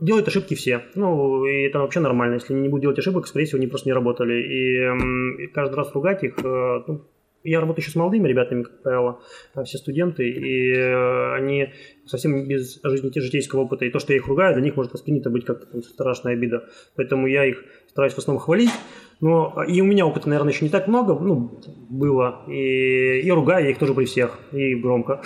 делают 0.00 0.28
ошибки 0.28 0.54
все. 0.54 0.82
Ну, 0.94 1.46
и 1.46 1.62
это 1.62 1.78
вообще 1.78 2.00
нормально. 2.00 2.34
Если 2.34 2.52
они 2.52 2.62
не 2.62 2.68
будут 2.68 2.82
делать 2.82 2.98
ошибок, 2.98 3.26
скорее 3.26 3.46
всего, 3.46 3.56
они 3.56 3.68
просто 3.68 3.88
не 3.88 3.94
работали. 3.94 4.34
И, 4.34 5.44
и 5.44 5.46
каждый 5.48 5.76
раз 5.76 5.92
ругать 5.94 6.22
их, 6.22 6.36
ну, 6.42 7.00
я 7.48 7.60
работаю 7.60 7.82
еще 7.82 7.92
с 7.92 7.96
молодыми 7.96 8.28
ребятами, 8.28 8.62
как 8.62 8.82
правило, 8.82 9.20
все 9.64 9.78
студенты, 9.78 10.28
и 10.28 10.72
э, 10.72 11.34
они 11.34 11.72
совсем 12.06 12.46
без 12.46 12.80
житейского 12.82 13.62
опыта. 13.62 13.84
И 13.84 13.90
то, 13.90 13.98
что 13.98 14.12
я 14.12 14.18
их 14.18 14.26
ругаю, 14.26 14.54
для 14.54 14.62
них 14.62 14.76
может 14.76 14.92
воспринято 14.92 15.30
быть 15.30 15.44
как-то 15.44 15.80
страшная 15.82 16.34
обида. 16.34 16.68
Поэтому 16.94 17.26
я 17.26 17.44
их 17.44 17.64
стараюсь 17.88 18.14
в 18.14 18.18
основном 18.18 18.42
хвалить. 18.42 18.70
Но 19.20 19.64
и 19.66 19.80
у 19.80 19.84
меня 19.84 20.06
опыта, 20.06 20.28
наверное, 20.28 20.52
еще 20.52 20.64
не 20.64 20.70
так 20.70 20.88
много, 20.88 21.14
ну, 21.14 21.60
было. 21.88 22.42
И, 22.48 23.20
и 23.20 23.30
ругаю 23.30 23.64
я 23.64 23.70
их 23.70 23.78
тоже 23.78 23.94
при 23.94 24.04
всех, 24.04 24.38
и 24.52 24.74
громко. 24.74 25.22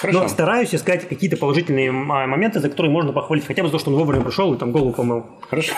Хорошо. 0.00 0.22
Но 0.22 0.28
стараюсь 0.28 0.74
искать 0.74 1.06
какие-то 1.06 1.36
положительные 1.36 1.92
моменты, 1.92 2.58
за 2.60 2.70
которые 2.70 2.90
можно 2.90 3.12
похвалить. 3.12 3.46
Хотя 3.46 3.62
бы 3.62 3.68
за 3.68 3.72
то, 3.72 3.78
что 3.78 3.90
он 3.90 3.96
вовремя 3.96 4.24
пришел 4.24 4.54
и 4.54 4.56
там 4.56 4.72
голову 4.72 4.92
помыл. 4.92 5.26
Хорошо. 5.48 5.74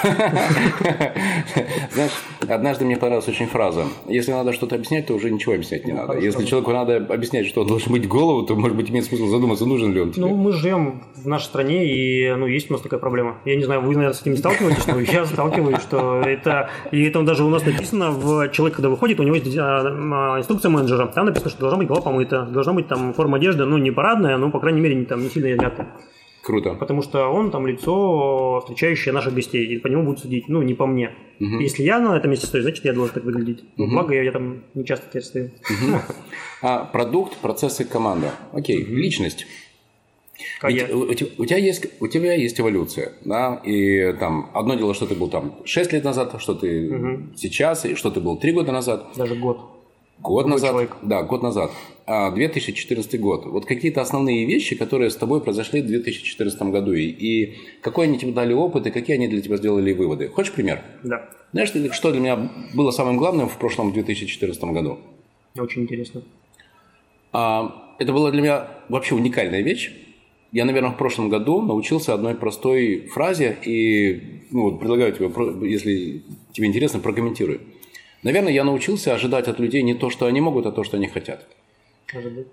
Знаешь, 1.91 2.13
однажды 2.49 2.85
мне 2.85 2.97
понравилась 2.97 3.27
очень 3.29 3.47
фраза. 3.47 3.85
Если 4.07 4.31
надо 4.31 4.53
что-то 4.53 4.77
объяснять, 4.77 5.07
то 5.07 5.15
уже 5.15 5.29
ничего 5.31 5.55
объяснять 5.55 5.85
не 5.87 5.93
надо. 5.93 6.19
Если 6.19 6.45
человеку 6.45 6.73
надо 6.73 6.97
объяснять, 6.99 7.47
что 7.47 7.63
он 7.63 7.67
должен 7.67 7.91
быть 7.91 8.07
голову, 8.07 8.47
то, 8.47 8.55
может 8.55 8.77
быть, 8.77 8.91
имеет 8.91 9.07
смысл 9.07 9.27
задуматься, 9.27 9.67
нужен 9.67 9.93
ли 9.93 10.01
он 10.01 10.13
тебе. 10.13 10.27
Ну, 10.27 10.37
мы 10.37 10.53
живем 10.53 11.03
в 11.17 11.27
нашей 11.27 11.47
стране, 11.47 11.85
и 11.85 12.33
ну, 12.35 12.47
есть 12.47 12.71
у 12.71 12.75
нас 12.75 12.83
такая 12.83 13.01
проблема. 13.01 13.39
Я 13.45 13.57
не 13.57 13.65
знаю, 13.65 13.81
вы, 13.81 13.95
наверное, 13.95 14.13
с 14.13 14.21
этим 14.21 14.33
не 14.33 14.39
сталкиваетесь, 14.39 14.87
но 14.87 15.01
я 15.01 15.27
сталкиваюсь, 15.27 15.81
что 15.81 16.21
это... 16.21 16.71
И 16.93 17.03
это 17.03 17.23
даже 17.23 17.43
у 17.43 17.49
нас 17.49 17.65
написано, 17.65 18.13
в 18.13 18.51
человек, 18.51 18.77
когда 18.77 18.89
выходит, 18.89 19.19
у 19.19 19.25
него 19.25 19.35
есть 19.35 19.57
а, 19.59 19.81
а, 19.81 20.39
инструкция 20.39 20.71
менеджера. 20.71 21.07
Там 21.09 21.27
написано, 21.27 21.51
что 21.51 21.61
должна 21.61 21.79
быть 21.79 21.89
голова 21.89 22.05
помыта, 22.05 22.43
должна 22.43 22.73
быть 22.73 22.87
там 22.87 23.15
форма 23.15 23.39
одежды, 23.39 23.65
ну, 23.65 23.79
не 23.79 23.91
пора 23.91 24.12
парадная, 24.13 24.37
но, 24.37 24.51
по 24.51 24.61
крайней 24.61 24.81
мере, 24.81 24.95
не, 24.95 25.05
там, 25.05 25.23
не 25.23 25.29
сильно 25.29 25.53
измята. 25.53 25.87
Круто. 26.43 26.75
Потому 26.75 27.03
что 27.03 27.29
он 27.29 27.51
там 27.51 27.67
лицо, 27.67 28.61
встречающее 28.61 29.15
наших 29.15 29.35
гостей, 29.35 29.65
и 29.65 29.79
по 29.79 29.87
нему 29.87 30.03
будут 30.03 30.21
судить, 30.21 30.49
ну, 30.49 30.63
не 30.63 30.75
по 30.75 30.87
мне. 30.87 31.11
Угу. 31.39 31.61
Если 31.61 31.85
я 31.85 32.01
на 32.01 32.17
этом 32.17 32.31
месте 32.31 32.47
стою, 32.47 32.63
значит, 32.63 32.85
я 32.85 32.93
должен 32.93 33.15
так 33.15 33.25
выглядеть. 33.25 33.65
Угу. 33.79 33.91
Благо, 33.91 34.15
я, 34.15 34.23
я 34.23 34.33
там 34.33 34.65
не 34.75 34.85
часто 34.85 35.07
теперь 35.09 35.23
стою. 35.23 35.47
Угу. 35.47 35.99
А 36.63 36.85
продукт, 36.85 37.37
процессы, 37.37 37.85
команда. 37.85 38.33
Окей, 38.53 38.83
угу. 38.83 38.93
личность. 38.93 39.47
у, 40.65 40.67
у, 40.69 41.47
тебя 41.47 41.59
есть, 41.59 41.87
у 42.01 42.09
тебя 42.09 42.35
есть 42.35 42.59
эволюция, 42.61 43.13
да, 43.25 43.61
и 43.65 44.13
там 44.19 44.51
одно 44.53 44.75
дело, 44.75 44.95
что 44.95 45.07
ты 45.07 45.15
был 45.15 45.29
там 45.29 45.55
6 45.65 45.93
лет 45.93 46.05
назад, 46.05 46.35
что 46.39 46.55
ты 46.55 46.93
угу. 46.93 47.37
сейчас, 47.37 47.85
и 47.85 47.95
что 47.95 48.11
ты 48.11 48.21
был 48.21 48.37
3 48.37 48.53
года 48.53 48.73
назад. 48.73 49.07
Даже 49.17 49.37
год. 49.37 49.61
Год 50.23 50.47
назад, 50.47 50.71
человек. 50.71 50.97
да, 51.03 51.23
год 51.23 51.43
назад. 51.43 51.73
2014 52.07 53.15
а, 53.15 53.19
год. 53.19 53.47
Вот 53.47 53.67
какие-то 53.67 54.01
основные 54.01 54.47
вещи, 54.47 54.77
которые 54.77 55.11
с 55.11 55.17
тобой 55.17 55.41
произошли 55.41 55.83
в 55.83 55.87
2014 55.87 56.63
году, 56.63 56.93
и, 56.93 57.07
и 57.07 57.57
какой 57.81 58.07
они 58.07 58.19
тебе 58.19 58.33
дали 58.33 58.53
опыт, 58.53 58.87
и 58.87 58.91
какие 58.91 59.17
они 59.17 59.29
для 59.29 59.41
тебя 59.41 59.57
сделали 59.57 59.93
выводы. 59.93 60.29
Хочешь 60.29 60.53
пример? 60.53 60.83
Да. 61.03 61.29
Знаешь, 61.53 61.73
что 61.93 62.13
для 62.13 62.21
меня 62.21 62.51
было 62.75 62.93
самым 62.93 63.17
главным 63.17 63.49
в 63.49 63.59
прошлом 63.59 63.93
2014 63.93 64.63
году? 64.65 64.99
Очень 65.57 65.83
интересно. 65.83 66.23
А, 67.33 67.95
это 67.99 68.13
была 68.13 68.31
для 68.31 68.43
меня 68.43 68.69
вообще 68.89 69.15
уникальная 69.15 69.63
вещь. 69.63 69.93
Я, 70.53 70.67
наверное, 70.67 70.91
в 70.91 70.99
прошлом 70.99 71.31
году 71.31 71.63
научился 71.63 72.15
одной 72.15 72.35
простой 72.35 73.07
фразе, 73.07 73.57
и 73.65 74.43
ну, 74.51 74.77
предлагаю 74.77 75.13
тебе, 75.13 75.31
если 75.69 76.23
тебе 76.53 76.69
интересно, 76.69 77.01
прокомментируй. 77.01 77.61
Наверное, 78.23 78.53
я 78.53 78.65
научился 78.65 79.15
ожидать 79.15 79.49
от 79.49 79.59
людей 79.59 79.83
не 79.83 79.95
то, 79.95 80.11
что 80.11 80.27
они 80.27 80.41
могут, 80.41 80.67
а 80.67 80.73
то, 80.73 80.85
что 80.85 80.97
они 80.97 81.09
хотят. 81.09 81.47
Ожидать 82.15 82.47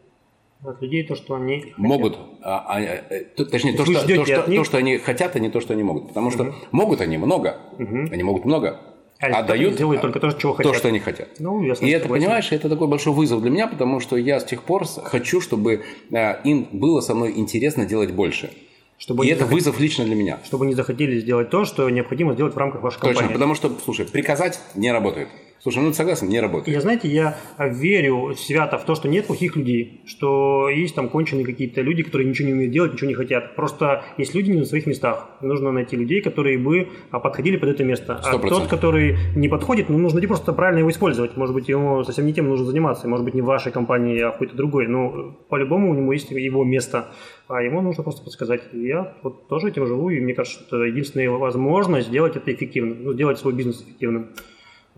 от 0.64 0.82
людей 0.82 1.04
то, 1.04 1.16
что 1.16 1.36
они 1.36 1.62
хотят. 1.62 1.78
могут, 1.78 2.18
а, 2.42 2.66
а, 2.68 2.82
э, 2.82 3.24
точнее, 3.46 3.78
то 3.78 3.86
что, 3.86 4.06
то, 4.06 4.26
что, 4.26 4.44
то, 4.44 4.64
что 4.66 4.78
они 4.78 4.98
хотят, 4.98 5.36
а 5.36 5.40
не 5.40 5.50
то, 5.50 5.62
что 5.62 5.74
они 5.74 5.84
могут. 5.84 6.10
Потому 6.10 6.32
что 6.32 6.44
угу. 6.44 6.54
могут 6.72 7.02
они 7.02 7.18
много, 7.18 7.58
угу. 7.78 8.10
они 8.12 8.24
могут 8.24 8.46
много, 8.46 8.80
а, 9.22 9.28
а 9.28 9.44
дают 9.44 9.76
делают 9.76 10.02
только 10.02 10.20
то, 10.20 10.32
чего 10.32 10.54
хотят. 10.54 10.72
То, 10.72 10.78
что 10.78 10.88
они 10.90 11.00
хотят. 11.00 11.30
Ну, 11.40 11.62
ясно, 11.62 11.86
и 11.86 11.90
это, 11.90 12.10
понимаешь, 12.10 12.52
это 12.52 12.70
такой 12.70 12.88
большой 12.88 13.14
вызов 13.14 13.42
для 13.42 13.52
меня, 13.52 13.68
потому 13.68 14.00
что 14.00 14.18
я 14.18 14.40
с 14.40 14.46
тех 14.46 14.64
пор 14.64 14.86
хочу, 14.86 15.40
чтобы 15.40 15.84
э, 16.12 16.42
им 16.44 16.68
было 16.72 17.00
со 17.02 17.16
мной 17.16 17.34
интересно 17.36 17.86
делать 17.86 18.12
больше. 18.12 18.52
Чтобы 18.98 19.26
и 19.26 19.30
это 19.30 19.42
захот... 19.42 19.54
вызов 19.54 19.80
лично 19.80 20.04
для 20.04 20.16
меня. 20.16 20.40
Чтобы 20.44 20.66
не 20.66 20.74
захотели 20.74 21.20
сделать 21.20 21.50
то, 21.50 21.64
что 21.64 21.90
необходимо 21.90 22.34
сделать 22.34 22.54
в 22.54 22.58
рамках 22.58 22.82
вашей 22.82 23.00
Точно, 23.00 23.14
компании. 23.14 23.34
потому 23.34 23.56
что, 23.56 23.72
слушай, 23.84 24.06
приказать 24.06 24.60
не 24.76 24.92
работает. 24.92 25.30
Слушай, 25.62 25.84
ну 25.84 25.94
согласен, 25.94 26.30
не 26.30 26.40
работает. 26.40 26.74
Я, 26.74 26.82
знаете, 26.82 27.10
я 27.10 27.38
верю 27.58 28.34
свято 28.36 28.78
в 28.78 28.86
то, 28.86 28.96
что 28.96 29.10
нет 29.10 29.28
плохих 29.28 29.58
людей, 29.58 30.02
что 30.06 30.70
есть 30.70 30.96
там 30.96 31.10
конченые 31.10 31.46
какие-то 31.46 31.82
люди, 31.82 32.04
которые 32.04 32.30
ничего 32.30 32.48
не 32.48 32.54
умеют 32.54 32.72
делать, 32.72 32.94
ничего 32.94 33.10
не 33.10 33.14
хотят. 33.14 33.56
Просто 33.56 34.04
есть 34.18 34.34
люди 34.34 34.52
не 34.52 34.60
на 34.60 34.66
своих 34.66 34.86
местах. 34.86 35.28
Нужно 35.42 35.72
найти 35.72 35.98
людей, 35.98 36.22
которые 36.22 36.58
бы 36.58 36.88
а, 37.12 37.20
подходили 37.20 37.58
под 37.58 37.70
это 37.70 37.84
место. 37.84 38.22
100%. 38.24 38.36
А 38.36 38.48
тот, 38.48 38.68
который 38.68 39.18
не 39.36 39.50
подходит, 39.50 39.90
ну, 39.90 39.98
нужно 39.98 40.22
просто 40.28 40.54
правильно 40.54 40.80
его 40.80 40.92
использовать. 40.92 41.36
Может 41.36 41.54
быть, 41.54 41.68
ему 41.68 42.04
совсем 42.04 42.26
не 42.26 42.34
тем 42.34 42.48
нужно 42.48 42.66
заниматься. 42.66 43.08
Может 43.08 43.26
быть, 43.26 43.34
не 43.34 43.42
в 43.42 43.46
вашей 43.46 43.72
компании, 43.72 44.20
а 44.22 44.30
в 44.30 44.34
какой-то 44.34 44.56
другой. 44.56 44.88
Но 44.88 45.36
по-любому 45.50 45.92
у 45.92 45.94
него 45.94 46.14
есть 46.14 46.32
его 46.32 46.64
место. 46.64 47.10
А 47.48 47.62
ему 47.62 47.82
нужно 47.82 48.04
просто 48.04 48.24
подсказать. 48.24 48.62
Я 48.72 49.16
вот 49.24 49.48
тоже 49.48 49.70
этим 49.70 49.86
живу, 49.88 50.10
и 50.10 50.22
мне 50.22 50.34
кажется, 50.34 50.62
что 50.62 50.78
это 50.78 50.86
единственная 50.86 51.30
возможность 51.32 52.08
сделать 52.08 52.36
это 52.36 52.54
эффективно, 52.54 52.96
ну, 52.96 53.14
сделать 53.14 53.40
свой 53.40 53.54
бизнес 53.54 53.82
эффективным. 53.82 54.30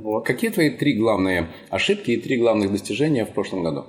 Вот. 0.02 0.26
Какие 0.26 0.52
твои 0.52 0.70
три 0.70 0.94
главные 0.94 1.48
ошибки 1.70 2.12
и 2.12 2.18
три 2.18 2.38
главных 2.38 2.72
достижения 2.72 3.26
в 3.26 3.30
прошлом 3.30 3.64
году? 3.64 3.86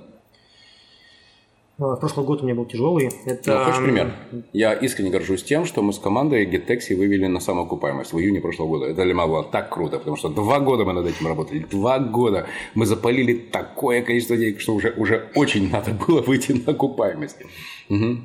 А, 1.79 1.97
прошлый 1.97 2.27
год 2.27 2.43
у 2.43 2.45
меня 2.45 2.55
был 2.55 2.67
тяжелый. 2.67 3.11
Это... 3.25 3.59
Ну, 3.59 3.65
хочешь 3.65 3.83
пример? 3.83 4.13
Я 4.53 4.75
искренне 4.75 5.11
горжусь 5.11 5.43
тем, 5.43 5.65
что 5.65 5.83
мы 5.83 5.93
с 5.93 5.99
командой 5.99 6.47
GetTaxi 6.47 6.95
вывели 6.95 7.27
на 7.27 7.41
самоокупаемость 7.41 8.13
в 8.13 8.19
июне 8.19 8.41
прошлого 8.41 8.69
года. 8.69 8.87
Это 8.87 9.05
для 9.05 9.15
меня 9.15 9.27
было 9.27 9.43
так 9.43 9.71
круто, 9.71 9.99
потому 9.99 10.17
что 10.17 10.29
два 10.29 10.61
года 10.61 10.85
мы 10.85 10.93
над 10.93 11.07
этим 11.07 11.27
работали. 11.27 11.67
Два 11.71 11.99
года 11.99 12.47
мы 12.75 12.87
запалили 12.87 13.35
такое 13.35 14.03
количество 14.03 14.37
денег, 14.37 14.61
что 14.61 14.75
уже, 14.75 14.93
уже 14.97 15.31
очень 15.35 15.71
надо 15.71 15.93
было 15.93 16.21
выйти 16.21 16.53
на 16.53 16.73
окупаемость. 16.73 17.39
Угу. 17.93 18.17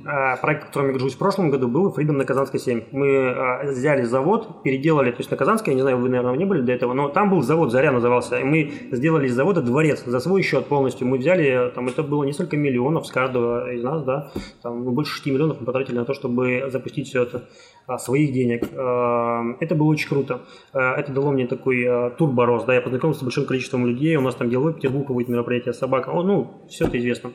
Проект, 0.41 0.67
которым 0.67 0.87
я 0.87 0.93
горжусь 0.93 1.15
в 1.15 1.17
прошлом 1.17 1.49
году, 1.49 1.67
был 1.67 1.93
Freedom 1.93 2.13
на 2.13 2.23
Казанской 2.23 2.57
7. 2.57 2.83
Мы 2.91 3.27
а, 3.27 3.65
взяли 3.65 4.03
завод, 4.03 4.63
переделали, 4.63 5.11
то 5.11 5.17
есть 5.17 5.29
на 5.29 5.35
Казанской, 5.35 5.73
я 5.73 5.75
не 5.75 5.81
знаю, 5.81 5.97
вы, 5.97 6.07
наверное, 6.07 6.37
не 6.37 6.45
были 6.45 6.61
до 6.61 6.71
этого, 6.71 6.93
но 6.93 7.09
там 7.09 7.29
был 7.29 7.41
завод, 7.41 7.69
Заря 7.69 7.91
назывался, 7.91 8.39
и 8.39 8.45
мы 8.45 8.71
сделали 8.91 9.27
из 9.27 9.33
завода 9.33 9.61
дворец 9.61 10.05
за 10.05 10.21
свой 10.21 10.41
счет 10.41 10.67
полностью. 10.67 11.05
Мы 11.05 11.17
взяли, 11.17 11.69
там 11.75 11.89
это 11.89 12.01
было 12.01 12.23
несколько 12.23 12.55
миллионов 12.55 13.07
с 13.07 13.11
каждого 13.11 13.69
из 13.73 13.83
нас, 13.83 14.03
да, 14.03 14.31
там 14.61 14.85
ну, 14.85 14.91
больше 14.91 15.15
6 15.15 15.25
миллионов 15.25 15.59
мы 15.59 15.65
потратили 15.65 15.97
на 15.97 16.05
то, 16.05 16.13
чтобы 16.13 16.69
запустить 16.71 17.09
все 17.09 17.23
это 17.23 17.43
а, 17.87 17.97
своих 17.97 18.31
денег. 18.31 18.63
Это 18.63 19.75
было 19.75 19.87
очень 19.87 20.07
круто. 20.07 20.43
Это 20.71 21.11
дало 21.11 21.31
мне 21.31 21.45
такой 21.45 21.85
турборост, 22.17 22.65
да, 22.65 22.73
я 22.73 22.81
познакомился 22.81 23.21
с 23.21 23.23
большим 23.23 23.45
количеством 23.45 23.85
людей, 23.85 24.15
у 24.15 24.21
нас 24.21 24.35
там 24.35 24.49
деловой 24.49 24.73
Петербург 24.73 25.07
будет 25.07 25.27
мероприятие 25.27 25.73
собака, 25.73 26.11
ну, 26.13 26.61
все 26.69 26.85
это 26.85 26.97
известно. 26.97 27.31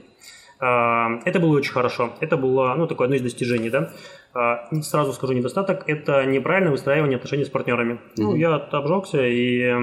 А, 0.62 1.18
это 1.24 1.40
было 1.40 1.56
очень 1.56 1.72
хорошо. 1.72 2.12
Это 2.20 2.36
было 2.36 2.74
ну, 2.76 2.86
такое 2.86 3.06
одно 3.06 3.16
из 3.16 3.22
достижений. 3.22 3.68
Да? 3.68 3.90
А, 4.32 4.68
сразу 4.82 5.12
скажу 5.12 5.32
недостаток. 5.32 5.82
Это 5.88 6.24
неправильное 6.24 6.70
выстраивание 6.70 7.16
отношений 7.16 7.44
с 7.44 7.48
партнерами. 7.48 7.94
Mm-hmm. 7.94 8.18
Ну, 8.18 8.36
я 8.36 8.54
обжегся, 8.54 9.26
и 9.26 9.74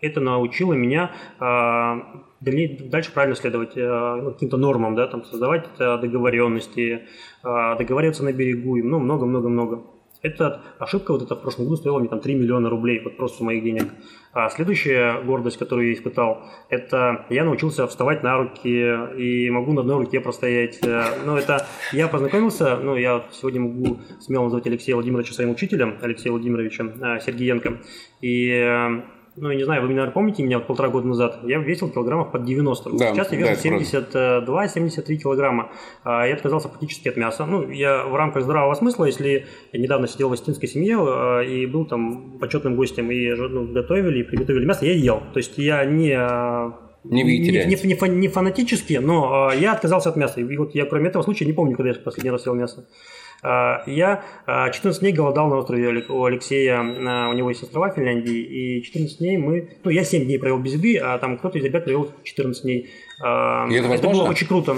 это 0.00 0.20
научило 0.20 0.72
меня 0.72 1.12
а, 1.38 2.24
дальше 2.40 3.12
правильно 3.12 3.36
следовать 3.36 3.76
ну, 3.76 4.32
каким-то 4.32 4.56
нормам, 4.56 4.94
да, 4.94 5.06
там, 5.08 5.24
создавать 5.24 5.68
договоренности, 5.78 7.02
договариваться 7.42 8.24
на 8.24 8.32
берегу 8.32 8.76
и 8.76 8.82
ну, 8.82 8.98
много-много-много. 8.98 9.82
Эта 10.26 10.60
ошибка 10.80 11.12
вот 11.12 11.22
эта 11.22 11.36
в 11.36 11.40
прошлом 11.40 11.66
году 11.66 11.76
стоила 11.76 12.00
мне 12.00 12.08
там 12.08 12.20
3 12.20 12.34
миллиона 12.34 12.68
рублей, 12.68 13.00
вот 13.04 13.16
просто 13.16 13.44
моих 13.44 13.62
денег. 13.62 13.84
А 14.32 14.50
следующая 14.50 15.22
гордость, 15.22 15.56
которую 15.56 15.88
я 15.88 15.94
испытал, 15.94 16.42
это 16.68 17.24
я 17.30 17.44
научился 17.44 17.86
вставать 17.86 18.22
на 18.24 18.36
руки 18.36 18.68
и 19.16 19.48
могу 19.50 19.72
на 19.72 19.82
одной 19.82 19.98
руке 19.98 20.20
простоять. 20.20 20.78
Э, 20.84 21.04
ну, 21.24 21.36
это 21.36 21.66
я 21.92 22.08
познакомился, 22.08 22.76
ну, 22.76 22.96
я 22.96 23.24
сегодня 23.30 23.60
могу 23.60 24.00
смело 24.20 24.44
назвать 24.44 24.66
Алексея 24.66 24.96
Владимировича 24.96 25.32
своим 25.32 25.50
учителем, 25.50 25.96
Алексея 26.02 26.32
Владимировича 26.32 26.84
э, 26.84 27.20
Сергеенко. 27.20 27.78
И 28.20 28.50
э, 28.50 29.02
ну, 29.36 29.50
я 29.50 29.56
не 29.56 29.64
знаю, 29.64 29.82
вы, 29.82 29.88
наверное, 29.88 30.12
помните 30.12 30.42
меня 30.42 30.58
вот 30.58 30.66
полтора 30.66 30.88
года 30.88 31.06
назад, 31.06 31.40
я 31.44 31.58
весил 31.58 31.90
килограммов 31.90 32.32
под 32.32 32.44
90. 32.44 32.90
Да, 32.96 33.12
Сейчас 33.12 33.32
я 33.32 33.38
вешу 33.38 34.06
да, 34.12 34.64
72-73 34.64 35.16
килограмма. 35.16 35.70
А, 36.04 36.26
я 36.26 36.34
отказался 36.34 36.68
практически 36.68 37.08
от 37.08 37.16
мяса. 37.16 37.44
Ну, 37.44 37.70
я 37.70 38.04
в 38.06 38.14
рамках 38.14 38.44
здравого 38.44 38.74
смысла, 38.74 39.04
если 39.04 39.46
я 39.72 39.80
недавно 39.80 40.08
сидел 40.08 40.30
в 40.30 40.32
остинской 40.32 40.68
семье 40.68 40.96
а, 40.98 41.40
и 41.42 41.66
был 41.66 41.84
там 41.84 42.38
почетным 42.38 42.76
гостем, 42.76 43.10
и 43.10 43.34
ну, 43.34 43.66
готовили, 43.66 44.20
и 44.20 44.22
приготовили 44.22 44.64
мясо, 44.64 44.86
я 44.86 44.92
ел. 44.92 45.22
То 45.32 45.38
есть 45.38 45.58
я 45.58 45.84
не 45.84 46.12
а, 46.12 46.72
не, 47.04 47.22
не, 47.22 47.38
не, 47.50 48.08
не 48.08 48.28
фанатически, 48.28 48.94
но 48.94 49.52
я 49.52 49.72
отказался 49.72 50.08
от 50.08 50.16
мяса. 50.16 50.40
И 50.40 50.56
вот 50.56 50.74
я 50.74 50.86
кроме 50.86 51.08
этого 51.08 51.22
случая 51.22 51.44
не 51.44 51.52
помню, 51.52 51.76
когда 51.76 51.90
я 51.90 51.94
последний 51.96 52.30
раз 52.30 52.46
ел 52.46 52.54
мясо. 52.54 52.86
А, 53.48 53.84
я 53.86 54.24
14 54.46 54.84
а, 54.84 55.00
дней 55.00 55.12
голодал 55.12 55.48
на 55.48 55.56
острове 55.58 56.04
у 56.08 56.24
Алексея, 56.24 56.80
у 56.80 57.32
него 57.32 57.50
есть 57.50 57.62
острова 57.62 57.90
в 57.90 57.94
Финляндии, 57.94 58.40
и 58.78 58.82
14 58.82 59.18
дней 59.18 59.36
мы, 59.36 59.68
ну 59.84 59.90
я 59.90 60.02
7 60.02 60.24
дней 60.24 60.38
провел 60.38 60.58
без 60.58 60.74
еды, 60.74 60.98
а 60.98 61.16
там 61.18 61.38
кто-то 61.38 61.56
из 61.58 61.64
ребят 61.64 61.84
провел 61.84 62.10
14 62.24 62.62
дней. 62.64 62.90
А, 63.20 63.66
и 63.68 63.74
это, 63.74 63.88
это 63.88 64.08
было 64.08 64.24
очень 64.24 64.46
круто. 64.46 64.76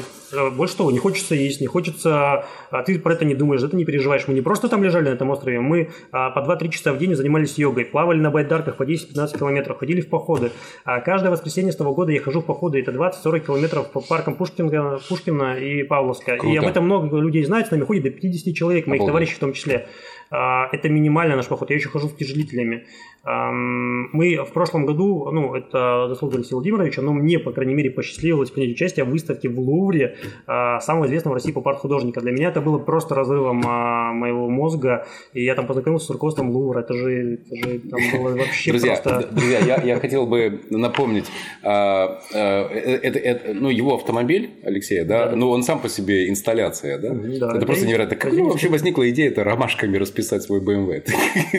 Больше 0.53 0.77
того, 0.77 0.90
не 0.90 0.98
хочется 0.98 1.35
есть, 1.35 1.61
не 1.61 1.66
хочется, 1.66 2.44
ты 2.85 2.98
про 2.98 3.14
это 3.14 3.24
не 3.24 3.35
думаешь, 3.35 3.62
это 3.62 3.74
не 3.77 3.85
переживаешь. 3.85 4.29
Мы 4.29 4.35
не 4.35 4.42
просто 4.42 4.68
там 4.68 4.85
лежали 4.85 5.09
на 5.09 5.14
этом 5.14 5.31
острове, 5.31 5.61
мы 5.61 5.90
по 6.11 6.44
2-3 6.46 6.68
часа 6.68 6.92
в 6.92 6.98
день 6.98 7.14
занимались 7.14 7.57
йогой, 7.59 7.87
плавали 7.87 8.20
на 8.20 8.31
байдарках 8.31 8.77
по 8.77 8.83
10-15 8.83 9.38
километров, 9.38 9.79
ходили 9.79 10.03
в 10.03 10.09
походы. 10.09 10.53
Каждое 10.85 11.31
воскресенье 11.31 11.72
с 11.72 11.77
того 11.77 11.94
года 11.94 12.12
я 12.12 12.20
хожу 12.20 12.42
в 12.42 12.44
походы, 12.44 12.81
это 12.81 12.92
20-40 12.92 13.40
километров 13.40 13.90
по 13.90 14.01
паркам 14.01 14.35
Пушкина, 14.35 14.98
Пушкина 15.09 15.59
и 15.59 15.83
Павловска. 15.83 16.37
Круто. 16.37 16.55
И 16.55 16.57
об 16.59 16.66
этом 16.66 16.85
много 16.85 17.16
людей 17.16 17.44
знает, 17.44 17.68
с 17.68 17.70
нами 17.70 17.85
ходит 17.85 18.03
до 18.03 18.11
50 18.11 18.55
человек, 18.55 18.87
моих 18.87 19.01
Обалдеть. 19.01 19.09
товарищей 19.09 19.35
в 19.35 19.38
том 19.38 19.53
числе. 19.55 19.88
А, 20.30 20.68
это 20.72 20.88
минимальный 20.88 21.36
наш 21.36 21.46
поход. 21.46 21.70
Я 21.70 21.76
еще 21.76 21.88
хожу 21.88 22.08
с 22.08 22.14
тяжелителями. 22.14 22.86
Мы 23.24 24.36
в 24.42 24.52
прошлом 24.52 24.86
году, 24.86 25.30
ну, 25.30 25.54
это 25.54 26.06
заслуга 26.08 26.36
Алексея 26.36 26.54
Владимировича, 26.54 27.02
но 27.02 27.12
мне, 27.12 27.38
по 27.38 27.52
крайней 27.52 27.74
мере, 27.74 27.90
посчастливилось 27.90 28.50
принять 28.50 28.70
участие 28.70 29.04
в 29.04 29.10
выставке 29.10 29.50
в 29.50 29.58
Лувре 29.58 30.16
а, 30.46 30.80
самого 30.80 31.06
известного 31.06 31.34
в 31.34 31.36
России 31.36 31.52
поп-арт-художника. 31.52 32.20
Для 32.22 32.32
меня 32.32 32.48
это 32.48 32.62
было 32.62 32.78
просто 32.78 33.14
разрывом 33.14 33.62
а, 33.66 34.12
моего 34.12 34.48
мозга, 34.48 35.06
и 35.34 35.44
я 35.44 35.54
там 35.54 35.66
познакомился 35.66 36.06
с 36.06 36.10
руководством 36.10 36.50
Лувра. 36.50 36.80
Это 36.80 36.94
же, 36.94 37.34
это 37.34 37.56
же 37.56 37.78
там 37.80 38.00
было 38.12 38.36
вообще 38.36 38.70
друзья, 38.70 38.96
просто... 38.96 39.28
Друзья, 39.30 39.58
я, 39.58 39.82
я 39.82 40.00
хотел 40.00 40.26
бы 40.26 40.62
напомнить, 40.70 41.26
а, 41.62 42.20
это, 42.32 43.18
это, 43.18 43.52
ну, 43.52 43.68
его 43.68 43.96
автомобиль, 43.96 44.50
Алексея, 44.62 45.04
да, 45.04 45.26
да. 45.26 45.36
ну, 45.36 45.50
он 45.50 45.64
сам 45.64 45.80
по 45.80 45.88
себе 45.90 46.30
инсталляция, 46.30 46.98
да? 46.98 47.10
да 47.10 47.56
это 47.56 47.66
просто 47.66 47.86
невероятно. 47.86 48.16
Как 48.16 48.32
вообще 48.32 48.68
возникла 48.68 49.10
идея 49.10 49.28
это 49.28 49.44
ромашками 49.44 49.96
расписать 50.18 50.42
свой 50.42 50.61
BMW? 50.61 51.02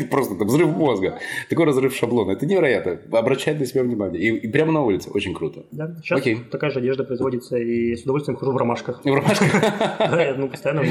Просто 0.11 0.35
это 0.35 0.45
взрыв 0.45 0.69
мозга 0.69 1.19
такой 1.49 1.65
разрыв 1.65 1.95
шаблона. 1.95 2.31
Это 2.31 2.45
невероятно. 2.45 2.99
Обращает 3.17 3.59
на 3.59 3.65
себя 3.65 3.83
внимание. 3.83 4.21
И, 4.21 4.35
и 4.35 4.47
прямо 4.51 4.71
на 4.71 4.81
улице. 4.83 5.09
Очень 5.11 5.33
круто. 5.33 5.65
Да, 5.71 5.95
сейчас 6.03 6.19
Окей. 6.19 6.37
такая 6.51 6.69
же 6.71 6.79
одежда 6.79 7.03
производится, 7.03 7.57
и 7.57 7.95
с 7.95 8.03
удовольствием 8.03 8.37
хожу 8.37 8.51
в 8.51 8.57
ромашках. 8.57 9.03
В 9.03 9.13
ромашках? 9.13 9.49
Да, 9.99 10.33
ну, 10.37 10.49
постоянно. 10.49 10.83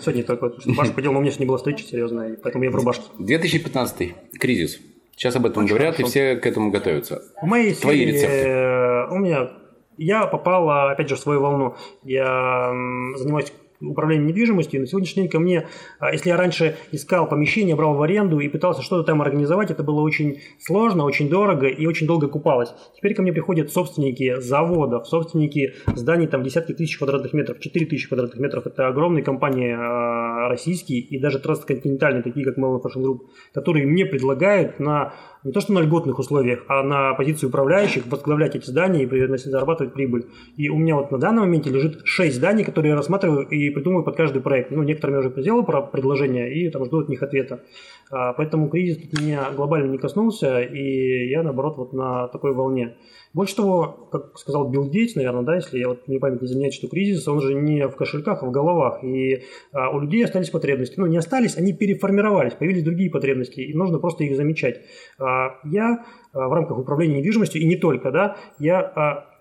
Сегодня 0.00 0.24
только 0.24 0.52
рубашку 0.64 0.94
подел, 0.94 1.12
но 1.12 1.18
у 1.18 1.22
меня 1.22 1.30
сегодня 1.30 1.46
была 1.48 1.58
встреча 1.58 1.84
серьезная, 1.84 2.36
поэтому 2.42 2.64
я 2.64 2.70
в 2.70 2.74
рубашке. 2.74 3.04
2015 3.18 4.14
кризис. 4.38 4.80
Сейчас 5.14 5.36
об 5.36 5.46
этом 5.46 5.66
говорят, 5.66 6.00
и 6.00 6.04
все 6.04 6.36
к 6.36 6.46
этому 6.46 6.70
готовятся. 6.70 7.22
В 7.40 7.46
моей 7.46 7.74
Твои 7.74 8.04
рецепты. 8.06 8.48
Э, 8.48 9.08
у 9.10 9.18
меня 9.18 9.50
я 9.98 10.26
попал, 10.26 10.68
опять 10.90 11.08
же, 11.08 11.16
в 11.16 11.18
свою 11.18 11.40
волну. 11.40 11.76
Я 12.02 12.72
занимаюсь 13.16 13.52
управления 13.82 14.26
недвижимостью. 14.26 14.78
И 14.78 14.80
на 14.80 14.86
сегодняшний 14.86 15.22
день 15.22 15.30
ко 15.30 15.40
мне, 15.40 15.66
а, 15.98 16.12
если 16.12 16.28
я 16.28 16.36
раньше 16.36 16.76
искал 16.90 17.28
помещение, 17.28 17.76
брал 17.76 17.94
в 17.94 18.02
аренду 18.02 18.38
и 18.40 18.48
пытался 18.48 18.82
что-то 18.82 19.04
там 19.04 19.22
организовать, 19.22 19.70
это 19.70 19.82
было 19.82 20.00
очень 20.00 20.40
сложно, 20.58 21.04
очень 21.04 21.28
дорого 21.28 21.66
и 21.66 21.86
очень 21.86 22.06
долго 22.06 22.28
купалось. 22.28 22.74
Теперь 22.96 23.14
ко 23.14 23.22
мне 23.22 23.32
приходят 23.32 23.72
собственники 23.72 24.40
заводов, 24.40 25.06
собственники 25.06 25.74
зданий 25.94 26.26
там 26.26 26.42
десятки 26.42 26.72
тысяч 26.72 26.98
квадратных 26.98 27.32
метров, 27.32 27.60
4 27.60 27.86
тысячи 27.86 28.08
квадратных 28.08 28.38
метров. 28.38 28.66
Это 28.66 28.88
огромные 28.88 29.24
компании 29.24 29.72
а, 29.72 30.48
российские 30.48 31.00
и 31.00 31.18
даже 31.18 31.38
трансконтинентальные, 31.38 32.22
такие 32.22 32.44
как 32.44 32.58
Melon 32.58 32.80
Fashion 32.82 33.02
Group, 33.02 33.20
которые 33.52 33.86
мне 33.86 34.06
предлагают 34.06 34.78
на 34.78 35.14
не 35.44 35.52
то 35.52 35.60
что 35.60 35.72
на 35.72 35.80
льготных 35.80 36.18
условиях, 36.18 36.64
а 36.68 36.82
на 36.82 37.14
позиции 37.14 37.46
управляющих 37.46 38.06
возглавлять 38.06 38.54
эти 38.54 38.66
здания 38.66 39.02
и 39.02 39.36
зарабатывать 39.38 39.92
прибыль. 39.92 40.26
И 40.56 40.68
у 40.68 40.76
меня 40.76 40.96
вот 40.96 41.10
на 41.10 41.18
данном 41.18 41.44
моменте 41.44 41.70
лежит 41.70 42.02
6 42.04 42.36
зданий, 42.36 42.64
которые 42.64 42.90
я 42.90 42.96
рассматриваю 42.96 43.46
и 43.48 43.70
придумываю 43.70 44.04
под 44.04 44.16
каждый 44.16 44.40
проект. 44.40 44.70
Ну, 44.70 44.82
некоторыми 44.82 45.16
я 45.16 45.20
уже 45.20 45.40
сделал 45.40 45.64
про 45.64 45.82
предложения 45.82 46.52
и 46.52 46.70
там 46.70 46.84
жду 46.84 47.00
от 47.00 47.08
них 47.08 47.22
ответа. 47.22 47.62
А, 48.10 48.32
поэтому 48.34 48.68
кризис 48.68 48.98
меня 49.20 49.50
глобально 49.56 49.90
не 49.90 49.98
коснулся, 49.98 50.60
и 50.60 51.28
я, 51.28 51.42
наоборот, 51.42 51.76
вот 51.76 51.92
на 51.92 52.28
такой 52.28 52.52
волне. 52.52 52.96
Больше 53.34 53.56
того, 53.56 54.08
как 54.12 54.38
сказал 54.38 54.68
Билл 54.68 54.90
Гейтс, 54.90 55.14
наверное, 55.14 55.42
да, 55.42 55.56
если 55.56 55.78
я 55.78 55.88
вот 55.88 56.06
не 56.06 56.18
память 56.18 56.42
не 56.42 56.46
изменяет, 56.46 56.74
что 56.74 56.88
кризис, 56.88 57.26
он 57.26 57.40
же 57.40 57.54
не 57.54 57.88
в 57.88 57.96
кошельках, 57.96 58.42
а 58.42 58.46
в 58.46 58.50
головах. 58.50 59.02
И 59.02 59.42
а, 59.72 59.90
у 59.90 60.00
людей 60.00 60.22
остались 60.24 60.50
потребности. 60.50 60.94
Ну, 60.98 61.06
не 61.06 61.16
остались, 61.16 61.56
они 61.56 61.72
переформировались, 61.72 62.52
появились 62.52 62.84
другие 62.84 63.10
потребности, 63.10 63.60
и 63.60 63.74
нужно 63.74 63.98
просто 63.98 64.24
их 64.24 64.36
замечать. 64.36 64.82
А, 65.18 65.58
я 65.64 66.04
а, 66.32 66.48
в 66.48 66.52
рамках 66.52 66.78
управления 66.78 67.18
недвижимостью, 67.18 67.62
и 67.62 67.64
не 67.64 67.76
только, 67.76 68.10
да, 68.10 68.36
я 68.58 68.80
а, 68.80 69.31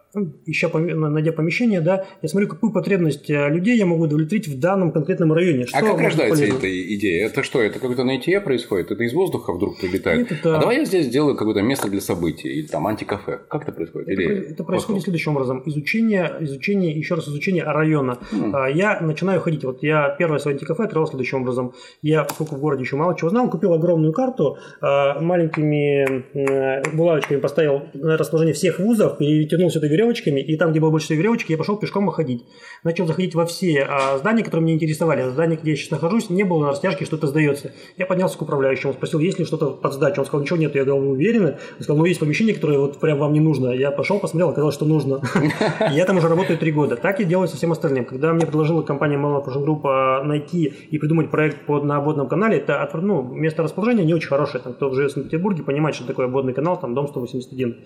ища, 0.45 0.69
найдя 0.73 1.31
помещение, 1.31 1.81
да, 1.81 2.05
я 2.21 2.29
смотрю, 2.29 2.47
какую 2.49 2.73
потребность 2.73 3.29
э, 3.29 3.49
людей 3.49 3.77
я 3.77 3.85
могу 3.85 4.03
удовлетворить 4.03 4.47
в 4.47 4.59
данном 4.59 4.91
конкретном 4.91 5.33
районе. 5.33 5.65
Что 5.65 5.77
а 5.77 5.81
как 5.81 6.01
рождается 6.01 6.43
полезно? 6.43 6.57
эта 6.57 6.95
идея? 6.95 7.25
Это 7.27 7.43
что, 7.43 7.61
это 7.61 7.79
какое-то 7.79 8.03
наитие 8.03 8.41
происходит? 8.41 8.91
Это 8.91 9.03
из 9.03 9.13
воздуха 9.13 9.53
вдруг 9.53 9.79
прилетает? 9.79 10.19
Нет, 10.19 10.31
это... 10.31 10.57
А 10.57 10.59
давай 10.59 10.77
я 10.77 10.85
здесь 10.85 11.05
сделаю 11.07 11.35
какое-то 11.35 11.61
место 11.61 11.89
для 11.89 12.01
событий, 12.01 12.49
или 12.49 12.67
там 12.67 12.87
антикафе. 12.87 13.39
Как 13.49 13.63
это 13.63 13.71
происходит? 13.71 14.09
Это, 14.09 14.21
или... 14.21 14.51
это 14.51 14.63
происходит 14.63 15.03
следующим 15.03 15.33
образом. 15.33 15.63
Изучение, 15.65 16.37
изучение, 16.41 16.91
еще 16.91 17.15
раз 17.15 17.27
изучение 17.27 17.63
района. 17.63 18.19
Mm. 18.31 18.73
Я 18.73 18.99
начинаю 19.01 19.39
ходить. 19.41 19.63
Вот 19.63 19.83
я 19.83 20.15
первое 20.17 20.39
свое 20.39 20.55
антикафе 20.55 20.83
открыл 20.83 21.07
следующим 21.07 21.41
образом. 21.41 21.73
Я, 22.01 22.23
поскольку 22.23 22.55
в 22.55 22.59
городе 22.59 22.83
еще 22.83 22.95
мало 22.95 23.15
чего 23.17 23.29
знал, 23.29 23.49
купил 23.49 23.73
огромную 23.73 24.13
карту, 24.13 24.57
а, 24.81 25.19
маленькими 25.19 26.25
булавочками 26.95 27.39
поставил 27.39 27.83
расположение 27.93 28.53
всех 28.53 28.79
вузов, 28.79 29.17
перетянул 29.17 29.69
это 29.69 29.87
веревочками, 30.01 30.41
и 30.41 30.57
там, 30.57 30.71
где 30.71 30.79
было 30.79 30.89
больше 30.89 31.05
всего 31.05 31.19
веревочки, 31.19 31.51
я 31.51 31.57
пошел 31.57 31.77
пешком 31.77 32.07
ходить. 32.09 32.45
Начал 32.83 33.05
заходить 33.05 33.35
во 33.35 33.45
все 33.45 33.85
а, 33.87 34.17
здания, 34.17 34.43
которые 34.43 34.65
меня 34.65 34.75
интересовали. 34.75 35.29
Здание, 35.29 35.57
где 35.61 35.71
я 35.71 35.77
сейчас 35.77 35.91
нахожусь, 35.91 36.29
не 36.29 36.43
было 36.43 36.61
на 36.61 36.69
растяжке, 36.69 37.05
что-то 37.05 37.27
сдается. 37.27 37.73
Я 37.97 38.05
поднялся 38.05 38.37
к 38.37 38.41
управляющему, 38.41 38.93
спросил, 38.93 39.19
есть 39.19 39.39
ли 39.39 39.45
что-то 39.45 39.71
под 39.71 39.93
сдачу. 39.93 40.21
Он 40.21 40.25
сказал, 40.25 40.41
ничего 40.41 40.57
нет. 40.57 40.75
Я 40.75 40.83
говорил, 40.83 41.05
вы 41.05 41.11
уверены? 41.11 41.57
Он 41.77 41.83
сказал, 41.83 41.97
ну 41.97 42.05
есть 42.05 42.19
помещение, 42.19 42.53
которое 42.53 42.79
вот 42.79 42.99
прям 42.99 43.19
вам 43.19 43.33
не 43.33 43.39
нужно. 43.39 43.69
Я 43.69 43.91
пошел, 43.91 44.19
посмотрел, 44.19 44.49
оказалось, 44.49 44.75
что 44.75 44.85
нужно. 44.85 45.21
Я 45.91 46.05
там 46.05 46.17
уже 46.17 46.27
работаю 46.27 46.57
три 46.57 46.71
года. 46.71 46.95
Так 46.95 47.19
я 47.19 47.25
делаю 47.25 47.47
со 47.47 47.57
всем 47.57 47.71
остальным. 47.71 48.05
Когда 48.05 48.33
мне 48.33 48.45
предложила 48.45 48.81
компания 48.81 49.17
Melon 49.17 49.45
Fashion 49.45 49.65
Group 49.65 49.81
а, 49.83 50.23
найти 50.23 50.65
и 50.65 50.97
придумать 50.97 51.29
проект 51.29 51.65
под, 51.65 51.83
на 51.83 51.99
водном 51.99 52.27
канале, 52.27 52.57
это 52.57 52.89
ну, 53.01 53.21
место 53.21 53.63
расположения 53.63 54.03
не 54.03 54.13
очень 54.13 54.29
хорошее. 54.29 54.63
Там, 54.63 54.73
кто 54.73 54.91
живет 54.93 55.11
в 55.11 55.13
Санкт-Петербурге, 55.13 55.63
понимает, 55.63 55.95
что 55.95 56.05
такое 56.05 56.27
водный 56.27 56.53
канал, 56.53 56.79
там 56.79 56.93
дом 56.93 57.07
181. 57.07 57.77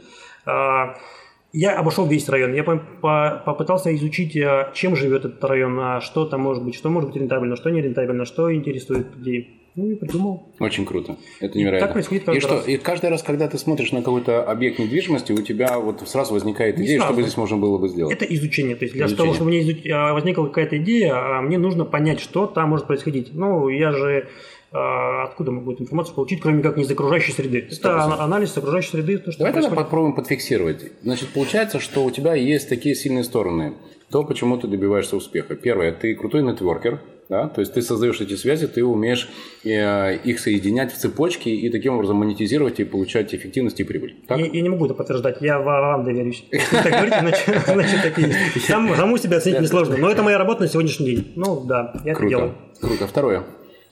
Я 1.57 1.79
обошел 1.79 2.05
весь 2.05 2.27
район. 2.27 2.53
Я 2.53 2.63
попытался 2.65 3.95
изучить, 3.95 4.35
э, 4.35 4.71
чем 4.73 4.97
живет 4.97 5.23
этот 5.23 5.41
район, 5.41 5.79
а 5.79 6.01
что 6.01 6.25
там 6.25 6.41
может 6.41 6.65
быть, 6.65 6.75
что 6.75 6.89
может 6.89 7.11
быть 7.11 7.21
рентабельно, 7.21 7.55
что 7.55 7.69
не 7.69 7.81
рентабельно, 7.81 8.25
что 8.25 8.53
интересует 8.53 9.15
людей. 9.15 9.61
Ну 9.77 9.89
и 9.89 9.95
придумал. 9.95 10.53
Очень 10.59 10.85
круто. 10.85 11.15
Это 11.39 11.57
невероятно. 11.57 11.77
И 11.77 11.87
так 11.87 11.93
происходит 11.93 12.25
каждый 12.25 12.39
и 12.39 12.41
раз. 12.41 12.61
что, 12.61 12.71
и 12.71 12.77
каждый 12.77 13.09
раз, 13.09 13.23
когда 13.23 13.47
ты 13.47 13.57
смотришь 13.57 13.93
на 13.93 13.99
какой-то 13.99 14.43
объект 14.43 14.79
недвижимости, 14.79 15.31
у 15.31 15.41
тебя 15.41 15.79
вот 15.79 16.01
сразу 16.07 16.33
возникает 16.33 16.77
идея, 16.77 16.97
сразу. 16.97 17.05
что 17.05 17.15
бы 17.15 17.21
здесь 17.21 17.37
можно 17.37 17.55
было 17.55 17.77
бы 17.77 17.87
сделать. 17.87 18.13
Это 18.13 18.25
изучение. 18.25 18.75
То 18.75 18.83
есть 18.83 18.93
для 18.93 19.05
изучение. 19.05 19.23
того, 19.23 19.33
чтобы 19.33 19.51
у 19.51 19.53
меня 19.53 20.13
возникла 20.13 20.47
какая-то 20.47 20.77
идея, 20.77 21.13
а 21.15 21.41
мне 21.41 21.57
нужно 21.57 21.85
понять, 21.85 22.19
что 22.19 22.47
там 22.47 22.69
может 22.69 22.85
происходить. 22.85 23.33
Ну, 23.33 23.69
я 23.69 23.93
же 23.93 24.27
откуда 24.75 25.51
мы 25.51 25.61
будем 25.61 25.83
информацию 25.83 26.15
получить, 26.15 26.41
кроме 26.41 26.61
как 26.61 26.77
не 26.77 26.83
из 26.83 26.91
окружающей 26.91 27.31
среды. 27.31 27.67
100%. 27.69 27.73
Это 27.73 28.23
анализ 28.23 28.57
окружающей 28.57 28.91
среды. 28.91 29.17
То, 29.17 29.31
что 29.31 29.43
Давай 29.43 29.53
тогда 29.61 29.75
попробуем 29.75 30.13
подфиксировать. 30.13 30.91
Значит, 31.01 31.29
получается, 31.29 31.79
что 31.79 32.03
у 32.03 32.11
тебя 32.11 32.35
есть 32.35 32.69
такие 32.69 32.95
сильные 32.95 33.23
стороны. 33.23 33.73
То, 34.11 34.23
почему 34.23 34.57
ты 34.57 34.67
добиваешься 34.67 35.15
успеха. 35.15 35.55
Первое, 35.55 35.91
ты 35.91 36.13
крутой 36.15 36.43
нетворкер, 36.43 37.01
да? 37.27 37.47
То 37.47 37.61
есть 37.61 37.73
ты 37.73 37.81
создаешь 37.81 38.21
эти 38.21 38.35
связи, 38.35 38.67
ты 38.67 38.83
умеешь 38.83 39.29
э, 39.63 40.17
их 40.17 40.39
соединять 40.39 40.93
в 40.93 40.97
цепочке 40.97 41.49
и 41.49 41.69
таким 41.69 41.95
образом 41.95 42.17
монетизировать 42.17 42.79
и 42.79 42.83
получать 42.83 43.33
эффективность 43.33 43.79
и 43.79 43.83
прибыль. 43.83 44.15
Так? 44.27 44.37
Я, 44.37 44.45
я 44.45 44.61
не 44.61 44.69
могу 44.69 44.85
это 44.85 44.93
подтверждать, 44.93 45.41
я 45.41 45.59
вам 45.59 46.03
доверюсь. 46.03 46.45
Если 46.51 46.75
так 46.75 46.91
говорите, 46.91 47.19
значит, 47.19 48.01
такие. 48.03 48.31
Саму 48.61 49.17
себя 49.17 49.37
оценить 49.37 49.61
несложно. 49.61 49.97
Но 49.97 50.09
это 50.09 50.21
моя 50.21 50.37
работа 50.37 50.61
на 50.61 50.67
сегодняшний 50.67 51.05
день. 51.07 51.33
Ну 51.35 51.65
да, 51.65 51.93
я 52.05 52.11
это 52.11 52.27
делаю. 52.27 52.55
Круто. 52.79 53.07
Второе. 53.07 53.43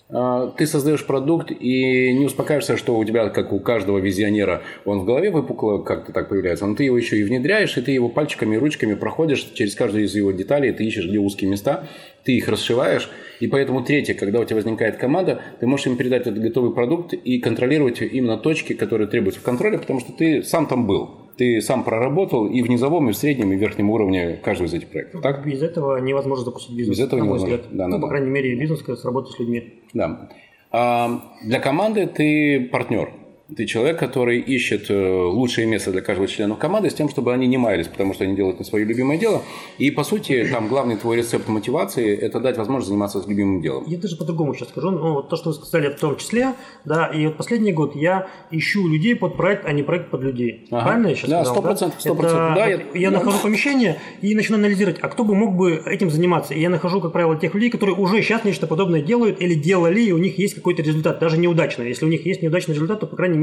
А, 0.09 0.47
ты 0.57 0.67
создаешь 0.67 1.05
продукт 1.05 1.51
и 1.51 2.13
не 2.13 2.25
успокаиваешься, 2.25 2.77
что 2.77 2.97
у 2.97 3.05
тебя, 3.05 3.29
как 3.29 3.53
у 3.53 3.59
каждого 3.59 3.99
визионера, 3.99 4.61
он 4.85 4.99
в 4.99 5.05
голове 5.05 5.31
выпукло 5.31 5.79
как-то 5.79 6.11
так 6.11 6.29
появляется, 6.29 6.65
но 6.65 6.75
ты 6.75 6.83
его 6.83 6.97
еще 6.97 7.17
и 7.17 7.23
внедряешь, 7.23 7.77
и 7.77 7.81
ты 7.81 7.91
его 7.91 8.09
пальчиками 8.09 8.55
и 8.55 8.57
ручками 8.57 8.95
проходишь 8.95 9.43
через 9.53 9.75
каждую 9.75 10.03
из 10.05 10.15
его 10.15 10.31
деталей, 10.31 10.71
ты 10.73 10.83
ищешь, 10.83 11.07
где 11.07 11.19
узкие 11.19 11.49
места, 11.49 11.87
ты 12.23 12.33
их 12.33 12.47
расшиваешь, 12.47 13.09
и 13.39 13.47
поэтому 13.47 13.83
третье, 13.83 14.13
когда 14.13 14.39
у 14.39 14.45
тебя 14.45 14.57
возникает 14.57 14.97
команда, 14.97 15.41
ты 15.59 15.67
можешь 15.67 15.87
им 15.87 15.97
передать 15.97 16.21
этот 16.21 16.39
готовый 16.39 16.73
продукт 16.73 17.13
и 17.13 17.39
контролировать 17.39 18.01
именно 18.01 18.37
точки, 18.37 18.73
которые 18.73 19.07
требуются 19.07 19.41
в 19.41 19.43
контроле, 19.43 19.77
потому 19.77 19.99
что 19.99 20.11
ты 20.11 20.43
сам 20.43 20.67
там 20.67 20.85
был 20.85 21.22
ты 21.37 21.61
сам 21.61 21.83
проработал 21.83 22.47
и 22.47 22.61
в 22.61 22.69
низовом, 22.69 23.09
и 23.09 23.13
в 23.13 23.17
среднем, 23.17 23.51
и 23.51 23.55
в 23.55 23.59
верхнем 23.59 23.89
уровне 23.89 24.39
каждого 24.43 24.67
из 24.67 24.73
этих 24.73 24.89
проектов. 24.89 25.21
Так? 25.21 25.45
Без 25.45 25.61
этого 25.61 25.97
невозможно 25.97 26.45
запустить 26.45 26.75
бизнес. 26.75 26.97
Без 26.97 27.05
этого 27.05 27.21
невозможно. 27.21 27.57
Взгляд. 27.57 27.77
Да, 27.77 27.87
ну, 27.87 27.97
да, 27.97 28.01
по 28.01 28.07
крайней 28.07 28.29
мере, 28.29 28.55
бизнес 28.55 28.81
с 28.81 29.05
работой 29.05 29.33
с 29.33 29.39
людьми. 29.39 29.81
Да. 29.93 30.29
А 30.71 31.21
для 31.43 31.59
команды 31.59 32.07
ты 32.07 32.69
партнер. 32.71 33.11
Ты 33.55 33.65
человек, 33.65 33.99
который 33.99 34.39
ищет 34.39 34.89
э, 34.89 35.23
лучшее 35.25 35.67
место 35.67 35.91
для 35.91 36.01
каждого 36.01 36.29
члена 36.29 36.55
команды 36.55 36.89
с 36.89 36.93
тем, 36.93 37.09
чтобы 37.09 37.33
они 37.33 37.45
не 37.45 37.57
маялись, 37.57 37.87
потому 37.87 38.13
что 38.13 38.23
они 38.23 38.37
делают 38.37 38.59
не 38.59 38.65
свое 38.65 38.85
любимое 38.85 39.17
дело. 39.17 39.43
И, 39.77 39.91
по 39.91 40.03
сути, 40.03 40.47
там 40.49 40.69
главный 40.69 40.95
твой 40.95 41.17
рецепт 41.17 41.47
мотивации– 41.47 42.15
это 42.21 42.39
дать 42.39 42.57
возможность 42.57 42.87
заниматься 42.87 43.21
любимым 43.27 43.61
делом. 43.61 43.83
Я 43.85 43.97
даже 43.97 44.15
по-другому 44.15 44.53
сейчас 44.53 44.69
скажу. 44.69 44.91
Ну, 44.91 45.13
вот 45.13 45.29
то, 45.29 45.35
что 45.35 45.49
вы 45.49 45.55
сказали 45.55 45.89
в 45.89 45.99
том 45.99 46.15
числе, 46.17 46.53
да, 46.85 47.07
и 47.07 47.27
вот 47.27 47.37
последний 47.37 47.73
год 47.73 47.95
я 47.95 48.27
ищу 48.49 48.87
людей 48.87 49.15
под 49.15 49.35
проект, 49.37 49.65
а 49.65 49.73
не 49.73 49.83
проект 49.83 50.09
под 50.09 50.21
людей. 50.21 50.65
Ага. 50.71 50.83
Правильно 50.85 51.07
я 51.07 51.15
сейчас 51.15 51.29
да, 51.29 51.45
сказал? 51.45 51.73
100%, 51.73 51.93
100%. 51.99 52.13
Это, 52.13 52.53
да, 52.55 52.65
я, 52.65 52.81
я 52.93 53.11
нахожу 53.11 53.37
помещение 53.39 53.99
и 54.21 54.33
начинаю 54.35 54.61
анализировать, 54.61 54.99
а 55.01 55.09
кто 55.09 55.25
бы 55.25 55.35
мог 55.35 55.55
бы 55.55 55.83
этим 55.85 56.09
заниматься. 56.09 56.53
И 56.53 56.61
я 56.61 56.69
нахожу, 56.69 57.01
как 57.01 57.11
правило, 57.11 57.37
тех 57.37 57.53
людей, 57.53 57.69
которые 57.69 57.95
уже 57.97 58.21
сейчас 58.21 58.45
нечто 58.45 58.67
подобное 58.67 59.01
делают 59.01 59.41
или 59.41 59.53
делали, 59.53 60.01
и 60.01 60.11
у 60.13 60.17
них 60.17 60.39
есть 60.39 60.55
какой-то 60.55 60.81
результат, 60.81 61.19
даже 61.19 61.37
неудачный. 61.37 61.89
Если 61.89 62.05
у 62.05 62.09
них 62.09 62.25
есть 62.25 62.41
неудачный 62.41 62.73
результат, 62.73 63.01
то, 63.01 63.07
по 63.07 63.15
крайней 63.15 63.37
мере, 63.37 63.42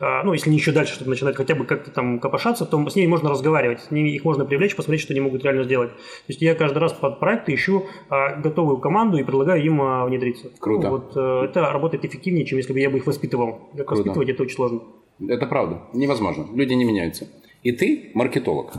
а, 0.00 0.22
ну, 0.24 0.32
если 0.32 0.50
не 0.50 0.56
еще 0.56 0.72
дальше, 0.72 0.94
чтобы 0.94 1.10
начинать 1.10 1.36
хотя 1.36 1.54
бы 1.54 1.64
как-то 1.64 1.90
там 1.90 2.18
копошаться, 2.18 2.66
то 2.66 2.88
с 2.88 2.96
ними 2.96 3.06
можно 3.06 3.30
разговаривать, 3.30 3.80
с 3.80 3.90
ними 3.90 4.10
их 4.10 4.24
можно 4.24 4.44
привлечь, 4.44 4.76
посмотреть, 4.76 5.02
что 5.02 5.12
они 5.12 5.20
могут 5.20 5.44
реально 5.44 5.64
сделать. 5.64 5.90
То 5.90 6.24
есть 6.28 6.42
я 6.42 6.54
каждый 6.54 6.78
раз 6.78 6.92
под 6.92 7.20
проекты 7.20 7.54
ищу 7.54 7.86
а, 8.08 8.36
готовую 8.36 8.78
команду 8.78 9.18
и 9.18 9.22
предлагаю 9.22 9.64
им 9.64 9.80
а, 9.82 10.06
внедриться. 10.06 10.50
Круто. 10.58 10.88
Ну, 10.88 10.90
вот 10.90 11.12
а, 11.16 11.44
это 11.44 11.60
работает 11.60 12.04
эффективнее, 12.04 12.44
чем 12.44 12.58
если 12.58 12.72
бы 12.72 12.80
я 12.80 12.90
бы 12.90 12.98
их 12.98 13.06
воспитывал. 13.06 13.70
Как 13.76 13.86
Круто. 13.86 14.02
воспитывать 14.02 14.28
это 14.28 14.42
очень 14.42 14.56
сложно. 14.56 14.80
Это 15.28 15.46
правда, 15.46 15.82
невозможно. 15.92 16.46
Люди 16.54 16.72
не 16.74 16.84
меняются. 16.84 17.28
И 17.62 17.72
ты 17.72 18.10
маркетолог. 18.14 18.72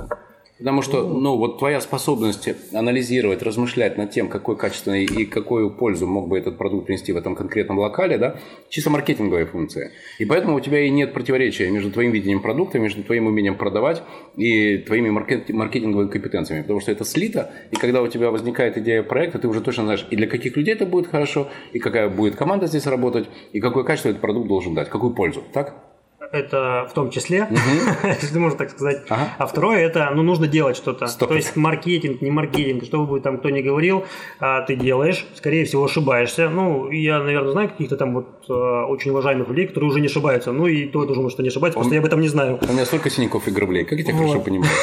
Потому 0.62 0.84
что, 0.84 1.08
ну, 1.08 1.38
вот 1.38 1.58
твоя 1.58 1.82
способность 1.82 2.48
анализировать, 2.72 3.42
размышлять 3.42 3.98
над 3.98 4.12
тем, 4.12 4.30
какой 4.30 4.56
качественный 4.56 5.06
и 5.06 5.26
какую 5.26 5.72
пользу 5.72 6.06
мог 6.06 6.28
бы 6.28 6.38
этот 6.38 6.60
продукт 6.60 6.86
принести 6.86 7.12
в 7.14 7.18
этом 7.18 7.36
конкретном 7.36 7.80
локале, 7.80 8.20
да, 8.20 8.36
чисто 8.70 8.92
маркетинговая 8.92 9.48
функция. 9.48 9.92
И 10.20 10.26
поэтому 10.26 10.56
у 10.56 10.60
тебя 10.60 10.82
и 10.82 10.92
нет 10.92 11.14
противоречия 11.14 11.72
между 11.72 11.92
твоим 11.92 12.12
видением 12.12 12.44
продукта, 12.44 12.78
между 12.78 13.04
твоим 13.04 13.26
умением 13.26 13.56
продавать 13.56 14.04
и 14.38 14.78
твоими 14.78 15.10
маркетинговыми 15.10 16.10
компетенциями. 16.10 16.62
Потому 16.62 16.80
что 16.80 16.92
это 16.92 17.06
слито, 17.06 17.52
и 17.72 17.76
когда 17.76 18.04
у 18.04 18.08
тебя 18.08 18.30
возникает 18.30 18.78
идея 18.78 19.02
проекта, 19.02 19.40
ты 19.40 19.48
уже 19.48 19.62
точно 19.62 19.86
знаешь, 19.86 20.06
и 20.12 20.16
для 20.16 20.28
каких 20.28 20.56
людей 20.58 20.76
это 20.76 20.86
будет 20.86 21.08
хорошо, 21.08 21.50
и 21.74 21.80
какая 21.80 22.08
будет 22.08 22.36
команда 22.36 22.68
здесь 22.68 22.86
работать, 22.86 23.28
и 23.52 23.60
какое 23.60 23.84
качество 23.84 24.10
этот 24.10 24.22
продукт 24.22 24.48
должен 24.48 24.76
дать, 24.76 24.90
какую 24.90 25.16
пользу. 25.16 25.44
Так? 25.54 25.91
Это 26.32 26.88
в 26.90 26.94
том 26.94 27.10
числе, 27.12 27.48
если 28.04 28.40
можно 28.40 28.58
так 28.58 28.72
сказать. 28.72 29.04
А 29.10 29.46
второе, 29.46 29.80
это, 29.80 30.12
ну, 30.16 30.24
нужно 30.24 30.48
делать 30.48 30.78
что-то. 30.78 31.08
То 31.18 31.34
есть 31.34 31.56
маркетинг, 31.56 32.22
не 32.22 32.32
маркетинг, 32.32 32.84
что 32.84 33.06
бы 33.06 33.20
там 33.20 33.38
кто 33.38 33.50
ни 33.50 33.62
говорил, 33.62 34.06
а, 34.40 34.62
ты 34.62 34.76
делаешь, 34.76 35.26
скорее 35.36 35.66
всего, 35.66 35.86
ошибаешься. 35.86 36.50
Ну, 36.50 36.90
я, 36.90 37.20
наверное, 37.20 37.52
знаю 37.52 37.70
каких-то 37.70 37.98
там 37.98 38.14
вот 38.14 38.28
очень 38.54 39.12
уважаемых 39.12 39.50
людей, 39.50 39.68
которые 39.68 39.90
уже 39.90 40.00
не 40.00 40.08
ошибаются. 40.08 40.52
Ну 40.52 40.68
и 40.68 40.86
то 40.88 41.02
я 41.02 41.08
думаю, 41.08 41.30
что 41.30 41.44
не 41.44 41.50
ошибается, 41.50 41.80
просто 41.80 41.94
я 41.94 42.00
об 42.00 42.06
этом 42.06 42.22
не 42.22 42.28
знаю. 42.28 42.60
У 42.62 42.74
меня 42.74 42.86
столько 42.86 43.10
синяков 43.10 43.48
и 43.48 43.52
граблей, 43.52 43.86
как 43.86 43.98
я 44.00 44.06
тебя 44.06 44.16
вот. 44.16 44.28
хорошо 44.28 44.44
понимаю. 44.44 44.72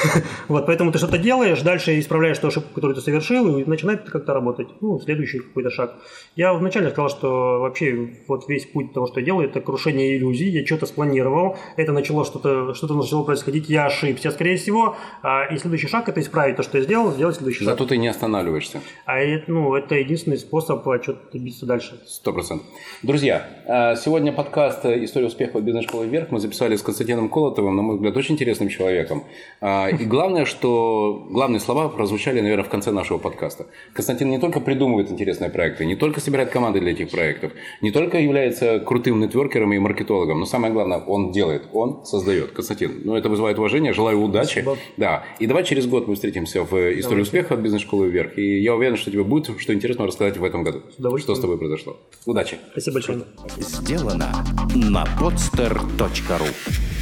Вот, 0.49 0.67
поэтому 0.67 0.93
ты 0.93 0.99
что-то 0.99 1.19
делаешь, 1.19 1.61
дальше 1.63 1.99
исправляешь 1.99 2.39
ту 2.39 2.49
ошибку, 2.49 2.75
которую 2.75 2.95
ты 2.95 3.03
совершил, 3.03 3.59
и 3.59 3.65
начинает 3.65 4.09
как-то 4.09 4.33
работать. 4.35 4.69
Ну, 4.81 4.99
следующий 5.01 5.41
какой-то 5.41 5.71
шаг. 5.71 5.95
Я 6.37 6.55
вначале 6.55 6.91
сказал, 6.91 7.11
что 7.11 7.61
вообще 7.61 8.15
вот 8.27 8.49
весь 8.49 8.67
путь 8.67 8.93
того, 8.93 9.07
что 9.07 9.21
я 9.21 9.27
делаю, 9.27 9.49
это 9.49 9.61
крушение 9.61 10.17
иллюзий. 10.17 10.49
Я 10.49 10.65
что-то 10.65 10.87
спланировал, 10.87 11.57
это 11.77 11.93
начало 11.93 12.25
что-то, 12.25 12.75
что-то 12.75 12.95
начало 12.95 13.25
происходить, 13.25 13.69
я 13.69 13.87
ошибся, 13.87 14.31
скорее 14.31 14.57
всего. 14.57 14.97
А, 15.23 15.45
и 15.45 15.59
следующий 15.59 15.89
шаг– 15.89 16.09
это 16.11 16.21
исправить 16.21 16.57
то, 16.57 16.63
что 16.63 16.79
я 16.79 16.85
сделал, 16.85 17.13
сделать 17.13 17.37
следующий 17.37 17.65
шаг. 17.65 17.75
Зато 17.75 17.87
ты 17.87 17.97
не 17.97 18.09
останавливаешься. 18.09 18.81
А 19.05 19.19
это, 19.19 19.51
ну, 19.51 19.75
это 19.75 19.95
единственный 19.97 20.39
способ 20.39 20.87
а, 20.89 21.03
что-то 21.03 21.33
добиться 21.33 21.67
дальше. 21.67 22.01
Сто 22.07 22.33
процентов. 22.33 22.67
Друзья, 23.03 23.49
сегодня 23.97 24.33
подкаст 24.33 24.85
«История 24.85 25.27
успеха 25.27 25.61
бизнес-школы 25.61 26.07
вверх» 26.07 26.31
мы 26.31 26.41
записали 26.41 26.77
с 26.77 26.83
Константином 26.83 27.29
Колотовым, 27.29 27.77
на 27.77 27.83
мой 27.83 27.97
взгляд, 27.97 28.17
очень 28.17 28.35
интересным 28.35 28.69
человеком. 28.69 29.25
И 29.63 30.05
главное, 30.05 30.45
что 30.45 31.27
главные 31.31 31.61
слова 31.61 31.89
прозвучали, 31.89 32.41
наверное, 32.41 32.65
в 32.65 32.69
конце 32.69 32.93
нашего 32.93 33.19
подкаста. 33.19 33.67
Константин 33.93 34.31
не 34.31 34.39
только 34.39 34.61
придумывает 34.61 35.11
интересные 35.11 35.51
проекты, 35.51 35.85
не 35.87 35.97
только 35.97 36.21
собирает 36.21 36.51
команды 36.51 36.81
для 36.81 36.93
этих 36.93 37.11
проектов, 37.11 37.53
не 37.83 37.91
только 37.91 38.19
является 38.19 38.81
крутым 38.81 39.21
нетворкером 39.21 39.73
и 39.73 39.79
маркетологом, 39.79 40.41
но 40.41 40.47
самое 40.47 40.73
главное, 40.73 40.99
он 40.99 41.33
делает, 41.33 41.69
он 41.73 42.05
создает. 42.05 42.53
Константин, 42.53 43.03
ну 43.05 43.15
это 43.15 43.29
вызывает 43.29 43.59
уважение, 43.59 43.93
желаю 43.93 44.21
удачи. 44.21 44.61
Спасибо. 44.61 44.77
Да. 44.97 45.25
И 45.39 45.47
давай 45.47 45.65
через 45.65 45.87
год 45.87 46.09
мы 46.09 46.15
встретимся 46.15 46.63
в 46.63 46.73
«Истории 46.75 47.03
Давайте. 47.03 47.23
успеха» 47.23 47.55
от 47.55 47.61
бизнес-школы 47.61 48.09
вверх. 48.09 48.39
И 48.39 48.61
я 48.61 48.75
уверен, 48.75 48.97
что 48.97 49.11
тебе 49.11 49.25
будет 49.25 49.49
что 49.59 49.75
интересно 49.75 50.07
рассказать 50.07 50.37
в 50.37 50.45
этом 50.45 50.63
году. 50.63 50.83
Что 51.19 51.35
с 51.35 51.41
тобой 51.41 51.59
произошло. 51.59 51.97
Удачи. 52.27 52.59
Спасибо 52.73 52.95
большое. 52.95 53.25
Сделано 53.59 54.45
на 54.75 55.05
podster.ru 55.05 56.98